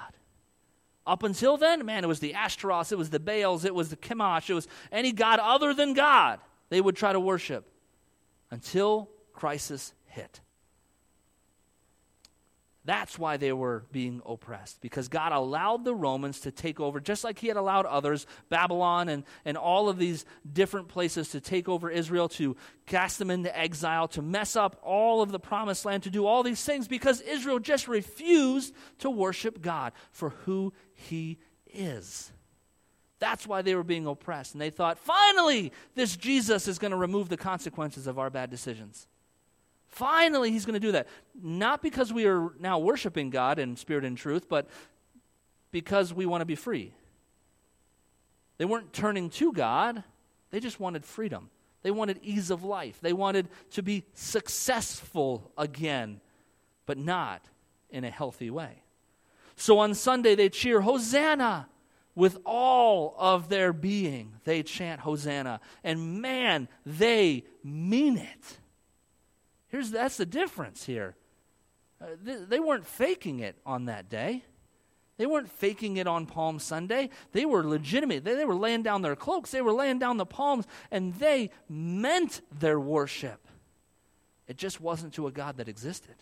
Up 1.06 1.22
until 1.22 1.56
then, 1.58 1.84
man, 1.84 2.02
it 2.02 2.06
was 2.06 2.20
the 2.20 2.34
Ashtaroth, 2.34 2.90
it 2.90 2.96
was 2.96 3.10
the 3.10 3.20
Baals, 3.20 3.64
it 3.64 3.74
was 3.74 3.90
the 3.90 3.96
Chemosh, 3.96 4.48
it 4.48 4.54
was 4.54 4.66
any 4.90 5.12
god 5.12 5.38
other 5.38 5.74
than 5.74 5.92
God 5.92 6.40
they 6.70 6.80
would 6.80 6.96
try 6.96 7.12
to 7.12 7.20
worship 7.20 7.68
until 8.50 9.10
crisis 9.32 9.92
hit. 10.06 10.40
That's 12.86 13.18
why 13.18 13.38
they 13.38 13.50
were 13.50 13.86
being 13.92 14.20
oppressed, 14.26 14.82
because 14.82 15.08
God 15.08 15.32
allowed 15.32 15.86
the 15.86 15.94
Romans 15.94 16.40
to 16.40 16.50
take 16.50 16.80
over, 16.80 17.00
just 17.00 17.24
like 17.24 17.38
He 17.38 17.48
had 17.48 17.56
allowed 17.56 17.86
others, 17.86 18.26
Babylon 18.50 19.08
and, 19.08 19.24
and 19.46 19.56
all 19.56 19.88
of 19.88 19.96
these 19.96 20.26
different 20.52 20.88
places, 20.88 21.30
to 21.30 21.40
take 21.40 21.66
over 21.66 21.88
Israel, 21.88 22.28
to 22.30 22.56
cast 22.84 23.18
them 23.18 23.30
into 23.30 23.58
exile, 23.58 24.06
to 24.08 24.20
mess 24.20 24.54
up 24.54 24.78
all 24.82 25.22
of 25.22 25.32
the 25.32 25.40
promised 25.40 25.86
land, 25.86 26.02
to 26.02 26.10
do 26.10 26.26
all 26.26 26.42
these 26.42 26.62
things, 26.62 26.86
because 26.86 27.22
Israel 27.22 27.58
just 27.58 27.88
refused 27.88 28.74
to 28.98 29.08
worship 29.08 29.62
God 29.62 29.94
for 30.10 30.30
who 30.44 30.74
He 30.92 31.38
is. 31.72 32.33
That's 33.18 33.46
why 33.46 33.62
they 33.62 33.74
were 33.74 33.84
being 33.84 34.06
oppressed. 34.06 34.54
And 34.54 34.60
they 34.60 34.70
thought, 34.70 34.98
finally, 34.98 35.72
this 35.94 36.16
Jesus 36.16 36.68
is 36.68 36.78
going 36.78 36.90
to 36.90 36.96
remove 36.96 37.28
the 37.28 37.36
consequences 37.36 38.06
of 38.06 38.18
our 38.18 38.30
bad 38.30 38.50
decisions. 38.50 39.06
Finally, 39.88 40.50
he's 40.50 40.66
going 40.66 40.74
to 40.74 40.80
do 40.80 40.92
that. 40.92 41.06
Not 41.40 41.80
because 41.80 42.12
we 42.12 42.26
are 42.26 42.50
now 42.58 42.78
worshiping 42.78 43.30
God 43.30 43.58
in 43.58 43.76
spirit 43.76 44.04
and 44.04 44.18
truth, 44.18 44.48
but 44.48 44.68
because 45.70 46.12
we 46.12 46.26
want 46.26 46.40
to 46.40 46.46
be 46.46 46.56
free. 46.56 46.92
They 48.58 48.64
weren't 48.64 48.92
turning 48.92 49.30
to 49.30 49.52
God, 49.52 50.02
they 50.50 50.60
just 50.60 50.80
wanted 50.80 51.04
freedom. 51.04 51.50
They 51.82 51.90
wanted 51.90 52.18
ease 52.22 52.50
of 52.50 52.64
life. 52.64 52.98
They 53.02 53.12
wanted 53.12 53.48
to 53.72 53.82
be 53.82 54.04
successful 54.14 55.52
again, 55.58 56.20
but 56.86 56.96
not 56.96 57.42
in 57.90 58.04
a 58.04 58.10
healthy 58.10 58.50
way. 58.50 58.82
So 59.56 59.78
on 59.78 59.94
Sunday, 59.94 60.34
they 60.34 60.48
cheer, 60.48 60.80
Hosanna! 60.80 61.68
With 62.14 62.38
all 62.44 63.16
of 63.18 63.48
their 63.48 63.72
being, 63.72 64.34
they 64.44 64.62
chant 64.62 65.00
Hosanna. 65.00 65.60
And 65.82 66.22
man, 66.22 66.68
they 66.86 67.44
mean 67.64 68.18
it. 68.18 68.58
Here's 69.68 69.90
that's 69.90 70.16
the 70.16 70.26
difference 70.26 70.84
here. 70.84 71.16
Uh, 72.00 72.06
they, 72.22 72.36
they 72.36 72.60
weren't 72.60 72.86
faking 72.86 73.40
it 73.40 73.56
on 73.66 73.86
that 73.86 74.08
day. 74.08 74.44
They 75.16 75.26
weren't 75.26 75.50
faking 75.50 75.96
it 75.96 76.06
on 76.06 76.26
Palm 76.26 76.58
Sunday. 76.58 77.10
They 77.32 77.44
were 77.44 77.64
legitimate. 77.64 78.24
They, 78.24 78.34
they 78.34 78.44
were 78.44 78.54
laying 78.54 78.82
down 78.82 79.02
their 79.02 79.16
cloaks, 79.16 79.50
they 79.50 79.62
were 79.62 79.72
laying 79.72 79.98
down 79.98 80.16
the 80.16 80.26
palms, 80.26 80.66
and 80.90 81.14
they 81.14 81.50
meant 81.68 82.40
their 82.56 82.78
worship. 82.78 83.46
It 84.46 84.56
just 84.56 84.80
wasn't 84.80 85.14
to 85.14 85.26
a 85.26 85.32
God 85.32 85.56
that 85.56 85.68
existed. 85.68 86.16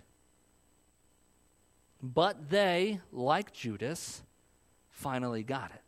But 2.03 2.51
they, 2.51 3.01
like 3.13 3.53
Judas, 3.53 4.23
finally 4.91 5.43
got 5.43 5.71
it. 5.71 5.82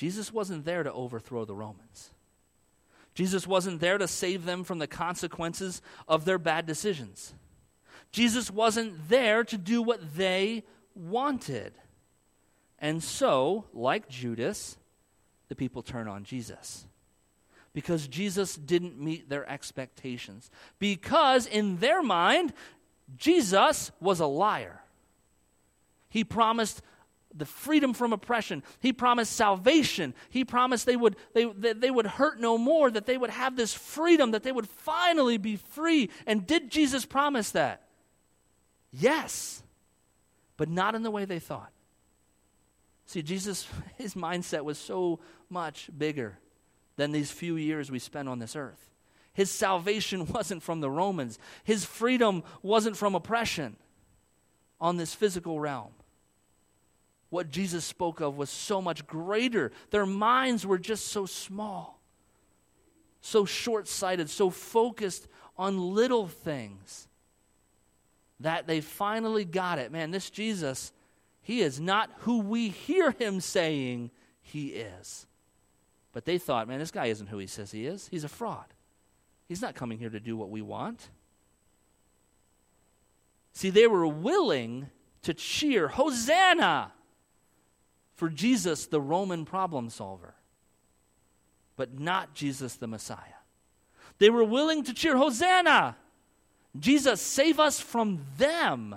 Jesus 0.00 0.32
wasn't 0.32 0.64
there 0.64 0.82
to 0.82 0.90
overthrow 0.90 1.44
the 1.44 1.54
Romans. 1.54 2.08
Jesus 3.14 3.46
wasn't 3.46 3.82
there 3.82 3.98
to 3.98 4.08
save 4.08 4.46
them 4.46 4.64
from 4.64 4.78
the 4.78 4.86
consequences 4.86 5.82
of 6.08 6.24
their 6.24 6.38
bad 6.38 6.64
decisions. 6.64 7.34
Jesus 8.10 8.50
wasn't 8.50 9.10
there 9.10 9.44
to 9.44 9.58
do 9.58 9.82
what 9.82 10.16
they 10.16 10.64
wanted. 10.94 11.74
And 12.78 13.04
so, 13.04 13.66
like 13.74 14.08
Judas, 14.08 14.78
the 15.50 15.54
people 15.54 15.82
turn 15.82 16.08
on 16.08 16.24
Jesus. 16.24 16.86
Because 17.74 18.08
Jesus 18.08 18.56
didn't 18.56 18.98
meet 18.98 19.28
their 19.28 19.46
expectations. 19.50 20.50
Because 20.78 21.44
in 21.44 21.76
their 21.76 22.02
mind, 22.02 22.54
Jesus 23.18 23.92
was 24.00 24.18
a 24.18 24.26
liar. 24.26 24.80
He 26.08 26.24
promised 26.24 26.80
the 27.34 27.46
freedom 27.46 27.94
from 27.94 28.12
oppression. 28.12 28.62
He 28.80 28.92
promised 28.92 29.32
salvation. 29.32 30.14
He 30.30 30.44
promised 30.44 30.86
they 30.86 30.96
would, 30.96 31.16
they, 31.32 31.44
they 31.44 31.90
would 31.90 32.06
hurt 32.06 32.40
no 32.40 32.58
more, 32.58 32.90
that 32.90 33.06
they 33.06 33.16
would 33.16 33.30
have 33.30 33.56
this 33.56 33.72
freedom, 33.72 34.32
that 34.32 34.42
they 34.42 34.52
would 34.52 34.68
finally 34.68 35.38
be 35.38 35.56
free. 35.56 36.10
And 36.26 36.46
did 36.46 36.70
Jesus 36.70 37.04
promise 37.04 37.52
that? 37.52 37.82
Yes, 38.92 39.62
but 40.56 40.68
not 40.68 40.94
in 40.94 41.02
the 41.02 41.10
way 41.10 41.24
they 41.24 41.38
thought. 41.38 41.70
See, 43.06 43.22
Jesus, 43.22 43.66
his 43.96 44.14
mindset 44.14 44.64
was 44.64 44.78
so 44.78 45.20
much 45.48 45.88
bigger 45.96 46.38
than 46.96 47.12
these 47.12 47.30
few 47.30 47.56
years 47.56 47.90
we 47.90 47.98
spent 47.98 48.28
on 48.28 48.40
this 48.40 48.56
earth. 48.56 48.90
His 49.32 49.50
salvation 49.50 50.26
wasn't 50.32 50.62
from 50.62 50.80
the 50.80 50.90
Romans, 50.90 51.38
his 51.62 51.84
freedom 51.84 52.42
wasn't 52.62 52.96
from 52.96 53.14
oppression 53.14 53.76
on 54.80 54.96
this 54.96 55.14
physical 55.14 55.60
realm 55.60 55.92
what 57.30 57.50
Jesus 57.50 57.84
spoke 57.84 58.20
of 58.20 58.36
was 58.36 58.50
so 58.50 58.82
much 58.82 59.06
greater. 59.06 59.72
Their 59.90 60.06
minds 60.06 60.66
were 60.66 60.78
just 60.78 61.08
so 61.08 61.26
small, 61.26 62.00
so 63.20 63.44
short 63.44 63.88
sighted, 63.88 64.28
so 64.28 64.50
focused 64.50 65.28
on 65.56 65.94
little 65.94 66.26
things 66.26 67.08
that 68.40 68.66
they 68.66 68.80
finally 68.80 69.44
got 69.44 69.78
it. 69.78 69.92
Man, 69.92 70.10
this 70.10 70.28
Jesus, 70.28 70.92
he 71.42 71.60
is 71.60 71.80
not 71.80 72.10
who 72.18 72.40
we 72.40 72.68
hear 72.68 73.12
him 73.12 73.40
saying 73.40 74.10
he 74.42 74.68
is. 74.68 75.26
But 76.12 76.24
they 76.24 76.38
thought, 76.38 76.66
man, 76.66 76.80
this 76.80 76.90
guy 76.90 77.06
isn't 77.06 77.28
who 77.28 77.38
he 77.38 77.46
says 77.46 77.70
he 77.70 77.86
is. 77.86 78.08
He's 78.08 78.24
a 78.24 78.28
fraud. 78.28 78.66
He's 79.46 79.62
not 79.62 79.74
coming 79.74 79.98
here 79.98 80.10
to 80.10 80.20
do 80.20 80.36
what 80.36 80.50
we 80.50 80.62
want. 80.62 81.08
See, 83.52 83.70
they 83.70 83.86
were 83.86 84.06
willing 84.06 84.88
to 85.22 85.34
cheer, 85.34 85.88
Hosanna! 85.88 86.92
For 88.20 88.28
Jesus, 88.28 88.84
the 88.84 89.00
Roman 89.00 89.46
problem 89.46 89.88
solver, 89.88 90.34
but 91.76 91.98
not 91.98 92.34
Jesus, 92.34 92.74
the 92.74 92.86
Messiah. 92.86 93.40
They 94.18 94.28
were 94.28 94.44
willing 94.44 94.84
to 94.84 94.92
cheer, 94.92 95.16
Hosanna! 95.16 95.96
Jesus, 96.78 97.22
save 97.22 97.58
us 97.58 97.80
from 97.80 98.20
them, 98.36 98.94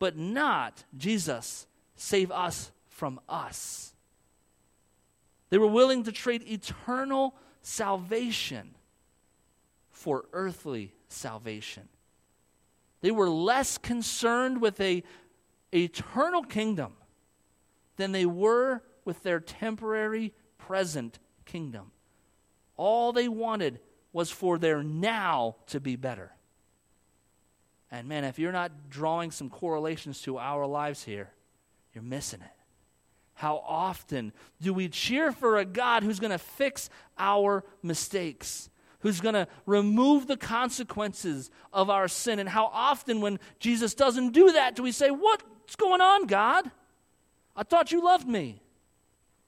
but 0.00 0.16
not 0.16 0.82
Jesus, 0.96 1.68
save 1.94 2.32
us 2.32 2.72
from 2.88 3.20
us. 3.28 3.94
They 5.50 5.58
were 5.58 5.68
willing 5.68 6.02
to 6.02 6.10
trade 6.10 6.42
eternal 6.48 7.36
salvation 7.62 8.74
for 9.92 10.24
earthly 10.32 10.92
salvation. 11.06 11.88
They 13.00 13.12
were 13.12 13.30
less 13.30 13.78
concerned 13.78 14.60
with 14.60 14.80
a 14.80 15.04
eternal 15.72 16.42
kingdom 16.42 16.94
than 17.96 18.12
they 18.12 18.26
were 18.26 18.82
with 19.04 19.22
their 19.22 19.40
temporary 19.40 20.32
present 20.58 21.18
kingdom. 21.44 21.92
All 22.76 23.12
they 23.12 23.28
wanted 23.28 23.80
was 24.12 24.30
for 24.30 24.58
their 24.58 24.82
now 24.82 25.56
to 25.66 25.80
be 25.80 25.96
better. 25.96 26.32
And 27.90 28.08
man, 28.08 28.24
if 28.24 28.38
you're 28.38 28.52
not 28.52 28.90
drawing 28.90 29.30
some 29.30 29.50
correlations 29.50 30.22
to 30.22 30.38
our 30.38 30.66
lives 30.66 31.04
here, 31.04 31.30
you're 31.92 32.02
missing 32.02 32.40
it. 32.40 32.48
How 33.34 33.62
often 33.66 34.32
do 34.60 34.72
we 34.72 34.88
cheer 34.88 35.32
for 35.32 35.58
a 35.58 35.64
God 35.64 36.02
who's 36.02 36.20
going 36.20 36.30
to 36.30 36.38
fix 36.38 36.88
our 37.18 37.64
mistakes? 37.82 38.70
Who's 39.00 39.20
going 39.20 39.34
to 39.34 39.48
remove 39.66 40.26
the 40.26 40.36
consequences 40.36 41.50
of 41.72 41.90
our 41.90 42.08
sin? 42.08 42.38
And 42.38 42.48
how 42.48 42.66
often, 42.72 43.20
when 43.20 43.38
Jesus 43.58 43.94
doesn't 43.94 44.32
do 44.32 44.52
that, 44.52 44.76
do 44.76 44.82
we 44.82 44.92
say, 44.92 45.10
What's 45.10 45.76
going 45.76 46.00
on, 46.00 46.26
God? 46.26 46.70
I 47.56 47.62
thought 47.62 47.92
you 47.92 48.04
loved 48.04 48.26
me. 48.28 48.60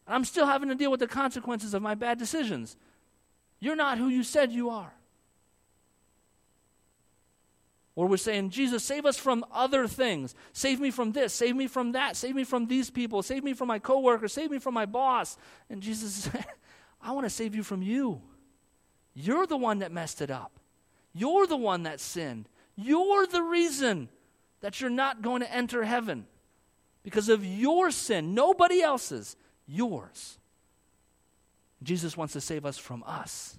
And 0.06 0.14
I'm 0.14 0.24
still 0.24 0.46
having 0.46 0.68
to 0.68 0.74
deal 0.74 0.90
with 0.90 1.00
the 1.00 1.06
consequences 1.06 1.74
of 1.74 1.82
my 1.82 1.94
bad 1.94 2.18
decisions. 2.18 2.76
You're 3.58 3.76
not 3.76 3.98
who 3.98 4.08
you 4.08 4.22
said 4.22 4.52
you 4.52 4.70
are. 4.70 4.92
Or 7.96 8.06
we're 8.06 8.18
saying, 8.18 8.50
Jesus, 8.50 8.84
save 8.84 9.06
us 9.06 9.16
from 9.16 9.44
other 9.50 9.88
things. 9.88 10.34
Save 10.52 10.80
me 10.80 10.90
from 10.90 11.12
this. 11.12 11.32
Save 11.32 11.56
me 11.56 11.66
from 11.66 11.92
that. 11.92 12.14
Save 12.14 12.34
me 12.34 12.44
from 12.44 12.66
these 12.66 12.90
people. 12.90 13.22
Save 13.22 13.42
me 13.42 13.54
from 13.54 13.68
my 13.68 13.78
coworker. 13.78 14.28
Save 14.28 14.50
me 14.50 14.58
from 14.58 14.74
my 14.74 14.84
boss. 14.84 15.38
And 15.70 15.82
Jesus 15.82 16.28
I 17.02 17.12
want 17.12 17.24
to 17.24 17.30
save 17.30 17.54
you 17.54 17.62
from 17.62 17.82
you. 17.82 18.20
You're 19.14 19.46
the 19.46 19.56
one 19.56 19.78
that 19.78 19.92
messed 19.92 20.20
it 20.20 20.30
up. 20.30 20.60
You're 21.14 21.46
the 21.46 21.56
one 21.56 21.84
that 21.84 22.00
sinned. 22.00 22.50
You're 22.76 23.26
the 23.26 23.42
reason 23.42 24.10
that 24.60 24.80
you're 24.80 24.90
not 24.90 25.22
going 25.22 25.40
to 25.40 25.50
enter 25.50 25.82
heaven 25.82 26.26
because 27.06 27.28
of 27.28 27.46
your 27.46 27.92
sin, 27.92 28.34
nobody 28.34 28.82
else's, 28.82 29.36
yours. 29.64 30.38
Jesus 31.80 32.16
wants 32.16 32.32
to 32.32 32.40
save 32.40 32.66
us 32.66 32.78
from 32.78 33.04
us. 33.06 33.56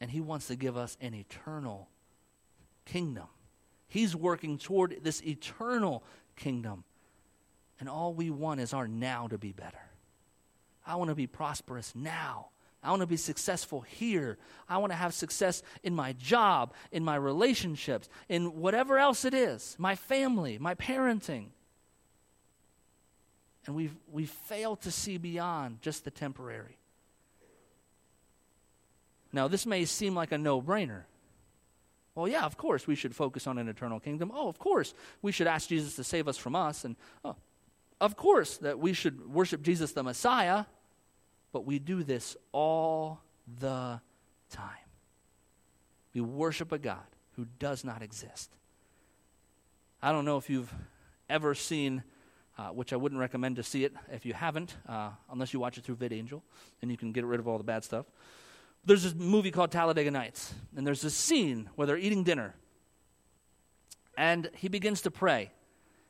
And 0.00 0.10
he 0.10 0.20
wants 0.20 0.48
to 0.48 0.56
give 0.56 0.76
us 0.76 0.96
an 1.00 1.14
eternal 1.14 1.88
kingdom. 2.86 3.28
He's 3.86 4.16
working 4.16 4.58
toward 4.58 4.98
this 5.04 5.22
eternal 5.22 6.02
kingdom. 6.34 6.82
And 7.78 7.88
all 7.88 8.12
we 8.12 8.30
want 8.30 8.58
is 8.58 8.74
our 8.74 8.88
now 8.88 9.28
to 9.28 9.38
be 9.38 9.52
better. 9.52 9.78
I 10.84 10.96
want 10.96 11.10
to 11.10 11.14
be 11.14 11.28
prosperous 11.28 11.92
now. 11.94 12.48
I 12.84 12.90
want 12.90 13.00
to 13.00 13.06
be 13.06 13.16
successful 13.16 13.80
here. 13.80 14.36
I 14.68 14.78
want 14.78 14.92
to 14.92 14.96
have 14.96 15.14
success 15.14 15.62
in 15.82 15.94
my 15.94 16.12
job, 16.12 16.74
in 16.92 17.04
my 17.04 17.16
relationships, 17.16 18.08
in 18.28 18.60
whatever 18.60 18.98
else 18.98 19.24
it 19.24 19.34
is, 19.34 19.74
my 19.78 19.96
family, 19.96 20.58
my 20.58 20.74
parenting. 20.74 21.46
And 23.66 23.74
we've, 23.74 23.96
we 24.12 24.26
fail 24.26 24.76
to 24.76 24.90
see 24.90 25.16
beyond 25.16 25.80
just 25.80 26.04
the 26.04 26.10
temporary. 26.10 26.76
Now, 29.32 29.48
this 29.48 29.66
may 29.66 29.84
seem 29.84 30.14
like 30.14 30.32
a 30.32 30.38
no 30.38 30.60
brainer. 30.60 31.04
Well, 32.14 32.28
yeah, 32.28 32.44
of 32.44 32.56
course 32.56 32.86
we 32.86 32.94
should 32.94 33.16
focus 33.16 33.46
on 33.46 33.58
an 33.58 33.68
eternal 33.68 33.98
kingdom. 33.98 34.30
Oh, 34.32 34.48
of 34.48 34.58
course 34.58 34.94
we 35.22 35.32
should 35.32 35.46
ask 35.46 35.68
Jesus 35.68 35.96
to 35.96 36.04
save 36.04 36.28
us 36.28 36.36
from 36.36 36.54
us. 36.54 36.84
And 36.84 36.94
oh, 37.24 37.36
of 38.00 38.16
course 38.16 38.58
that 38.58 38.78
we 38.78 38.92
should 38.92 39.32
worship 39.32 39.62
Jesus 39.62 39.92
the 39.92 40.02
Messiah. 40.02 40.66
But 41.54 41.64
we 41.64 41.78
do 41.78 42.02
this 42.02 42.36
all 42.50 43.20
the 43.60 44.00
time. 44.50 44.88
We 46.12 46.20
worship 46.20 46.72
a 46.72 46.78
God 46.78 47.06
who 47.36 47.46
does 47.60 47.84
not 47.84 48.02
exist. 48.02 48.50
I 50.02 50.10
don't 50.10 50.24
know 50.24 50.36
if 50.36 50.50
you've 50.50 50.74
ever 51.30 51.54
seen, 51.54 52.02
uh, 52.58 52.70
which 52.70 52.92
I 52.92 52.96
wouldn't 52.96 53.20
recommend 53.20 53.54
to 53.54 53.62
see 53.62 53.84
it 53.84 53.92
if 54.10 54.26
you 54.26 54.34
haven't, 54.34 54.74
uh, 54.88 55.10
unless 55.30 55.54
you 55.54 55.60
watch 55.60 55.78
it 55.78 55.84
through 55.84 55.94
VidAngel, 55.94 56.42
and 56.82 56.90
you 56.90 56.96
can 56.96 57.12
get 57.12 57.24
rid 57.24 57.38
of 57.38 57.46
all 57.46 57.58
the 57.58 57.62
bad 57.62 57.84
stuff. 57.84 58.06
There's 58.84 59.04
this 59.04 59.14
movie 59.14 59.52
called 59.52 59.70
Talladega 59.70 60.10
Nights, 60.10 60.54
and 60.76 60.84
there's 60.84 61.02
this 61.02 61.14
scene 61.14 61.70
where 61.76 61.86
they're 61.86 61.96
eating 61.96 62.24
dinner, 62.24 62.56
and 64.18 64.50
he 64.56 64.66
begins 64.66 65.02
to 65.02 65.12
pray. 65.12 65.52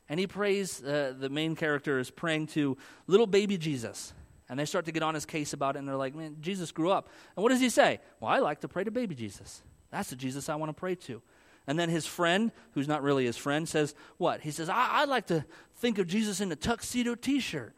And 0.09 0.19
he 0.19 0.25
prays, 0.25 0.83
uh, 0.83 1.13
the 1.15 1.29
main 1.29 1.55
character 1.55 1.99
is 1.99 2.09
praying 2.09 2.47
to 2.47 2.77
little 3.05 3.27
baby 3.27 3.59
Jesus. 3.59 4.11
And 4.47 4.59
they 4.59 4.65
start 4.65 4.85
to 4.85 4.91
get 4.91 5.01
on 5.01 5.15
his 5.15 5.25
case 5.25 5.53
about 5.53 5.75
it, 5.75 5.79
and 5.79 5.87
they're 5.87 5.95
like, 5.95 6.13
man, 6.15 6.37
Jesus 6.39 6.71
grew 6.71 6.91
up. 6.91 7.09
And 7.35 7.43
what 7.43 7.49
does 7.49 7.61
he 7.61 7.69
say? 7.69 7.99
Well, 8.19 8.31
I 8.31 8.39
like 8.39 8.61
to 8.61 8.67
pray 8.67 8.83
to 8.83 8.91
baby 8.91 9.15
Jesus. 9.15 9.63
That's 9.91 10.09
the 10.09 10.15
Jesus 10.15 10.49
I 10.49 10.55
want 10.55 10.69
to 10.69 10.73
pray 10.73 10.95
to. 10.95 11.21
And 11.67 11.79
then 11.79 11.89
his 11.89 12.05
friend, 12.05 12.51
who's 12.73 12.87
not 12.87 13.01
really 13.01 13.25
his 13.25 13.37
friend, 13.37 13.67
says, 13.67 13.95
What? 14.17 14.41
He 14.41 14.51
says, 14.51 14.69
I, 14.69 14.87
I 14.91 15.05
like 15.05 15.27
to 15.27 15.45
think 15.77 15.97
of 15.97 16.07
Jesus 16.07 16.41
in 16.41 16.51
a 16.51 16.55
tuxedo 16.55 17.15
t 17.15 17.39
shirt 17.39 17.75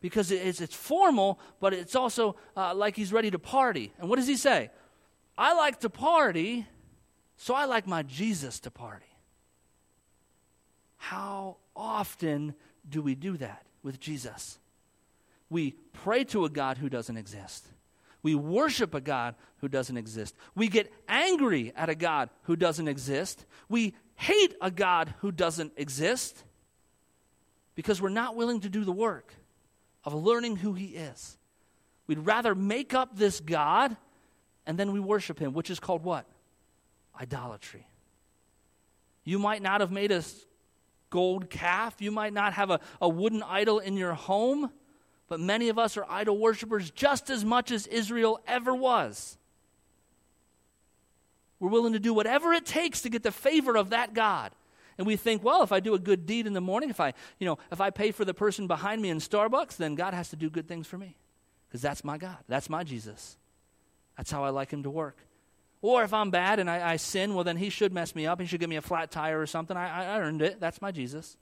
because 0.00 0.30
it's, 0.30 0.60
it's 0.60 0.74
formal, 0.74 1.40
but 1.60 1.72
it's 1.72 1.94
also 1.96 2.36
uh, 2.56 2.74
like 2.74 2.94
he's 2.94 3.12
ready 3.12 3.30
to 3.30 3.38
party. 3.38 3.92
And 3.98 4.08
what 4.10 4.16
does 4.16 4.26
he 4.26 4.36
say? 4.36 4.70
I 5.38 5.54
like 5.54 5.80
to 5.80 5.90
party, 5.90 6.66
so 7.36 7.54
I 7.54 7.64
like 7.64 7.86
my 7.86 8.02
Jesus 8.02 8.60
to 8.60 8.70
party. 8.70 9.06
How 10.96 11.56
often 11.74 12.54
do 12.88 13.02
we 13.02 13.14
do 13.14 13.36
that 13.38 13.64
with 13.82 14.00
Jesus? 14.00 14.58
We 15.48 15.72
pray 15.92 16.24
to 16.24 16.44
a 16.44 16.50
God 16.50 16.78
who 16.78 16.88
doesn't 16.88 17.16
exist. 17.16 17.66
We 18.22 18.34
worship 18.34 18.94
a 18.94 19.00
God 19.00 19.36
who 19.58 19.68
doesn't 19.68 19.96
exist. 19.96 20.34
We 20.54 20.68
get 20.68 20.92
angry 21.08 21.72
at 21.76 21.88
a 21.88 21.94
God 21.94 22.30
who 22.42 22.56
doesn't 22.56 22.88
exist. 22.88 23.46
We 23.68 23.94
hate 24.16 24.54
a 24.60 24.70
God 24.70 25.14
who 25.20 25.30
doesn't 25.30 25.72
exist 25.76 26.42
because 27.76 28.02
we're 28.02 28.08
not 28.08 28.34
willing 28.34 28.60
to 28.60 28.68
do 28.68 28.84
the 28.84 28.92
work 28.92 29.32
of 30.04 30.14
learning 30.14 30.56
who 30.56 30.72
He 30.72 30.86
is. 30.86 31.38
We'd 32.06 32.18
rather 32.18 32.54
make 32.54 32.94
up 32.94 33.16
this 33.16 33.38
God 33.38 33.96
and 34.66 34.76
then 34.76 34.92
we 34.92 34.98
worship 34.98 35.38
Him, 35.38 35.52
which 35.52 35.70
is 35.70 35.78
called 35.78 36.02
what? 36.02 36.26
Idolatry. 37.20 37.86
You 39.24 39.38
might 39.38 39.62
not 39.62 39.80
have 39.80 39.92
made 39.92 40.10
a 40.10 40.22
gold 41.10 41.48
calf, 41.48 42.00
you 42.00 42.10
might 42.10 42.32
not 42.32 42.54
have 42.54 42.70
a, 42.70 42.80
a 43.00 43.08
wooden 43.08 43.42
idol 43.42 43.78
in 43.78 43.96
your 43.96 44.14
home 44.14 44.72
but 45.28 45.40
many 45.40 45.68
of 45.68 45.78
us 45.78 45.96
are 45.96 46.06
idol 46.08 46.38
worshippers 46.38 46.90
just 46.90 47.30
as 47.30 47.44
much 47.44 47.70
as 47.70 47.86
Israel 47.86 48.40
ever 48.46 48.74
was. 48.74 49.36
We're 51.58 51.70
willing 51.70 51.94
to 51.94 51.98
do 51.98 52.12
whatever 52.12 52.52
it 52.52 52.66
takes 52.66 53.02
to 53.02 53.08
get 53.08 53.22
the 53.22 53.32
favor 53.32 53.76
of 53.76 53.90
that 53.90 54.14
God. 54.14 54.52
And 54.98 55.06
we 55.06 55.16
think, 55.16 55.42
well, 55.42 55.62
if 55.62 55.72
I 55.72 55.80
do 55.80 55.94
a 55.94 55.98
good 55.98 56.26
deed 56.26 56.46
in 56.46 56.52
the 56.52 56.60
morning, 56.60 56.90
if 56.90 57.00
I, 57.00 57.12
you 57.38 57.46
know, 57.46 57.58
if 57.70 57.80
I 57.80 57.90
pay 57.90 58.12
for 58.12 58.24
the 58.24 58.34
person 58.34 58.66
behind 58.66 59.02
me 59.02 59.10
in 59.10 59.18
Starbucks, 59.18 59.76
then 59.76 59.94
God 59.94 60.14
has 60.14 60.30
to 60.30 60.36
do 60.36 60.48
good 60.48 60.68
things 60.68 60.86
for 60.86 60.96
me. 60.96 61.16
Because 61.68 61.82
that's 61.82 62.04
my 62.04 62.16
God. 62.16 62.38
That's 62.48 62.70
my 62.70 62.84
Jesus. 62.84 63.36
That's 64.16 64.30
how 64.30 64.44
I 64.44 64.50
like 64.50 64.70
him 64.70 64.84
to 64.84 64.90
work. 64.90 65.18
Or 65.82 66.02
if 66.02 66.14
I'm 66.14 66.30
bad 66.30 66.58
and 66.58 66.70
I, 66.70 66.92
I, 66.92 66.96
sin, 66.96 67.34
well, 67.34 67.44
then 67.44 67.58
he 67.58 67.68
should 67.68 67.92
mess 67.92 68.14
me 68.14 68.26
up. 68.26 68.40
He 68.40 68.46
should 68.46 68.60
give 68.60 68.70
me 68.70 68.76
a 68.76 68.82
flat 68.82 69.10
tire 69.10 69.40
or 69.40 69.46
something. 69.46 69.76
I, 69.76 70.16
I 70.16 70.20
earned 70.20 70.40
it. 70.40 70.60
That's 70.60 70.80
my 70.80 70.90
Jesus. 70.90 71.36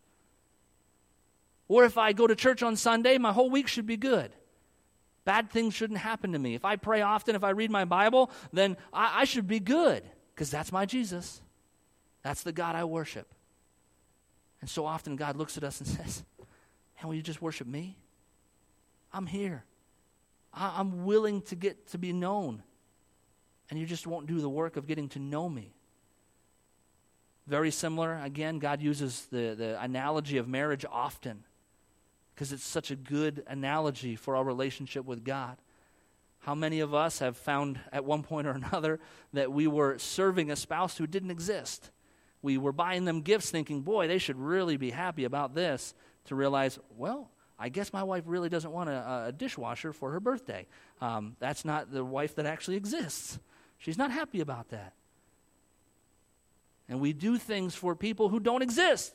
Or 1.68 1.84
if 1.84 1.96
I 1.96 2.12
go 2.12 2.26
to 2.26 2.36
church 2.36 2.62
on 2.62 2.76
Sunday, 2.76 3.18
my 3.18 3.32
whole 3.32 3.50
week 3.50 3.68
should 3.68 3.86
be 3.86 3.96
good. 3.96 4.32
Bad 5.24 5.50
things 5.50 5.74
shouldn't 5.74 6.00
happen 6.00 6.32
to 6.32 6.38
me. 6.38 6.54
If 6.54 6.64
I 6.64 6.76
pray 6.76 7.00
often, 7.00 7.34
if 7.34 7.44
I 7.44 7.50
read 7.50 7.70
my 7.70 7.86
Bible, 7.86 8.30
then 8.52 8.76
I, 8.92 9.22
I 9.22 9.24
should 9.24 9.48
be 9.48 9.60
good 9.60 10.02
because 10.34 10.50
that's 10.50 10.70
my 10.70 10.84
Jesus. 10.84 11.40
That's 12.22 12.42
the 12.42 12.52
God 12.52 12.76
I 12.76 12.84
worship. 12.84 13.32
And 14.60 14.68
so 14.68 14.84
often 14.84 15.16
God 15.16 15.36
looks 15.36 15.56
at 15.56 15.64
us 15.64 15.80
and 15.80 15.88
says, 15.96 16.22
Man, 16.96 17.08
will 17.08 17.14
you 17.14 17.22
just 17.22 17.40
worship 17.40 17.66
me? 17.66 17.96
I'm 19.12 19.26
here. 19.26 19.64
I, 20.52 20.74
I'm 20.78 21.06
willing 21.06 21.42
to 21.42 21.56
get 21.56 21.88
to 21.88 21.98
be 21.98 22.12
known. 22.12 22.62
And 23.70 23.78
you 23.78 23.86
just 23.86 24.06
won't 24.06 24.26
do 24.26 24.40
the 24.40 24.48
work 24.48 24.76
of 24.76 24.86
getting 24.86 25.08
to 25.10 25.18
know 25.18 25.48
me. 25.48 25.72
Very 27.46 27.70
similar, 27.70 28.20
again, 28.22 28.58
God 28.58 28.82
uses 28.82 29.26
the, 29.30 29.54
the 29.56 29.82
analogy 29.82 30.36
of 30.38 30.48
marriage 30.48 30.84
often 30.90 31.44
because 32.34 32.52
it's 32.52 32.64
such 32.64 32.90
a 32.90 32.96
good 32.96 33.44
analogy 33.46 34.16
for 34.16 34.36
our 34.36 34.44
relationship 34.44 35.04
with 35.04 35.24
God. 35.24 35.56
How 36.40 36.54
many 36.54 36.80
of 36.80 36.92
us 36.92 37.20
have 37.20 37.36
found 37.36 37.80
at 37.92 38.04
one 38.04 38.22
point 38.22 38.46
or 38.46 38.50
another 38.50 39.00
that 39.32 39.52
we 39.52 39.66
were 39.66 39.98
serving 39.98 40.50
a 40.50 40.56
spouse 40.56 40.98
who 40.98 41.06
didn't 41.06 41.30
exist? 41.30 41.90
We 42.42 42.58
were 42.58 42.72
buying 42.72 43.06
them 43.06 43.22
gifts 43.22 43.50
thinking, 43.50 43.80
boy, 43.80 44.08
they 44.08 44.18
should 44.18 44.38
really 44.38 44.76
be 44.76 44.90
happy 44.90 45.24
about 45.24 45.54
this, 45.54 45.94
to 46.26 46.34
realize, 46.34 46.78
well, 46.96 47.30
I 47.58 47.68
guess 47.68 47.92
my 47.92 48.02
wife 48.02 48.24
really 48.26 48.48
doesn't 48.48 48.70
want 48.70 48.90
a, 48.90 49.26
a 49.28 49.32
dishwasher 49.32 49.92
for 49.92 50.10
her 50.10 50.20
birthday. 50.20 50.66
Um, 51.00 51.36
that's 51.38 51.64
not 51.64 51.92
the 51.92 52.04
wife 52.04 52.34
that 52.34 52.46
actually 52.46 52.76
exists. 52.76 53.38
She's 53.78 53.96
not 53.96 54.10
happy 54.10 54.40
about 54.40 54.70
that. 54.70 54.92
And 56.88 57.00
we 57.00 57.12
do 57.12 57.38
things 57.38 57.74
for 57.74 57.94
people 57.94 58.28
who 58.28 58.40
don't 58.40 58.62
exist, 58.62 59.14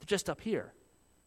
They're 0.00 0.06
just 0.06 0.28
up 0.28 0.40
here. 0.40 0.72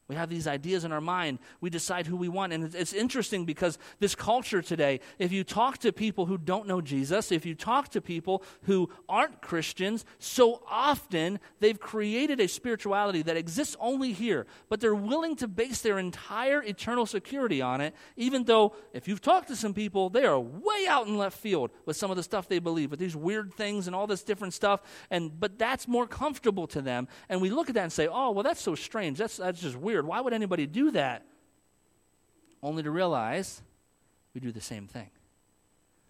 We 0.10 0.16
have 0.16 0.30
these 0.30 0.48
ideas 0.48 0.84
in 0.84 0.92
our 0.92 1.00
mind. 1.00 1.38
We 1.62 1.70
decide 1.70 2.08
who 2.08 2.18
we 2.18 2.30
want. 2.30 2.52
And 2.52 2.74
it's 2.74 2.94
interesting 2.94 3.46
because 3.46 3.78
this 4.00 4.16
culture 4.16 4.62
today, 4.64 5.02
if 5.20 5.32
you 5.32 5.44
talk 5.44 5.78
to 5.80 5.94
people 5.94 6.26
who 6.26 6.38
don't 6.38 6.68
know 6.68 6.82
Jesus, 6.82 7.32
if 7.32 7.46
you 7.46 7.54
talk 7.54 7.90
to 7.90 8.02
people 8.02 8.44
who 8.64 8.90
aren't 9.08 9.40
Christians, 9.40 10.06
so 10.18 10.64
often 10.68 11.40
they've 11.60 11.80
created 11.80 12.40
a 12.40 12.48
spirituality 12.48 13.22
that 13.22 13.38
exists 13.38 13.78
only 13.80 14.12
here, 14.12 14.48
but 14.68 14.82
they're 14.82 14.96
willing 14.96 15.36
to 15.36 15.48
base 15.48 15.82
their 15.82 16.00
entire 16.00 16.64
eternal 16.64 17.06
security 17.06 17.62
on 17.62 17.80
it, 17.80 17.94
even 18.18 18.46
though 18.46 18.76
if 18.94 19.08
you've 19.08 19.22
talked 19.22 19.48
to 19.50 19.56
some 19.56 19.76
people, 19.76 20.10
they 20.10 20.26
are 20.26 20.40
way 20.40 20.88
out 20.88 21.06
in 21.06 21.20
left 21.20 21.38
field 21.38 21.70
with 21.86 21.96
some 21.96 22.10
of 22.10 22.18
the 22.18 22.24
stuff 22.24 22.48
they 22.48 22.58
believe, 22.58 22.90
with 22.90 23.00
these 23.00 23.16
weird 23.16 23.54
things 23.54 23.86
and 23.86 23.96
all 23.96 24.08
this 24.08 24.24
different 24.24 24.56
stuff. 24.56 24.82
And 25.12 25.40
but 25.40 25.60
that's 25.60 25.88
more 25.88 26.08
comfortable 26.08 26.66
to 26.68 26.82
them. 26.82 27.08
And 27.30 27.42
we 27.42 27.52
look 27.52 27.70
at 27.70 27.76
that 27.76 27.84
and 27.84 27.94
say, 27.94 28.08
oh, 28.08 28.32
well, 28.32 28.44
that's 28.44 28.62
so 28.62 28.74
strange. 28.74 29.20
That's 29.20 29.38
that's 29.38 29.62
just 29.62 29.76
weird 29.76 29.99
weird. 30.00 30.08
Why 30.08 30.22
would 30.22 30.34
anybody 30.34 30.66
do 30.66 30.92
that? 30.92 31.26
Only 32.64 32.84
to 32.84 32.92
realize 32.92 33.62
we 34.34 34.42
do 34.42 34.52
the 34.52 34.62
same 34.62 34.88
thing. 34.88 35.10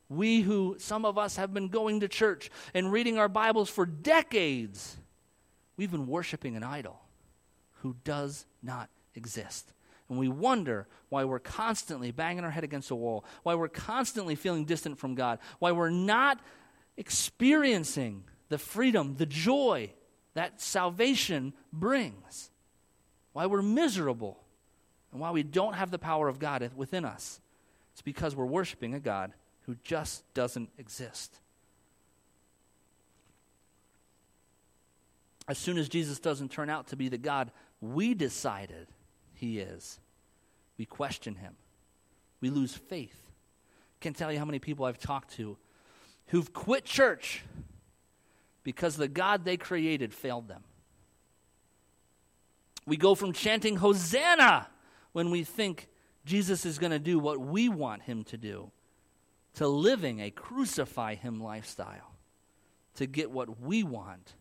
We 0.09 0.41
who, 0.41 0.75
some 0.79 1.05
of 1.05 1.17
us, 1.17 1.35
have 1.35 1.53
been 1.53 1.67
going 1.67 1.99
to 1.99 2.07
church 2.07 2.49
and 2.73 2.91
reading 2.91 3.17
our 3.17 3.29
Bibles 3.29 3.69
for 3.69 3.85
decades, 3.85 4.97
we've 5.77 5.91
been 5.91 6.07
worshiping 6.07 6.55
an 6.55 6.63
idol 6.63 6.99
who 7.81 7.95
does 8.03 8.45
not 8.63 8.89
exist. 9.15 9.71
And 10.09 10.17
we 10.17 10.27
wonder 10.27 10.87
why 11.09 11.25
we're 11.25 11.39
constantly 11.39 12.11
banging 12.11 12.43
our 12.43 12.49
head 12.49 12.63
against 12.63 12.89
a 12.89 12.95
wall, 12.95 13.23
why 13.43 13.53
we're 13.53 13.67
constantly 13.67 14.35
feeling 14.35 14.65
distant 14.65 14.97
from 14.97 15.13
God, 15.13 15.37
why 15.59 15.71
we're 15.71 15.91
not 15.91 16.39
experiencing 16.97 18.23
the 18.49 18.57
freedom, 18.57 19.15
the 19.17 19.27
joy 19.27 19.91
that 20.33 20.59
salvation 20.59 21.53
brings 21.71 22.49
why 23.33 23.45
we're 23.45 23.61
miserable, 23.61 24.39
and 25.11 25.21
why 25.21 25.31
we 25.31 25.43
don't 25.43 25.73
have 25.73 25.91
the 25.91 25.99
power 25.99 26.27
of 26.27 26.39
God 26.39 26.69
within 26.75 27.05
us. 27.05 27.39
It's 27.93 28.01
because 28.01 28.35
we're 28.35 28.45
worshiping 28.45 28.93
a 28.93 28.99
God 28.99 29.33
who 29.63 29.75
just 29.83 30.23
doesn't 30.33 30.69
exist. 30.77 31.39
As 35.47 35.57
soon 35.57 35.77
as 35.77 35.89
Jesus 35.89 36.19
doesn't 36.19 36.51
turn 36.51 36.69
out 36.69 36.87
to 36.87 36.95
be 36.95 37.09
the 37.09 37.17
God 37.17 37.51
we 37.81 38.13
decided 38.13 38.87
he 39.33 39.59
is, 39.59 39.99
we 40.77 40.85
question 40.85 41.35
him. 41.35 41.55
We 42.41 42.49
lose 42.49 42.73
faith. 42.73 43.15
Can't 43.99 44.15
tell 44.15 44.31
you 44.31 44.39
how 44.39 44.45
many 44.45 44.59
people 44.59 44.85
I've 44.85 44.99
talked 44.99 45.35
to 45.35 45.57
who've 46.27 46.53
quit 46.53 46.85
church 46.85 47.43
because 48.63 48.95
the 48.95 49.07
God 49.07 49.43
they 49.43 49.57
created 49.57 50.13
failed 50.13 50.47
them. 50.47 50.63
We 52.89 52.97
go 52.97 53.13
from 53.13 53.33
chanting 53.33 53.75
Hosanna 53.75 54.67
when 55.11 55.29
we 55.29 55.43
think 55.43 55.89
Jesus 56.25 56.65
is 56.65 56.79
going 56.79 56.91
to 56.91 56.97
do 56.97 57.19
what 57.19 57.39
we 57.39 57.69
want 57.69 58.01
him 58.01 58.23
to 58.25 58.37
do 58.37 58.71
to 59.53 59.67
living 59.67 60.19
a 60.21 60.31
crucify 60.31 61.13
him 61.13 61.39
lifestyle 61.39 62.15
to 62.95 63.05
get 63.05 63.29
what 63.29 63.61
we 63.61 63.83
want 63.83 64.33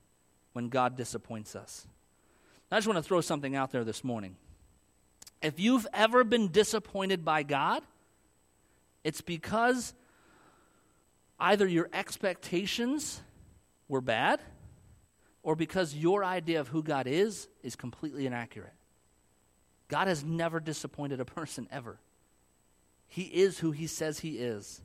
when 0.54 0.70
God 0.70 0.96
disappoints 0.96 1.54
us. 1.54 1.86
I 2.72 2.78
just 2.78 2.86
want 2.86 2.96
to 2.96 3.02
throw 3.02 3.20
something 3.20 3.54
out 3.54 3.70
there 3.70 3.84
this 3.84 4.02
morning. 4.02 4.36
If 5.42 5.60
you've 5.60 5.86
ever 5.92 6.24
been 6.24 6.48
disappointed 6.48 7.26
by 7.26 7.42
God, 7.42 7.82
it's 9.04 9.20
because 9.20 9.92
either 11.38 11.66
your 11.66 11.90
expectations 11.92 13.20
were 13.88 14.00
bad 14.00 14.40
or 15.48 15.56
because 15.56 15.94
your 15.94 16.22
idea 16.22 16.60
of 16.60 16.68
who 16.68 16.82
God 16.82 17.06
is 17.06 17.48
is 17.62 17.74
completely 17.74 18.26
inaccurate. 18.26 18.74
God 19.88 20.06
has 20.06 20.22
never 20.22 20.60
disappointed 20.60 21.20
a 21.20 21.24
person 21.24 21.66
ever. 21.72 21.98
He 23.06 23.22
is 23.22 23.58
who 23.58 23.70
he 23.70 23.86
says 23.86 24.18
he 24.18 24.36
is. 24.36 24.82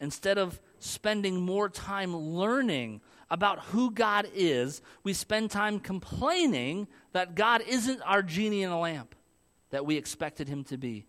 Instead 0.00 0.38
of 0.38 0.62
spending 0.78 1.42
more 1.42 1.68
time 1.68 2.16
learning 2.16 3.02
about 3.30 3.60
who 3.64 3.90
God 3.90 4.26
is, 4.34 4.80
we 5.02 5.12
spend 5.12 5.50
time 5.50 5.78
complaining 5.78 6.88
that 7.12 7.34
God 7.34 7.60
isn't 7.68 8.00
our 8.00 8.22
genie 8.22 8.62
in 8.62 8.70
a 8.70 8.80
lamp 8.80 9.14
that 9.68 9.84
we 9.84 9.98
expected 9.98 10.48
him 10.48 10.64
to 10.64 10.78
be. 10.78 11.04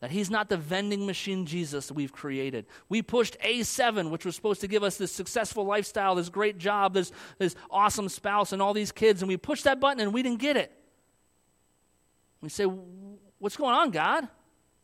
That 0.00 0.12
he's 0.12 0.30
not 0.30 0.48
the 0.48 0.56
vending 0.56 1.06
machine 1.06 1.44
Jesus 1.44 1.90
we've 1.90 2.12
created. 2.12 2.66
We 2.88 3.02
pushed 3.02 3.36
A7, 3.40 4.10
which 4.10 4.24
was 4.24 4.36
supposed 4.36 4.60
to 4.60 4.68
give 4.68 4.84
us 4.84 4.96
this 4.96 5.10
successful 5.10 5.64
lifestyle, 5.64 6.14
this 6.14 6.28
great 6.28 6.58
job, 6.58 6.94
this, 6.94 7.10
this 7.38 7.56
awesome 7.68 8.08
spouse, 8.08 8.52
and 8.52 8.62
all 8.62 8.74
these 8.74 8.92
kids, 8.92 9.22
and 9.22 9.28
we 9.28 9.36
pushed 9.36 9.64
that 9.64 9.80
button 9.80 10.00
and 10.00 10.14
we 10.14 10.22
didn't 10.22 10.38
get 10.38 10.56
it. 10.56 10.72
We 12.40 12.48
say, 12.48 12.64
What's 13.40 13.56
going 13.56 13.74
on, 13.74 13.90
God? 13.90 14.28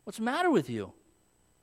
What's 0.05 0.19
the 0.19 0.25
matter 0.25 0.51
with 0.51 0.71
you? 0.71 0.93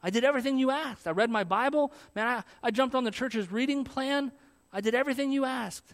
I 0.03 0.09
did 0.09 0.23
everything 0.23 0.57
you 0.57 0.71
asked. 0.71 1.07
I 1.07 1.11
read 1.11 1.29
my 1.29 1.43
Bible. 1.43 1.93
Man, 2.15 2.27
I, 2.27 2.43
I 2.63 2.71
jumped 2.71 2.95
on 2.95 3.03
the 3.03 3.11
church's 3.11 3.51
reading 3.51 3.83
plan. 3.83 4.31
I 4.73 4.81
did 4.81 4.95
everything 4.95 5.31
you 5.31 5.45
asked. 5.45 5.93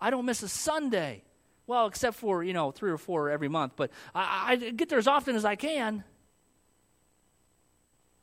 I 0.00 0.10
don't 0.10 0.26
miss 0.26 0.42
a 0.42 0.48
Sunday. 0.48 1.22
Well, 1.66 1.86
except 1.86 2.16
for, 2.16 2.42
you 2.44 2.52
know, 2.52 2.72
three 2.72 2.90
or 2.90 2.98
four 2.98 3.30
every 3.30 3.48
month, 3.48 3.72
but 3.76 3.90
I, 4.14 4.52
I 4.52 4.70
get 4.70 4.88
there 4.90 4.98
as 4.98 5.06
often 5.06 5.34
as 5.34 5.44
I 5.44 5.56
can. 5.56 6.04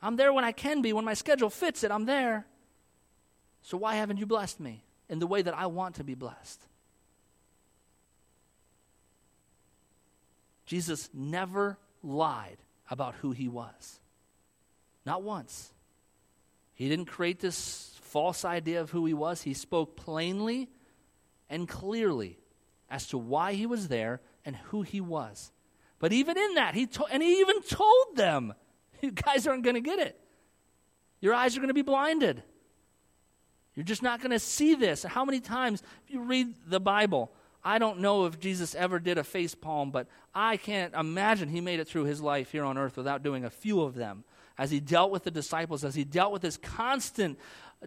I'm 0.02 0.16
there 0.16 0.32
when 0.32 0.44
I 0.44 0.52
can 0.52 0.82
be. 0.82 0.92
When 0.92 1.04
my 1.04 1.14
schedule 1.14 1.48
fits 1.48 1.84
it, 1.84 1.90
I'm 1.90 2.04
there. 2.04 2.46
So 3.62 3.76
why 3.76 3.94
haven't 3.94 4.16
you 4.16 4.26
blessed 4.26 4.58
me 4.58 4.84
in 5.08 5.20
the 5.20 5.26
way 5.26 5.42
that 5.42 5.56
I 5.56 5.66
want 5.66 5.96
to 5.96 6.04
be 6.04 6.14
blessed? 6.14 6.60
Jesus 10.66 11.08
never 11.14 11.78
lied 12.02 12.58
about 12.90 13.14
who 13.16 13.30
he 13.30 13.48
was. 13.48 14.00
Not 15.06 15.22
once. 15.22 15.72
He 16.74 16.88
didn't 16.88 17.06
create 17.06 17.40
this 17.40 17.96
false 18.00 18.44
idea 18.44 18.80
of 18.80 18.90
who 18.90 19.06
he 19.06 19.14
was. 19.14 19.42
He 19.42 19.54
spoke 19.54 19.96
plainly 19.96 20.68
and 21.48 21.68
clearly 21.68 22.38
as 22.90 23.06
to 23.08 23.18
why 23.18 23.52
he 23.52 23.66
was 23.66 23.88
there 23.88 24.20
and 24.44 24.56
who 24.56 24.82
he 24.82 25.00
was. 25.00 25.52
But 25.98 26.12
even 26.12 26.36
in 26.36 26.54
that, 26.54 26.74
he 26.74 26.86
to- 26.86 27.04
and 27.06 27.22
he 27.22 27.40
even 27.40 27.62
told 27.62 28.16
them, 28.16 28.54
you 29.06 29.10
guys 29.10 29.46
aren't 29.46 29.64
going 29.64 29.74
to 29.74 29.80
get 29.80 29.98
it. 29.98 30.18
Your 31.20 31.34
eyes 31.34 31.56
are 31.56 31.60
going 31.60 31.68
to 31.68 31.74
be 31.74 31.82
blinded. 31.82 32.42
You're 33.74 33.84
just 33.84 34.02
not 34.02 34.20
going 34.20 34.30
to 34.30 34.38
see 34.38 34.74
this. 34.74 35.02
How 35.02 35.24
many 35.24 35.40
times, 35.40 35.82
if 36.06 36.12
you 36.12 36.20
read 36.20 36.54
the 36.66 36.80
Bible, 36.80 37.32
I 37.64 37.78
don't 37.78 38.00
know 38.00 38.26
if 38.26 38.38
Jesus 38.38 38.74
ever 38.74 38.98
did 38.98 39.18
a 39.18 39.24
face 39.24 39.54
palm, 39.54 39.90
but 39.90 40.08
I 40.34 40.56
can't 40.56 40.94
imagine 40.94 41.48
he 41.48 41.60
made 41.60 41.80
it 41.80 41.88
through 41.88 42.04
his 42.04 42.20
life 42.20 42.52
here 42.52 42.64
on 42.64 42.76
earth 42.76 42.96
without 42.96 43.22
doing 43.22 43.44
a 43.44 43.50
few 43.50 43.80
of 43.82 43.94
them 43.94 44.24
as 44.58 44.70
he 44.70 44.80
dealt 44.80 45.10
with 45.10 45.24
the 45.24 45.30
disciples, 45.30 45.84
as 45.84 45.94
he 45.94 46.04
dealt 46.04 46.32
with 46.32 46.42
this 46.42 46.56
constant 46.56 47.38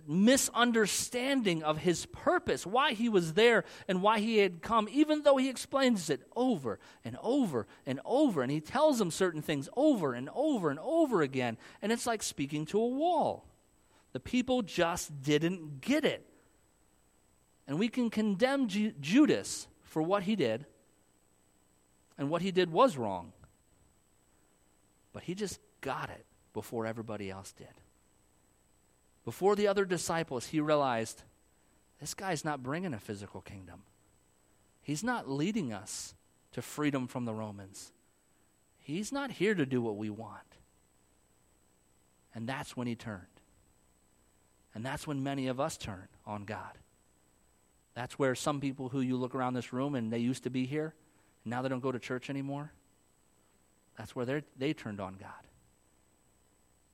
misunderstanding 0.07 1.63
of 1.63 1.79
his 1.79 2.05
purpose, 2.07 2.65
why 2.65 2.93
he 2.93 3.09
was 3.09 3.33
there 3.33 3.63
and 3.87 4.01
why 4.01 4.19
he 4.19 4.39
had 4.39 4.61
come, 4.61 4.87
even 4.91 5.23
though 5.23 5.37
he 5.37 5.49
explains 5.49 6.09
it 6.09 6.21
over 6.35 6.79
and 7.03 7.17
over 7.21 7.65
and 7.85 7.99
over. 8.05 8.41
And 8.41 8.51
he 8.51 8.59
tells 8.59 8.99
them 8.99 9.11
certain 9.11 9.41
things 9.41 9.69
over 9.75 10.13
and 10.13 10.29
over 10.33 10.69
and 10.69 10.79
over 10.79 11.21
again. 11.21 11.57
And 11.81 11.91
it's 11.91 12.05
like 12.05 12.23
speaking 12.23 12.65
to 12.67 12.79
a 12.79 12.87
wall. 12.87 13.45
The 14.13 14.19
people 14.19 14.61
just 14.61 15.21
didn't 15.21 15.81
get 15.81 16.05
it. 16.05 16.25
And 17.67 17.79
we 17.79 17.89
can 17.89 18.09
condemn 18.09 18.67
Ju- 18.67 18.93
Judas 18.99 19.67
for 19.83 20.01
what 20.01 20.23
he 20.23 20.35
did, 20.35 20.65
and 22.17 22.29
what 22.29 22.41
he 22.41 22.51
did 22.51 22.71
was 22.71 22.97
wrong. 22.97 23.31
But 25.13 25.23
he 25.23 25.35
just 25.35 25.59
got 25.81 26.09
it 26.09 26.25
before 26.53 26.85
everybody 26.85 27.29
else 27.29 27.53
did. 27.53 27.67
Before 29.25 29.55
the 29.55 29.67
other 29.67 29.85
disciples, 29.85 30.47
he 30.47 30.59
realized 30.59 31.23
this 31.99 32.13
guy's 32.13 32.45
not 32.45 32.63
bringing 32.63 32.93
a 32.93 32.99
physical 32.99 33.41
kingdom. 33.41 33.81
He's 34.81 35.03
not 35.03 35.29
leading 35.29 35.73
us 35.73 36.13
to 36.53 36.61
freedom 36.61 37.07
from 37.07 37.25
the 37.25 37.33
Romans. 37.33 37.91
He's 38.77 39.11
not 39.11 39.31
here 39.31 39.55
to 39.55 39.65
do 39.65 39.81
what 39.81 39.97
we 39.97 40.11
want. 40.11 40.41
And 42.35 42.47
that's 42.47 42.77
when 42.77 42.85
he 42.85 42.95
turned. 42.95 43.21
And 44.75 44.85
that's 44.85 45.07
when 45.07 45.23
many 45.23 45.47
of 45.47 45.59
us 45.59 45.75
turn 45.75 46.07
on 46.27 46.43
God. 46.43 46.77
That's 47.95 48.19
where 48.19 48.35
some 48.35 48.59
people 48.59 48.89
who 48.89 48.99
you 48.99 49.15
look 49.17 49.33
around 49.33 49.53
this 49.53 49.73
room 49.73 49.95
and 49.95 50.11
they 50.11 50.19
used 50.19 50.43
to 50.43 50.49
be 50.49 50.65
here, 50.65 50.93
and 51.43 51.51
now 51.51 51.61
they 51.61 51.69
don't 51.69 51.79
go 51.79 51.93
to 51.93 51.99
church 51.99 52.29
anymore. 52.29 52.73
That's 53.97 54.15
where 54.15 54.43
they 54.57 54.73
turned 54.73 54.99
on 54.99 55.15
God 55.15 55.31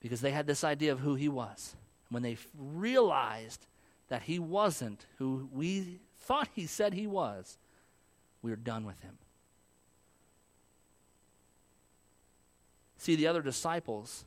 because 0.00 0.20
they 0.20 0.30
had 0.30 0.46
this 0.46 0.64
idea 0.64 0.92
of 0.92 1.00
who 1.00 1.16
he 1.16 1.28
was. 1.28 1.74
When 2.12 2.22
they 2.22 2.36
realized 2.56 3.66
that 4.08 4.22
he 4.22 4.38
wasn't 4.38 5.06
who 5.16 5.48
we 5.50 5.98
thought 6.18 6.48
he 6.54 6.66
said 6.66 6.92
he 6.92 7.06
was, 7.06 7.56
we 8.42 8.50
were 8.50 8.56
done 8.56 8.84
with 8.84 9.00
him. 9.00 9.16
See, 12.98 13.16
the 13.16 13.26
other 13.26 13.40
disciples, 13.40 14.24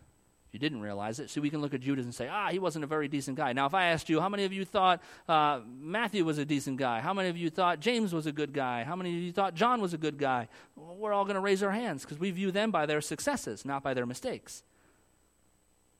if 0.47 0.53
you 0.53 0.59
didn't 0.59 0.81
realize 0.81 1.19
it, 1.19 1.29
see, 1.29 1.39
we 1.39 1.51
can 1.51 1.61
look 1.61 1.75
at 1.75 1.81
Judas 1.81 2.05
and 2.05 2.13
say, 2.13 2.27
ah, 2.27 2.49
he 2.49 2.57
wasn't 2.57 2.83
a 2.83 2.87
very 2.87 3.07
decent 3.07 3.37
guy. 3.37 3.53
Now, 3.53 3.67
if 3.67 3.75
I 3.75 3.85
asked 3.85 4.09
you, 4.09 4.19
how 4.19 4.29
many 4.29 4.45
of 4.45 4.51
you 4.51 4.65
thought 4.65 5.01
uh, 5.29 5.61
Matthew 5.79 6.25
was 6.25 6.39
a 6.39 6.45
decent 6.45 6.77
guy? 6.77 6.99
How 6.99 7.13
many 7.13 7.29
of 7.29 7.37
you 7.37 7.51
thought 7.51 7.79
James 7.79 8.11
was 8.11 8.25
a 8.25 8.31
good 8.31 8.51
guy? 8.51 8.83
How 8.83 8.95
many 8.95 9.15
of 9.15 9.21
you 9.21 9.31
thought 9.31 9.53
John 9.53 9.79
was 9.79 9.93
a 9.93 9.97
good 9.97 10.17
guy? 10.17 10.47
We're 10.75 11.13
all 11.13 11.25
going 11.25 11.35
to 11.35 11.41
raise 11.41 11.61
our 11.61 11.71
hands 11.71 12.01
because 12.01 12.17
we 12.17 12.31
view 12.31 12.51
them 12.51 12.71
by 12.71 12.85
their 12.87 12.99
successes, 12.99 13.63
not 13.63 13.83
by 13.83 13.93
their 13.93 14.07
mistakes. 14.07 14.63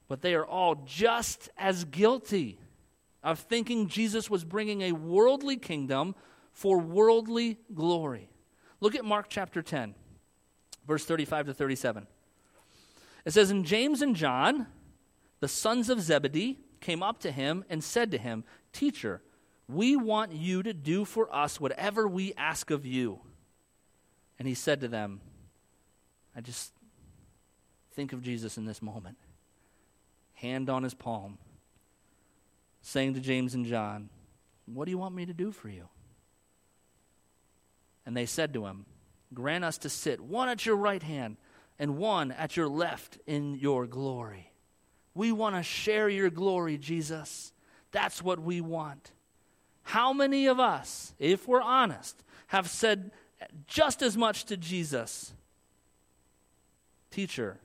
But 0.08 0.22
they 0.22 0.34
are 0.34 0.46
all 0.46 0.82
just 0.86 1.50
as 1.56 1.84
guilty 1.84 2.60
of 3.22 3.40
thinking 3.40 3.88
Jesus 3.88 4.30
was 4.30 4.44
bringing 4.44 4.82
a 4.82 4.92
worldly 4.92 5.56
kingdom 5.56 6.14
for 6.52 6.78
worldly 6.78 7.58
glory. 7.74 8.30
Look 8.80 8.94
at 8.94 9.04
Mark 9.04 9.26
chapter 9.28 9.62
10, 9.62 9.94
verse 10.86 11.04
35 11.04 11.46
to 11.46 11.54
37. 11.54 12.06
It 13.24 13.32
says, 13.32 13.50
And 13.50 13.64
James 13.64 14.00
and 14.00 14.14
John, 14.14 14.66
the 15.40 15.48
sons 15.48 15.90
of 15.90 16.00
Zebedee, 16.00 16.60
came 16.80 17.02
up 17.02 17.18
to 17.20 17.32
him 17.32 17.64
and 17.68 17.82
said 17.82 18.12
to 18.12 18.18
him, 18.18 18.44
Teacher, 18.72 19.22
we 19.68 19.96
want 19.96 20.32
you 20.32 20.62
to 20.62 20.72
do 20.72 21.04
for 21.04 21.34
us 21.34 21.60
whatever 21.60 22.06
we 22.06 22.32
ask 22.34 22.70
of 22.70 22.86
you. 22.86 23.18
And 24.38 24.46
he 24.46 24.54
said 24.54 24.80
to 24.82 24.88
them, 24.88 25.20
I 26.36 26.40
just 26.42 26.72
think 27.94 28.12
of 28.12 28.22
Jesus 28.22 28.56
in 28.56 28.66
this 28.66 28.80
moment 28.80 29.16
hand 30.36 30.70
on 30.70 30.82
his 30.82 30.94
palm, 30.94 31.38
saying 32.82 33.14
to 33.14 33.20
James 33.20 33.54
and 33.54 33.66
John, 33.66 34.08
What 34.66 34.84
do 34.84 34.90
you 34.90 34.98
want 34.98 35.14
me 35.14 35.26
to 35.26 35.34
do 35.34 35.52
for 35.52 35.68
you? 35.68 35.88
And 38.04 38.16
they 38.16 38.26
said 38.26 38.54
to 38.54 38.66
him, 38.66 38.86
Grant 39.34 39.64
us 39.64 39.78
to 39.78 39.88
sit, 39.88 40.20
one 40.20 40.48
at 40.48 40.64
your 40.64 40.76
right 40.76 41.02
hand 41.02 41.36
and 41.78 41.98
one 41.98 42.32
at 42.32 42.56
your 42.56 42.68
left 42.68 43.18
in 43.26 43.54
your 43.56 43.86
glory. 43.86 44.52
We 45.14 45.32
want 45.32 45.56
to 45.56 45.62
share 45.62 46.08
your 46.08 46.30
glory, 46.30 46.78
Jesus. 46.78 47.52
That's 47.90 48.22
what 48.22 48.38
we 48.38 48.60
want. 48.60 49.12
How 49.82 50.12
many 50.12 50.46
of 50.46 50.60
us, 50.60 51.14
if 51.18 51.48
we're 51.48 51.62
honest, 51.62 52.22
have 52.48 52.68
said 52.68 53.10
just 53.66 54.02
as 54.02 54.16
much 54.16 54.44
to 54.44 54.56
Jesus? 54.56 55.32
Teacher, 57.10 57.58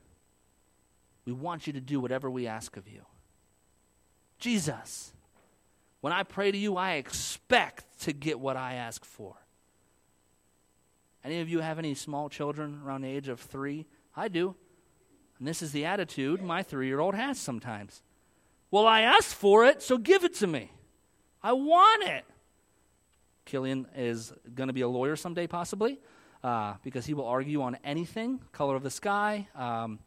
we 1.32 1.40
want 1.40 1.66
you 1.66 1.72
to 1.74 1.80
do 1.80 2.02
whatever 2.02 2.30
we 2.30 2.46
ask 2.46 2.76
of 2.76 2.90
you. 2.90 3.06
Jesus, 4.38 5.14
when 6.02 6.12
I 6.12 6.24
pray 6.24 6.52
to 6.52 6.58
you, 6.58 6.76
I 6.76 6.94
expect 6.94 8.02
to 8.02 8.12
get 8.12 8.38
what 8.38 8.58
I 8.58 8.74
ask 8.74 9.06
for. 9.06 9.36
Any 11.24 11.40
of 11.40 11.48
you 11.48 11.60
have 11.62 11.80
any 11.80 11.94
small 11.94 12.28
children 12.28 12.82
around 12.84 13.02
the 13.02 13.08
age 13.08 13.30
of 13.30 13.40
three? 13.40 13.86
I 14.14 14.28
do. 14.28 14.56
And 15.40 15.48
this 15.48 15.62
is 15.62 15.72
the 15.72 15.86
attitude 15.86 16.42
my 16.42 16.64
three 16.64 16.88
year 16.88 17.00
old 17.00 17.16
has 17.16 17.40
sometimes. 17.40 18.02
Well, 18.70 18.86
I 18.86 19.02
asked 19.02 19.36
for 19.36 19.66
it, 19.66 19.82
so 19.82 19.98
give 19.98 20.26
it 20.26 20.34
to 20.36 20.48
me. 20.48 20.72
I 21.42 21.54
want 21.54 22.04
it. 22.04 22.26
Killian 23.46 23.88
is 23.96 24.34
going 24.54 24.68
to 24.68 24.74
be 24.74 24.82
a 24.82 24.88
lawyer 24.88 25.16
someday, 25.16 25.48
possibly. 25.48 26.00
uh, 26.44 26.74
because 26.84 27.06
he 27.06 27.14
will 27.14 27.28
argue 27.28 27.62
on 27.62 27.78
anything 27.84 28.40
color 28.52 28.76
of 28.76 28.84
the 28.84 28.90
sky, 28.90 29.48
um, 29.56 30.00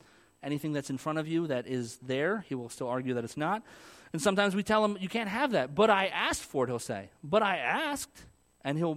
anything 0.45 0.73
that's 0.73 0.91
in 0.91 0.99
front 0.99 1.19
of 1.19 1.27
you 1.27 1.47
that 1.49 1.67
is 1.67 1.99
there. 1.99 2.45
He 2.49 2.55
will 2.55 2.69
still 2.69 2.89
argue 2.89 3.15
that 3.15 3.25
it's 3.25 3.37
not. 3.37 3.63
And 4.13 4.23
sometimes 4.23 4.55
we 4.55 4.63
tell 4.63 4.85
him, 4.85 4.97
You 5.01 5.09
can't 5.09 5.29
have 5.29 5.53
that. 5.53 5.75
But 5.75 5.91
I 5.91 6.07
asked 6.07 6.43
for 6.43 6.65
it, 6.65 6.69
he'll 6.69 6.79
say. 6.79 7.11
But 7.23 7.43
I 7.43 7.57
asked. 7.57 8.27
And 8.63 8.79
he'll 8.79 8.97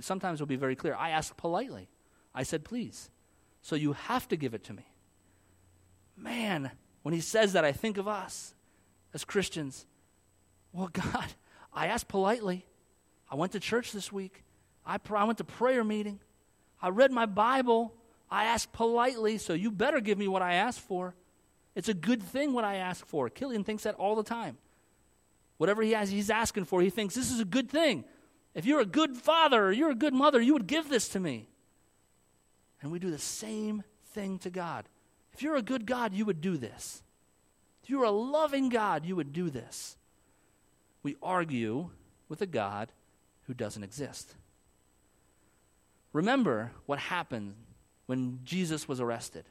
sometimes 0.00 0.38
he'll 0.38 0.46
be 0.46 0.56
very 0.56 0.74
clear. 0.74 0.94
I 0.94 1.10
asked 1.10 1.36
politely. 1.36 1.88
I 2.34 2.42
said, 2.42 2.64
Please. 2.64 3.10
So 3.62 3.76
you 3.76 3.92
have 3.92 4.28
to 4.28 4.36
give 4.36 4.54
it 4.54 4.64
to 4.64 4.72
me. 4.72 4.86
Man, 6.16 6.70
when 7.02 7.14
he 7.14 7.20
says 7.20 7.54
that, 7.54 7.64
I 7.64 7.72
think 7.72 7.98
of 7.98 8.08
us 8.08 8.54
as 9.12 9.24
Christians. 9.24 9.86
Well, 10.72 10.88
God, 10.92 11.26
I 11.72 11.86
asked 11.86 12.08
politely. 12.08 12.66
I 13.30 13.36
went 13.36 13.52
to 13.52 13.60
church 13.60 13.92
this 13.92 14.12
week. 14.12 14.44
I, 14.86 14.98
pr- 14.98 15.16
I 15.16 15.24
went 15.24 15.38
to 15.38 15.44
prayer 15.44 15.82
meeting. 15.82 16.20
I 16.80 16.88
read 16.88 17.10
my 17.10 17.26
Bible. 17.26 17.94
I 18.34 18.46
asked 18.46 18.72
politely, 18.72 19.38
so 19.38 19.52
you 19.52 19.70
better 19.70 20.00
give 20.00 20.18
me 20.18 20.26
what 20.26 20.42
I 20.42 20.54
asked 20.54 20.80
for. 20.80 21.14
It's 21.76 21.88
a 21.88 21.94
good 21.94 22.20
thing 22.20 22.52
what 22.52 22.64
I 22.64 22.76
ask 22.76 23.06
for. 23.06 23.30
Killian 23.30 23.62
thinks 23.62 23.84
that 23.84 23.94
all 23.94 24.16
the 24.16 24.24
time. 24.24 24.58
Whatever 25.56 25.82
he 25.82 25.92
has, 25.92 26.10
he's 26.10 26.30
asking 26.30 26.64
for, 26.64 26.82
he 26.82 26.90
thinks 26.90 27.14
this 27.14 27.30
is 27.30 27.38
a 27.38 27.44
good 27.44 27.70
thing. 27.70 28.04
If 28.52 28.66
you're 28.66 28.80
a 28.80 28.86
good 28.86 29.16
father 29.16 29.66
or 29.66 29.72
you're 29.72 29.92
a 29.92 29.94
good 29.94 30.14
mother, 30.14 30.40
you 30.40 30.52
would 30.52 30.66
give 30.66 30.88
this 30.88 31.08
to 31.10 31.20
me. 31.20 31.48
And 32.82 32.90
we 32.90 32.98
do 32.98 33.12
the 33.12 33.18
same 33.18 33.84
thing 34.06 34.40
to 34.40 34.50
God. 34.50 34.88
If 35.32 35.40
you're 35.40 35.54
a 35.54 35.62
good 35.62 35.86
God, 35.86 36.12
you 36.12 36.24
would 36.24 36.40
do 36.40 36.56
this. 36.56 37.04
If 37.84 37.90
you're 37.90 38.02
a 38.02 38.10
loving 38.10 38.68
God, 38.68 39.06
you 39.06 39.14
would 39.14 39.32
do 39.32 39.48
this. 39.48 39.96
We 41.04 41.14
argue 41.22 41.90
with 42.28 42.42
a 42.42 42.46
God 42.46 42.90
who 43.42 43.54
doesn't 43.54 43.84
exist. 43.84 44.34
Remember 46.12 46.72
what 46.86 46.98
happened 46.98 47.54
when 48.06 48.40
Jesus 48.44 48.86
was 48.88 49.00
arrested. 49.00 49.44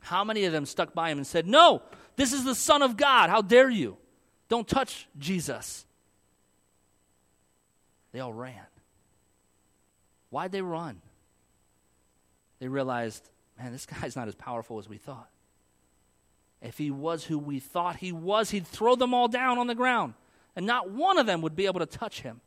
How 0.00 0.24
many 0.24 0.44
of 0.44 0.52
them 0.52 0.66
stuck 0.66 0.92
by 0.92 1.10
him 1.10 1.18
and 1.18 1.26
said, 1.26 1.46
No, 1.46 1.82
this 2.16 2.32
is 2.32 2.44
the 2.44 2.54
Son 2.54 2.82
of 2.82 2.96
God. 2.96 3.30
How 3.30 3.42
dare 3.42 3.70
you? 3.70 3.96
Don't 4.48 4.68
touch 4.68 5.08
Jesus. 5.18 5.86
They 8.12 8.20
all 8.20 8.32
ran. 8.32 8.66
Why'd 10.30 10.52
they 10.52 10.62
run? 10.62 11.00
They 12.60 12.68
realized, 12.68 13.28
man, 13.58 13.72
this 13.72 13.86
guy's 13.86 14.16
not 14.16 14.28
as 14.28 14.34
powerful 14.34 14.78
as 14.78 14.88
we 14.88 14.98
thought. 14.98 15.28
If 16.62 16.78
he 16.78 16.90
was 16.90 17.24
who 17.24 17.38
we 17.38 17.58
thought 17.60 17.96
he 17.96 18.12
was, 18.12 18.50
he'd 18.50 18.66
throw 18.66 18.94
them 18.94 19.12
all 19.12 19.28
down 19.28 19.58
on 19.58 19.66
the 19.66 19.74
ground, 19.74 20.14
and 20.56 20.66
not 20.66 20.90
one 20.90 21.18
of 21.18 21.26
them 21.26 21.42
would 21.42 21.56
be 21.56 21.66
able 21.66 21.80
to 21.80 21.86
touch 21.86 22.22
him. 22.22 22.40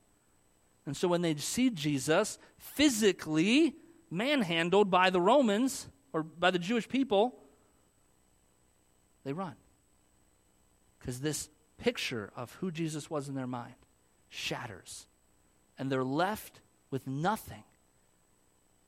And 0.86 0.96
so 0.96 1.08
when 1.08 1.22
they 1.22 1.36
see 1.36 1.70
Jesus 1.70 2.40
physically 2.58 3.76
manhandled 4.10 4.90
by 4.90 5.10
the 5.10 5.22
Romans 5.22 5.88
or 6.14 6.24
by 6.24 6.52
the 6.52 6.60
Jewish 6.60 6.88
people, 6.88 7.36
they 9.24 9.34
run. 9.34 9.56
Because 11.00 11.20
this 11.20 11.50
picture 11.78 12.32
of 12.36 12.54
who 12.56 12.72
Jesus 12.72 13.10
was 13.10 13.30
in 13.30 13.36
their 13.36 13.48
mind 13.48 13.76
shatters. 14.30 15.06
And 15.78 15.92
they're 15.92 16.04
left 16.04 16.62
with 16.90 17.08
nothing 17.08 17.64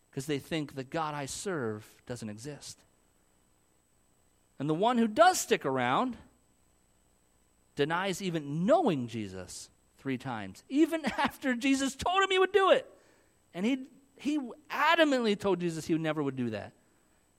because 0.09 0.25
they 0.25 0.39
think 0.39 0.75
the 0.75 0.83
God 0.83 1.13
I 1.13 1.25
serve 1.27 1.85
doesn't 2.05 2.29
exist. 2.29 2.79
And 4.57 4.69
the 4.69 4.73
one 4.73 4.97
who 4.97 5.07
does 5.07 5.39
stick 5.39 5.65
around 5.65 6.17
denies 7.75 8.21
even 8.21 8.65
knowing 8.65 9.07
Jesus 9.07 9.69
three 9.97 10.17
times, 10.17 10.63
even 10.67 11.05
after 11.17 11.53
Jesus 11.53 11.95
told 11.95 12.21
him 12.23 12.29
he 12.29 12.39
would 12.39 12.51
do 12.51 12.71
it. 12.71 12.85
And 13.53 13.65
he, 13.65 13.85
he 14.19 14.37
adamantly 14.69 15.39
told 15.39 15.61
Jesus 15.61 15.87
he 15.87 15.97
never 15.97 16.21
would 16.21 16.35
do 16.35 16.49
that. 16.49 16.73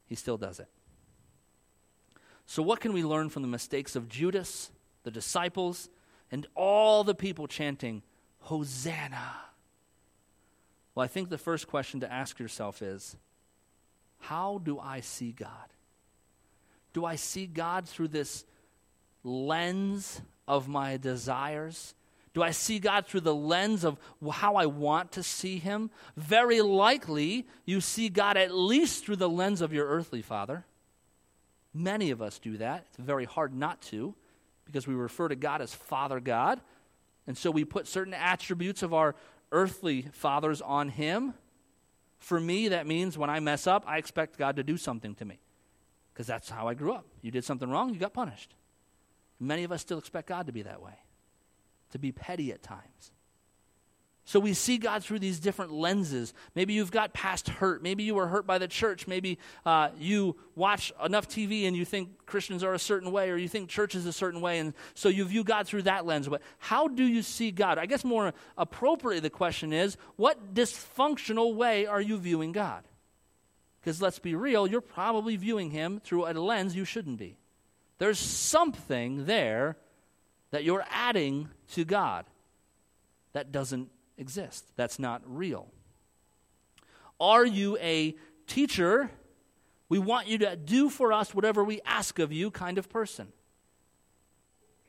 He 0.07 0.15
still 0.15 0.39
does 0.39 0.59
it. 0.59 0.69
So, 2.47 2.63
what 2.63 2.81
can 2.81 2.95
we 2.95 3.05
learn 3.05 3.29
from 3.29 3.43
the 3.43 3.49
mistakes 3.49 3.95
of 3.95 4.09
Judas, 4.09 4.73
the 5.05 5.11
disciples, 5.11 5.91
and 6.33 6.47
all 6.55 7.05
the 7.05 7.15
people 7.15 7.47
chanting, 7.47 8.03
Hosanna? 8.39 9.35
Well, 10.95 11.05
I 11.05 11.07
think 11.07 11.29
the 11.29 11.39
first 11.39 11.69
question 11.69 12.01
to 12.01 12.11
ask 12.11 12.39
yourself 12.41 12.81
is 12.81 13.15
how 14.19 14.59
do 14.65 14.79
I 14.79 15.01
see 15.01 15.33
God? 15.33 15.49
Do 16.95 17.05
I 17.05 17.17
see 17.17 17.47
God 17.47 17.87
through 17.87 18.09
this 18.09 18.47
lens 19.23 20.23
of 20.49 20.67
my 20.67 20.97
desires? 20.97 21.95
Do 22.33 22.43
I 22.43 22.53
see 22.53 22.79
God 22.79 23.07
through 23.07 23.23
the 23.23 23.35
lens 23.35 23.85
of 23.85 23.99
how 24.33 24.55
I 24.55 24.67
want 24.67 25.13
to 25.13 25.23
see 25.23 25.59
Him? 25.59 25.91
Very 26.17 26.61
likely, 26.61 27.47
you 27.65 27.81
see 27.81 28.09
God 28.09 28.37
at 28.37 28.55
least 28.55 29.05
through 29.05 29.17
the 29.17 29.29
lens 29.29 29.61
of 29.61 29.73
your 29.73 29.87
earthly 29.89 30.23
father. 30.23 30.65
Many 31.75 32.11
of 32.11 32.23
us 32.23 32.39
do 32.39 32.57
that. 32.59 32.87
It's 32.89 32.99
very 32.99 33.25
hard 33.25 33.53
not 33.55 33.81
to 33.83 34.15
because 34.65 34.87
we 34.87 34.95
refer 34.95 35.29
to 35.29 35.37
God 35.37 35.61
as 35.61 35.75
Father 35.75 36.21
God. 36.21 36.61
And 37.27 37.37
so 37.37 37.51
we 37.51 37.65
put 37.65 37.89
certain 37.89 38.15
attributes 38.15 38.83
of 38.83 38.95
our 38.95 39.17
earthly 39.51 40.07
fathers 40.13 40.61
on 40.61 40.89
Him. 40.89 41.35
For 42.19 42.39
me, 42.39 42.69
that 42.69 42.87
means 42.87 43.19
when 43.19 43.31
I 43.31 43.41
mess 43.41 43.67
up, 43.67 43.85
I 43.89 43.99
expect 43.99 44.39
God 44.39 44.57
to 44.57 44.63
do 44.63 44.77
something 44.77 45.17
to 45.17 45.25
me 45.25 45.41
because 46.13 46.29
that's 46.29 46.49
how 46.49 46.69
I 46.69 46.75
grew 46.75 46.93
up. 46.93 47.07
You 47.23 47.33
did 47.33 47.45
something 47.45 47.69
wrong, 47.69 47.93
you 47.93 47.99
got 47.99 48.13
punished. 48.13 48.55
Many 49.41 49.65
of 49.65 49.73
us 49.73 49.81
still 49.81 49.99
expect 49.99 50.29
God 50.29 50.47
to 50.47 50.53
be 50.53 50.63
that 50.63 50.81
way 50.83 50.95
to 51.91 51.99
be 51.99 52.13
petty 52.13 52.53
at 52.53 52.63
times. 52.63 53.13
So 54.31 54.39
we 54.39 54.55
see 54.55 54.79
God 54.79 55.03
through 55.03 55.19
these 55.19 55.41
different 55.41 55.73
lenses. 55.73 56.33
Maybe 56.55 56.75
you've 56.75 56.93
got 56.93 57.13
past 57.13 57.49
hurt. 57.49 57.83
Maybe 57.83 58.05
you 58.05 58.15
were 58.15 58.29
hurt 58.29 58.47
by 58.47 58.59
the 58.59 58.69
church. 58.69 59.09
Maybe 59.09 59.39
uh, 59.67 59.89
you 59.99 60.37
watch 60.55 60.93
enough 61.05 61.27
TV 61.27 61.67
and 61.67 61.77
you 61.77 61.85
think 61.85 62.27
Christians 62.27 62.63
are 62.63 62.73
a 62.73 62.79
certain 62.79 63.11
way, 63.11 63.31
or 63.31 63.37
you 63.37 63.49
think 63.49 63.69
church 63.69 63.97
is 63.97 64.07
a 64.07 64.13
certain 64.13 64.41
way, 64.41 64.61
and 64.61 64.73
so 64.95 65.09
you 65.09 65.25
view 65.25 65.43
God 65.43 65.67
through 65.67 65.83
that 65.83 66.07
lens. 66.07 66.29
But 66.29 66.43
how 66.59 66.87
do 66.87 67.03
you 67.03 67.23
see 67.23 67.51
God? 67.51 67.77
I 67.77 67.87
guess 67.87 68.05
more 68.05 68.33
appropriately, 68.57 69.19
the 69.19 69.31
question 69.31 69.73
is 69.73 69.97
what 70.15 70.55
dysfunctional 70.55 71.57
way 71.57 71.87
are 71.87 72.01
you 72.01 72.17
viewing 72.17 72.53
God? 72.53 72.85
Because 73.81 74.01
let's 74.01 74.21
be 74.21 74.37
real, 74.37 74.65
you're 74.69 74.81
probably 74.81 75.35
viewing 75.35 75.71
Him 75.71 76.01
through 76.05 76.31
a 76.31 76.35
lens 76.35 76.77
you 76.77 76.85
shouldn't 76.85 77.19
be. 77.19 77.37
There's 77.99 78.21
something 78.21 79.25
there 79.25 79.77
that 80.51 80.65
you're 80.65 80.85
adding 80.91 81.49
to 81.73 81.85
God. 81.85 82.27
That 83.33 83.53
doesn't 83.53 83.91
exist, 84.19 84.65
that's 84.77 84.99
not 84.99 85.23
real. 85.25 85.69
Are 87.19 87.45
you 87.45 87.77
a 87.79 88.17
teacher? 88.47 89.11
We 89.89 89.99
want 89.99 90.29
you 90.29 90.39
to 90.39 90.57
do 90.57 90.89
for 90.89 91.13
us 91.13 91.35
whatever 91.35 91.63
we 91.63 91.81
ask 91.85 92.19
of 92.19 92.33
you 92.33 92.51
kind 92.51 92.79
of 92.79 92.89
person. 92.89 93.29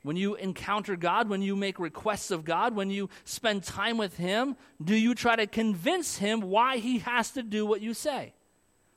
When 0.04 0.16
you 0.16 0.36
encounter 0.36 0.96
God, 0.96 1.30
when 1.30 1.42
you 1.42 1.56
make 1.56 1.80
requests 1.80 2.32
of 2.32 2.44
God, 2.44 2.76
when 2.76 2.90
you 2.90 3.10
spend 3.24 3.64
time 3.64 3.98
with 3.98 4.18
Him, 4.18 4.56
do 4.84 4.96
you 4.96 5.14
try 5.14 5.36
to 5.36 5.46
convince 5.46 6.18
Him 6.18 6.42
why 6.42 6.78
He 6.78 7.00
has 7.00 7.32
to 7.32 7.44
do 7.44 7.66
what 7.66 7.82
you 7.82 7.94
say? 7.94 8.34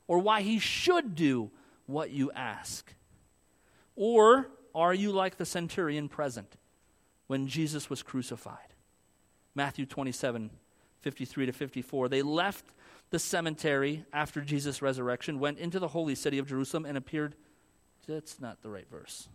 Or 0.07 0.17
why 0.19 0.41
He 0.41 0.57
should 0.57 1.15
do 1.15 1.51
what 1.85 2.09
you 2.09 2.31
ask? 2.31 2.93
Or 3.95 4.49
are 4.75 4.93
you 4.93 5.11
like 5.11 5.37
the 5.37 5.45
centurion 5.45 6.09
present 6.09 6.57
when 7.27 7.47
Jesus 7.47 7.89
was 7.89 8.03
crucified? 8.03 8.75
Matthew 9.55 9.85
27 9.85 10.51
53 11.05 11.45
to 11.45 11.51
54. 11.51 12.09
They 12.09 12.23
left 12.23 12.65
the 13.11 13.19
cemetery 13.19 14.05
after 14.11 14.41
Jesus' 14.41 14.81
resurrection, 14.81 15.39
went 15.39 15.59
into 15.59 15.77
the 15.77 15.89
holy 15.89 16.15
city 16.15 16.39
of 16.39 16.47
Jerusalem, 16.47 16.83
and 16.83 16.97
appeared. 16.97 17.35
That's 18.07 18.41
not 18.41 18.63
the 18.63 18.71
right 18.71 18.89
verse. 18.89 19.29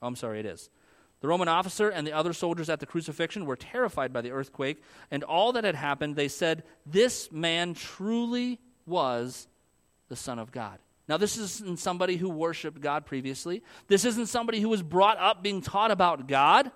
Oh, 0.00 0.06
I'm 0.06 0.16
sorry, 0.16 0.40
it 0.40 0.46
is. 0.46 0.70
The 1.20 1.28
Roman 1.28 1.46
officer 1.46 1.90
and 1.90 2.06
the 2.06 2.12
other 2.12 2.32
soldiers 2.32 2.70
at 2.70 2.80
the 2.80 2.86
crucifixion 2.86 3.44
were 3.44 3.54
terrified 3.54 4.14
by 4.14 4.22
the 4.22 4.32
earthquake 4.32 4.82
and 5.10 5.22
all 5.22 5.52
that 5.52 5.64
had 5.64 5.76
happened. 5.76 6.16
They 6.16 6.28
said, 6.28 6.64
This 6.86 7.30
man 7.30 7.74
truly 7.74 8.60
was 8.86 9.46
the 10.08 10.16
Son 10.16 10.38
of 10.38 10.50
God. 10.50 10.78
Now, 11.08 11.16
this 11.16 11.36
isn't 11.36 11.78
somebody 11.78 12.16
who 12.16 12.28
worshiped 12.28 12.80
God 12.80 13.04
previously. 13.06 13.62
This 13.88 14.04
isn't 14.04 14.26
somebody 14.26 14.60
who 14.60 14.68
was 14.68 14.82
brought 14.82 15.18
up 15.18 15.42
being 15.42 15.60
taught 15.60 15.90
about 15.90 16.28
God. 16.28 16.70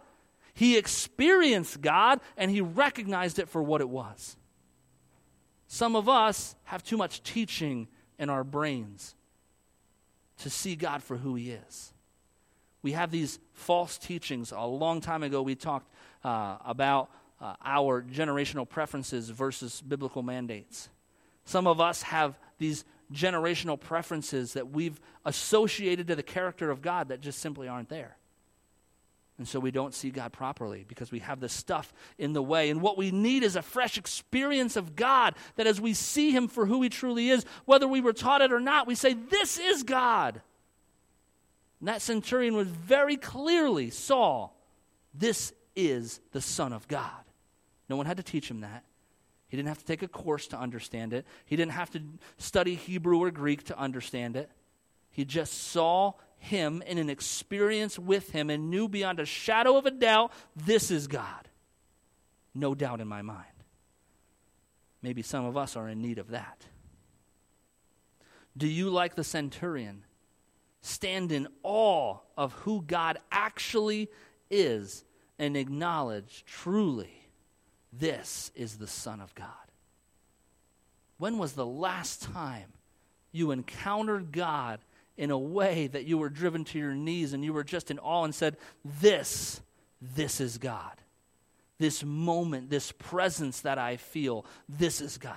He 0.52 0.76
experienced 0.76 1.80
God 1.80 2.20
and 2.36 2.50
he 2.50 2.60
recognized 2.60 3.38
it 3.38 3.48
for 3.48 3.62
what 3.62 3.80
it 3.80 3.88
was. 3.88 4.36
Some 5.68 5.96
of 5.96 6.08
us 6.08 6.56
have 6.64 6.82
too 6.82 6.96
much 6.96 7.22
teaching 7.22 7.88
in 8.18 8.30
our 8.30 8.44
brains 8.44 9.14
to 10.38 10.50
see 10.50 10.76
God 10.76 11.02
for 11.02 11.16
who 11.16 11.34
he 11.34 11.50
is. 11.50 11.92
We 12.82 12.92
have 12.92 13.10
these 13.10 13.38
false 13.52 13.98
teachings. 13.98 14.52
A 14.52 14.64
long 14.64 15.00
time 15.00 15.22
ago, 15.22 15.42
we 15.42 15.54
talked 15.54 15.90
uh, 16.24 16.58
about 16.64 17.10
uh, 17.40 17.54
our 17.64 18.02
generational 18.02 18.68
preferences 18.68 19.28
versus 19.30 19.80
biblical 19.80 20.22
mandates. 20.22 20.88
Some 21.44 21.66
of 21.66 21.80
us 21.80 22.02
have 22.02 22.38
these 22.58 22.84
generational 23.12 23.78
preferences 23.78 24.54
that 24.54 24.70
we've 24.70 25.00
associated 25.24 26.08
to 26.08 26.16
the 26.16 26.22
character 26.22 26.70
of 26.70 26.82
God 26.82 27.08
that 27.08 27.20
just 27.20 27.38
simply 27.38 27.68
aren't 27.68 27.88
there. 27.88 28.16
And 29.38 29.46
so 29.46 29.60
we 29.60 29.70
don't 29.70 29.94
see 29.94 30.10
God 30.10 30.32
properly 30.32 30.84
because 30.88 31.12
we 31.12 31.18
have 31.18 31.40
this 31.40 31.52
stuff 31.52 31.92
in 32.16 32.32
the 32.32 32.42
way. 32.42 32.70
And 32.70 32.80
what 32.80 32.96
we 32.96 33.10
need 33.10 33.42
is 33.42 33.54
a 33.54 33.62
fresh 33.62 33.98
experience 33.98 34.76
of 34.76 34.96
God 34.96 35.34
that 35.56 35.66
as 35.66 35.80
we 35.80 35.92
see 35.92 36.30
Him 36.30 36.48
for 36.48 36.64
who 36.64 36.80
He 36.82 36.88
truly 36.88 37.28
is, 37.28 37.44
whether 37.66 37.86
we 37.86 38.00
were 38.00 38.14
taught 38.14 38.40
it 38.40 38.52
or 38.52 38.60
not, 38.60 38.86
we 38.86 38.94
say, 38.94 39.12
This 39.12 39.58
is 39.58 39.82
God. 39.82 40.40
And 41.80 41.88
that 41.88 42.00
centurion 42.00 42.56
was 42.56 42.68
very 42.68 43.18
clearly 43.18 43.90
saw, 43.90 44.48
This 45.12 45.52
is 45.74 46.20
the 46.32 46.40
Son 46.40 46.72
of 46.72 46.88
God. 46.88 47.10
No 47.90 47.96
one 47.96 48.06
had 48.06 48.16
to 48.16 48.22
teach 48.22 48.50
him 48.50 48.62
that. 48.62 48.84
He 49.56 49.62
didn't 49.62 49.68
have 49.68 49.78
to 49.78 49.86
take 49.86 50.02
a 50.02 50.08
course 50.08 50.46
to 50.48 50.58
understand 50.58 51.14
it, 51.14 51.24
he 51.46 51.56
didn't 51.56 51.72
have 51.72 51.90
to 51.92 52.02
study 52.36 52.74
Hebrew 52.74 53.22
or 53.22 53.30
Greek 53.30 53.64
to 53.64 53.78
understand 53.78 54.36
it. 54.36 54.50
He 55.10 55.24
just 55.24 55.54
saw 55.54 56.12
him 56.36 56.82
in 56.82 56.98
an 56.98 57.08
experience 57.08 57.98
with 57.98 58.32
him 58.32 58.50
and 58.50 58.68
knew 58.68 58.86
beyond 58.86 59.18
a 59.18 59.24
shadow 59.24 59.78
of 59.78 59.86
a 59.86 59.90
doubt 59.90 60.30
this 60.54 60.90
is 60.90 61.06
God. 61.06 61.48
No 62.54 62.74
doubt 62.74 63.00
in 63.00 63.08
my 63.08 63.22
mind. 63.22 63.46
Maybe 65.00 65.22
some 65.22 65.46
of 65.46 65.56
us 65.56 65.74
are 65.74 65.88
in 65.88 66.02
need 66.02 66.18
of 66.18 66.28
that. 66.32 66.66
Do 68.58 68.68
you, 68.68 68.90
like 68.90 69.14
the 69.14 69.24
centurion, 69.24 70.04
stand 70.82 71.32
in 71.32 71.48
awe 71.62 72.18
of 72.36 72.52
who 72.52 72.82
God 72.82 73.16
actually 73.32 74.10
is 74.50 75.02
and 75.38 75.56
acknowledge 75.56 76.44
truly 76.44 77.25
this 77.98 78.50
is 78.54 78.76
the 78.76 78.86
Son 78.86 79.20
of 79.20 79.34
God? 79.34 79.48
When 81.18 81.38
was 81.38 81.52
the 81.52 81.66
last 81.66 82.22
time 82.22 82.72
you 83.32 83.50
encountered 83.50 84.32
God 84.32 84.80
in 85.16 85.30
a 85.30 85.38
way 85.38 85.86
that 85.86 86.04
you 86.04 86.18
were 86.18 86.28
driven 86.28 86.64
to 86.64 86.78
your 86.78 86.94
knees 86.94 87.32
and 87.32 87.44
you 87.44 87.52
were 87.52 87.64
just 87.64 87.90
in 87.90 87.98
awe 87.98 88.24
and 88.24 88.34
said, 88.34 88.56
This, 88.84 89.60
this 90.00 90.40
is 90.40 90.58
God. 90.58 90.92
This 91.78 92.04
moment, 92.04 92.70
this 92.70 92.92
presence 92.92 93.60
that 93.60 93.78
I 93.78 93.96
feel, 93.96 94.46
this 94.68 95.00
is 95.00 95.18
God. 95.18 95.34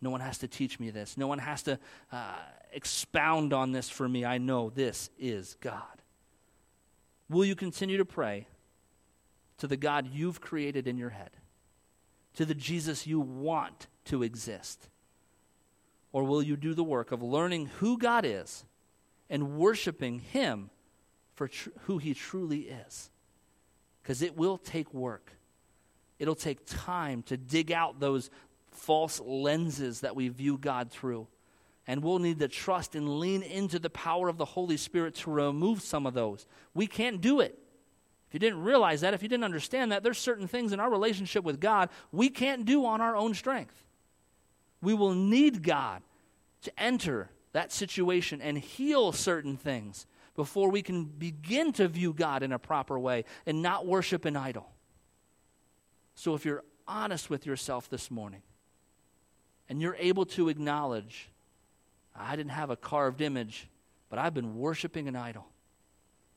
No 0.00 0.10
one 0.10 0.20
has 0.20 0.38
to 0.38 0.48
teach 0.48 0.78
me 0.78 0.90
this. 0.90 1.16
No 1.16 1.26
one 1.26 1.38
has 1.38 1.62
to 1.64 1.78
uh, 2.12 2.34
expound 2.72 3.52
on 3.52 3.72
this 3.72 3.88
for 3.88 4.08
me. 4.08 4.24
I 4.24 4.38
know 4.38 4.70
this 4.70 5.10
is 5.18 5.56
God. 5.60 5.82
Will 7.28 7.44
you 7.44 7.56
continue 7.56 7.96
to 7.96 8.04
pray 8.04 8.46
to 9.58 9.66
the 9.66 9.76
God 9.76 10.08
you've 10.12 10.40
created 10.40 10.86
in 10.86 10.98
your 10.98 11.10
head, 11.10 11.30
to 12.34 12.44
the 12.44 12.54
Jesus 12.54 13.06
you 13.06 13.20
want 13.20 13.86
to 14.06 14.22
exist? 14.22 14.88
Or 16.12 16.24
will 16.24 16.42
you 16.42 16.56
do 16.56 16.74
the 16.74 16.84
work 16.84 17.12
of 17.12 17.22
learning 17.22 17.66
who 17.78 17.98
God 17.98 18.24
is 18.24 18.64
and 19.28 19.56
worshiping 19.56 20.20
Him 20.20 20.70
for 21.34 21.48
tr- 21.48 21.70
who 21.82 21.98
He 21.98 22.14
truly 22.14 22.60
is? 22.60 23.10
Because 24.02 24.22
it 24.22 24.36
will 24.36 24.58
take 24.58 24.92
work. 24.94 25.32
It'll 26.18 26.34
take 26.34 26.64
time 26.66 27.22
to 27.24 27.36
dig 27.36 27.72
out 27.72 28.00
those 28.00 28.30
false 28.70 29.20
lenses 29.20 30.00
that 30.00 30.16
we 30.16 30.28
view 30.28 30.58
God 30.58 30.90
through. 30.90 31.26
And 31.86 32.02
we'll 32.02 32.18
need 32.18 32.38
to 32.40 32.48
trust 32.48 32.94
and 32.94 33.20
lean 33.20 33.42
into 33.42 33.78
the 33.78 33.90
power 33.90 34.28
of 34.28 34.38
the 34.38 34.44
Holy 34.44 34.76
Spirit 34.76 35.14
to 35.16 35.30
remove 35.30 35.82
some 35.82 36.06
of 36.06 36.14
those. 36.14 36.46
We 36.74 36.86
can't 36.86 37.20
do 37.20 37.40
it. 37.40 37.58
If 38.28 38.34
you 38.34 38.40
didn't 38.40 38.62
realize 38.62 39.02
that, 39.02 39.14
if 39.14 39.22
you 39.22 39.28
didn't 39.28 39.44
understand 39.44 39.92
that, 39.92 40.02
there's 40.02 40.18
certain 40.18 40.48
things 40.48 40.72
in 40.72 40.80
our 40.80 40.90
relationship 40.90 41.44
with 41.44 41.60
God 41.60 41.90
we 42.10 42.28
can't 42.28 42.64
do 42.64 42.84
on 42.84 43.00
our 43.00 43.16
own 43.16 43.34
strength. 43.34 43.84
We 44.82 44.94
will 44.94 45.14
need 45.14 45.62
God 45.62 46.02
to 46.62 46.80
enter 46.80 47.30
that 47.52 47.72
situation 47.72 48.42
and 48.42 48.58
heal 48.58 49.12
certain 49.12 49.56
things 49.56 50.06
before 50.34 50.70
we 50.70 50.82
can 50.82 51.04
begin 51.04 51.72
to 51.72 51.88
view 51.88 52.12
God 52.12 52.42
in 52.42 52.52
a 52.52 52.58
proper 52.58 52.98
way 52.98 53.24
and 53.46 53.62
not 53.62 53.86
worship 53.86 54.24
an 54.24 54.36
idol. 54.36 54.70
So, 56.14 56.34
if 56.34 56.44
you're 56.44 56.64
honest 56.86 57.30
with 57.30 57.46
yourself 57.46 57.88
this 57.88 58.10
morning 58.10 58.42
and 59.68 59.80
you're 59.80 59.96
able 59.98 60.26
to 60.26 60.48
acknowledge, 60.48 61.30
I 62.14 62.36
didn't 62.36 62.52
have 62.52 62.70
a 62.70 62.76
carved 62.76 63.20
image, 63.20 63.68
but 64.08 64.18
I've 64.18 64.34
been 64.34 64.56
worshiping 64.56 65.08
an 65.08 65.16
idol. 65.16 65.46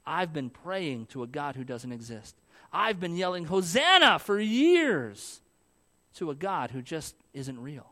I've 0.09 0.33
been 0.33 0.49
praying 0.49 1.05
to 1.07 1.21
a 1.21 1.27
God 1.27 1.55
who 1.55 1.63
doesn't 1.63 1.91
exist. 1.91 2.35
I've 2.73 2.99
been 2.99 3.15
yelling, 3.15 3.45
Hosanna, 3.45 4.17
for 4.17 4.39
years 4.39 5.39
to 6.15 6.31
a 6.31 6.35
God 6.35 6.71
who 6.71 6.81
just 6.81 7.13
isn't 7.31 7.61
real. 7.61 7.85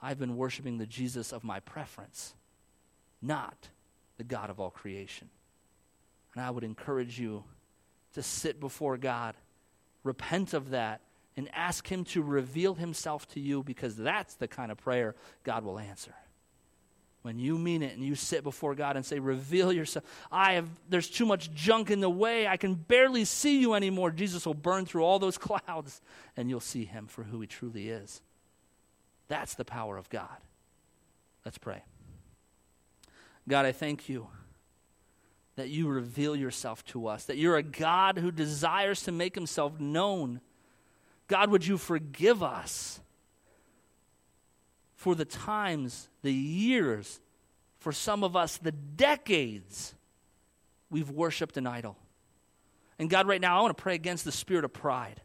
I've 0.00 0.20
been 0.20 0.36
worshiping 0.36 0.78
the 0.78 0.86
Jesus 0.86 1.32
of 1.32 1.42
my 1.42 1.58
preference, 1.58 2.34
not 3.20 3.68
the 4.16 4.22
God 4.22 4.48
of 4.48 4.60
all 4.60 4.70
creation. 4.70 5.28
And 6.34 6.44
I 6.44 6.50
would 6.50 6.62
encourage 6.62 7.18
you 7.18 7.42
to 8.14 8.22
sit 8.22 8.60
before 8.60 8.96
God, 8.96 9.34
repent 10.04 10.54
of 10.54 10.70
that, 10.70 11.00
and 11.36 11.50
ask 11.52 11.88
Him 11.88 12.04
to 12.06 12.22
reveal 12.22 12.74
Himself 12.74 13.26
to 13.30 13.40
you 13.40 13.64
because 13.64 13.96
that's 13.96 14.34
the 14.34 14.46
kind 14.46 14.70
of 14.70 14.78
prayer 14.78 15.16
God 15.42 15.64
will 15.64 15.80
answer. 15.80 16.14
When 17.22 17.38
you 17.38 17.56
mean 17.56 17.82
it 17.82 17.94
and 17.94 18.04
you 18.04 18.16
sit 18.16 18.42
before 18.42 18.74
God 18.74 18.96
and 18.96 19.06
say, 19.06 19.20
Reveal 19.20 19.72
yourself. 19.72 20.04
I 20.30 20.54
have, 20.54 20.68
there's 20.88 21.08
too 21.08 21.24
much 21.24 21.52
junk 21.54 21.90
in 21.90 22.00
the 22.00 22.10
way. 22.10 22.48
I 22.48 22.56
can 22.56 22.74
barely 22.74 23.24
see 23.24 23.60
you 23.60 23.74
anymore. 23.74 24.10
Jesus 24.10 24.44
will 24.44 24.54
burn 24.54 24.86
through 24.86 25.04
all 25.04 25.18
those 25.18 25.38
clouds 25.38 26.00
and 26.36 26.50
you'll 26.50 26.60
see 26.60 26.84
Him 26.84 27.06
for 27.06 27.22
who 27.22 27.40
He 27.40 27.46
truly 27.46 27.88
is. 27.88 28.20
That's 29.28 29.54
the 29.54 29.64
power 29.64 29.96
of 29.96 30.10
God. 30.10 30.36
Let's 31.44 31.58
pray. 31.58 31.82
God, 33.48 33.66
I 33.66 33.72
thank 33.72 34.08
you 34.08 34.28
that 35.56 35.68
you 35.68 35.88
reveal 35.88 36.34
yourself 36.34 36.84
to 36.86 37.06
us, 37.06 37.24
that 37.24 37.36
you're 37.36 37.56
a 37.56 37.62
God 37.62 38.18
who 38.18 38.30
desires 38.30 39.02
to 39.02 39.12
make 39.12 39.34
himself 39.34 39.78
known. 39.78 40.40
God, 41.28 41.50
would 41.50 41.66
you 41.66 41.76
forgive 41.78 42.42
us 42.42 43.00
for 45.02 45.16
the 45.16 45.24
times, 45.24 46.08
the 46.22 46.32
years, 46.32 47.18
for 47.80 47.90
some 47.90 48.22
of 48.22 48.36
us, 48.36 48.56
the 48.58 48.70
decades 48.70 49.96
we've 50.90 51.10
worshiped 51.10 51.56
an 51.56 51.66
idol. 51.66 51.96
And 53.00 53.10
God, 53.10 53.26
right 53.26 53.40
now, 53.40 53.58
I 53.58 53.62
want 53.62 53.76
to 53.76 53.82
pray 53.82 53.96
against 53.96 54.24
the 54.24 54.30
spirit 54.30 54.64
of 54.64 54.72
pride. 54.72 55.20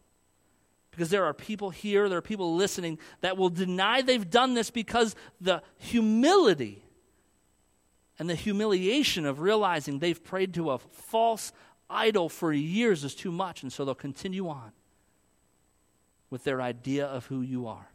Because 0.89 1.11
there 1.11 1.25
are 1.25 1.33
people 1.35 1.69
here, 1.69 2.09
there 2.09 2.17
are 2.17 2.23
people 2.23 2.55
listening 2.55 2.97
that 3.21 3.37
will 3.37 3.51
deny 3.51 4.01
they've 4.01 4.27
done 4.27 4.55
this 4.55 4.71
because 4.71 5.15
the 5.39 5.61
humility 5.77 6.83
and 8.17 8.27
the 8.27 8.33
humiliation 8.33 9.27
of 9.27 9.41
realizing 9.41 9.99
they've 9.99 10.23
prayed 10.23 10.55
to 10.55 10.71
a 10.71 10.79
false 10.79 11.51
idol 11.87 12.29
for 12.29 12.51
years 12.51 13.03
is 13.03 13.13
too 13.13 13.31
much, 13.31 13.61
and 13.61 13.71
so 13.71 13.85
they'll 13.85 13.93
continue 13.93 14.49
on 14.49 14.71
with 16.31 16.45
their 16.45 16.63
idea 16.63 17.05
of 17.05 17.27
who 17.27 17.41
you 17.41 17.67
are. 17.67 17.91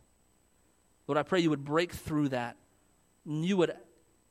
Lord, 1.06 1.18
I 1.18 1.22
pray 1.22 1.40
you 1.40 1.50
would 1.50 1.64
break 1.64 1.92
through 1.92 2.28
that 2.30 2.56
and 3.24 3.44
you 3.44 3.56
would 3.56 3.74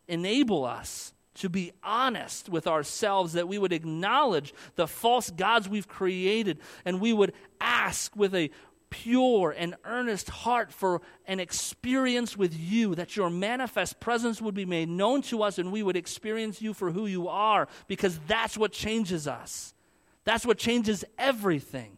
enable 0.07 0.65
us 0.65 1.13
to 1.35 1.49
be 1.49 1.71
honest 1.81 2.49
with 2.49 2.67
ourselves, 2.67 3.33
that 3.33 3.47
we 3.47 3.57
would 3.57 3.71
acknowledge 3.71 4.53
the 4.75 4.87
false 4.87 5.29
gods 5.29 5.69
we've 5.69 5.87
created, 5.87 6.59
and 6.83 6.99
we 6.99 7.13
would 7.13 7.33
ask 7.61 8.13
with 8.15 8.35
a 8.35 8.51
pure 8.89 9.55
and 9.57 9.73
earnest 9.85 10.29
heart 10.29 10.73
for 10.73 11.01
an 11.25 11.39
experience 11.39 12.35
with 12.35 12.53
you, 12.53 12.93
that 12.95 13.15
your 13.15 13.29
manifest 13.29 14.01
presence 14.01 14.41
would 14.41 14.53
be 14.53 14.65
made 14.65 14.89
known 14.89 15.21
to 15.21 15.41
us, 15.41 15.57
and 15.57 15.71
we 15.71 15.81
would 15.81 15.95
experience 15.95 16.61
you 16.61 16.73
for 16.73 16.91
who 16.91 17.05
you 17.05 17.29
are, 17.29 17.69
because 17.87 18.19
that's 18.27 18.57
what 18.57 18.73
changes 18.73 19.27
us. 19.27 19.73
That's 20.25 20.45
what 20.45 20.57
changes 20.57 21.05
everything. 21.17 21.97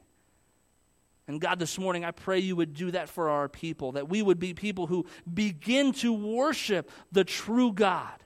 And 1.28 1.40
God, 1.40 1.58
this 1.58 1.80
morning, 1.80 2.04
I 2.04 2.12
pray 2.12 2.40
you 2.40 2.56
would 2.56 2.74
do 2.74 2.92
that 2.92 3.08
for 3.08 3.30
our 3.30 3.48
people, 3.48 3.94
that 3.94 4.10
we 4.10 4.22
would 4.22 4.40
be 4.40 4.54
people 4.54 4.88
who 4.88 5.06
begin 5.32 5.94
to 5.94 6.14
worship 6.14 6.92
the 7.12 7.24
true 7.24 7.72
God 7.72 8.24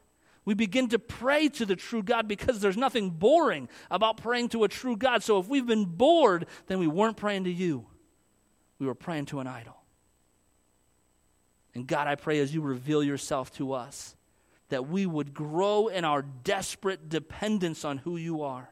we 0.48 0.54
begin 0.54 0.88
to 0.90 0.98
pray 0.98 1.50
to 1.50 1.66
the 1.66 1.76
true 1.76 2.02
God 2.02 2.26
because 2.26 2.62
there's 2.62 2.78
nothing 2.78 3.10
boring 3.10 3.68
about 3.92 4.16
praying 4.16 4.48
to 4.50 4.64
a 4.64 4.70
true 4.70 4.96
God. 4.96 5.22
So 5.22 5.40
if 5.40 5.50
we've 5.50 5.66
been 5.66 5.84
bored, 5.84 6.46
then 6.68 6.80
we 6.80 6.88
weren't 6.88 7.18
praying 7.18 7.44
to 7.44 7.52
you, 7.52 7.86
we 8.80 8.88
were 8.88 8.96
praying 8.96 9.26
to 9.26 9.42
an 9.42 9.48
idol. 9.48 9.76
And 11.76 11.86
God, 11.86 12.08
I 12.08 12.16
pray 12.16 12.40
as 12.40 12.54
you 12.54 12.62
reveal 12.62 13.04
yourself 13.04 13.52
to 13.58 13.74
us, 13.74 14.16
that 14.70 14.88
we 14.88 15.06
would 15.06 15.34
grow 15.34 15.90
in 15.90 16.06
our 16.06 16.22
desperate 16.22 17.10
dependence 17.10 17.84
on 17.84 17.98
who 17.98 18.16
you 18.16 18.44
are. 18.44 18.72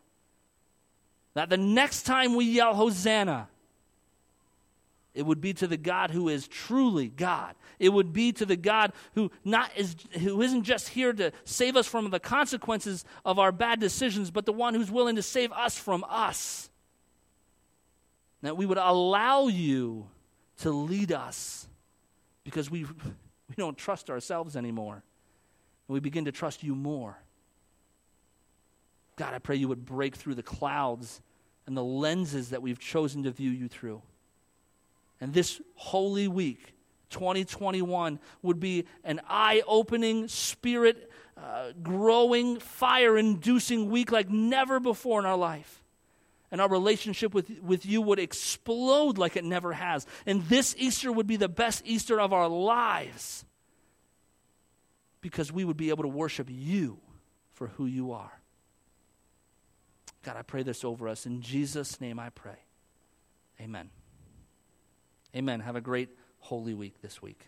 That 1.34 1.50
the 1.50 1.58
next 1.58 2.04
time 2.04 2.36
we 2.36 2.46
yell, 2.46 2.74
Hosanna, 2.74 3.50
it 5.16 5.26
would 5.26 5.40
be 5.40 5.54
to 5.54 5.66
the 5.66 5.78
God 5.78 6.12
who 6.12 6.28
is 6.28 6.48
truly 6.48 7.08
God. 7.08 7.56
It 7.80 7.90
would 7.90 8.12
be 8.12 8.34
to 8.34 8.46
the 8.46 8.58
God 8.58 8.92
who 9.16 9.32
not 9.46 9.72
is 9.76 9.96
who 10.20 10.42
isn't 10.42 10.64
just 10.64 10.90
here 10.90 11.14
to 11.14 11.32
save 11.46 11.78
us 11.78 11.88
from 11.88 12.10
the 12.10 12.20
consequences 12.20 13.06
of 13.24 13.40
our 13.40 13.54
bad 13.54 13.80
decisions, 13.80 14.30
but 14.30 14.46
the 14.46 14.54
one 14.54 14.74
who's 14.74 14.92
willing 14.92 15.16
to 15.16 15.22
save 15.22 15.52
us 15.54 15.78
from 15.78 16.06
us. 16.10 16.70
That 18.42 18.58
we 18.58 18.66
would 18.66 18.78
allow 18.78 19.48
you 19.48 20.08
to 20.60 20.72
lead 20.72 21.12
us 21.14 21.68
because 22.44 22.70
we 22.70 22.84
we 23.50 23.56
don't 23.58 23.78
trust 23.78 24.10
ourselves 24.10 24.58
anymore. 24.58 25.04
And 25.88 25.94
we 25.94 26.02
begin 26.02 26.26
to 26.26 26.32
trust 26.32 26.62
you 26.62 26.76
more. 26.76 27.18
God, 29.16 29.34
I 29.34 29.40
pray 29.40 29.56
you 29.56 29.70
would 29.70 29.86
break 29.86 30.16
through 30.16 30.36
the 30.36 30.44
clouds 30.44 31.22
and 31.68 31.78
the 31.78 31.84
lenses 31.84 32.50
that 32.50 32.62
we've 32.62 32.80
chosen 32.80 33.24
to 33.24 33.32
view 33.32 33.50
you 33.50 33.70
through. 33.70 34.02
And 35.22 35.34
this 35.34 35.62
holy 35.76 36.28
week, 36.28 36.74
2021, 37.10 38.20
would 38.42 38.60
be 38.60 38.86
an 39.04 39.22
eye 39.28 39.62
opening, 39.68 40.28
spirit 40.28 41.10
uh, 41.38 41.72
growing, 41.82 42.60
fire 42.60 43.18
inducing 43.18 43.90
week 43.90 44.12
like 44.12 44.30
never 44.30 44.80
before 44.80 45.20
in 45.20 45.26
our 45.26 45.38
life. 45.38 45.84
And 46.52 46.62
our 46.62 46.70
relationship 46.70 47.34
with, 47.34 47.50
with 47.62 47.86
you 47.86 48.02
would 48.02 48.20
explode 48.20 49.18
like 49.18 49.36
it 49.36 49.44
never 49.44 49.74
has. 49.74 50.06
And 50.26 50.44
this 50.44 50.76
Easter 50.78 51.12
would 51.12 51.28
be 51.28 51.36
the 51.36 51.50
best 51.50 51.82
Easter 51.86 52.20
of 52.20 52.32
our 52.32 52.48
lives 52.48 53.46
because 55.22 55.52
we 55.52 55.66
would 55.66 55.78
be 55.78 55.90
able 55.90 56.04
to 56.04 56.10
worship 56.10 56.48
you 56.50 57.00
for 57.54 57.68
who 57.68 57.86
you 57.86 58.12
are. 58.12 58.40
God, 60.24 60.38
I 60.38 60.44
pray 60.44 60.64
this 60.64 60.84
over 60.84 61.08
us. 61.08 61.26
In 61.26 61.42
Jesus' 61.42 62.00
name 62.00 62.20
I 62.20 62.30
pray. 62.30 62.60
Amen. 63.60 63.90
Amen. 65.36 65.60
Have 65.60 65.76
a 65.76 65.82
great 65.82 66.10
Holy 66.40 66.74
Week 66.74 67.02
this 67.02 67.22
week. 67.22 67.46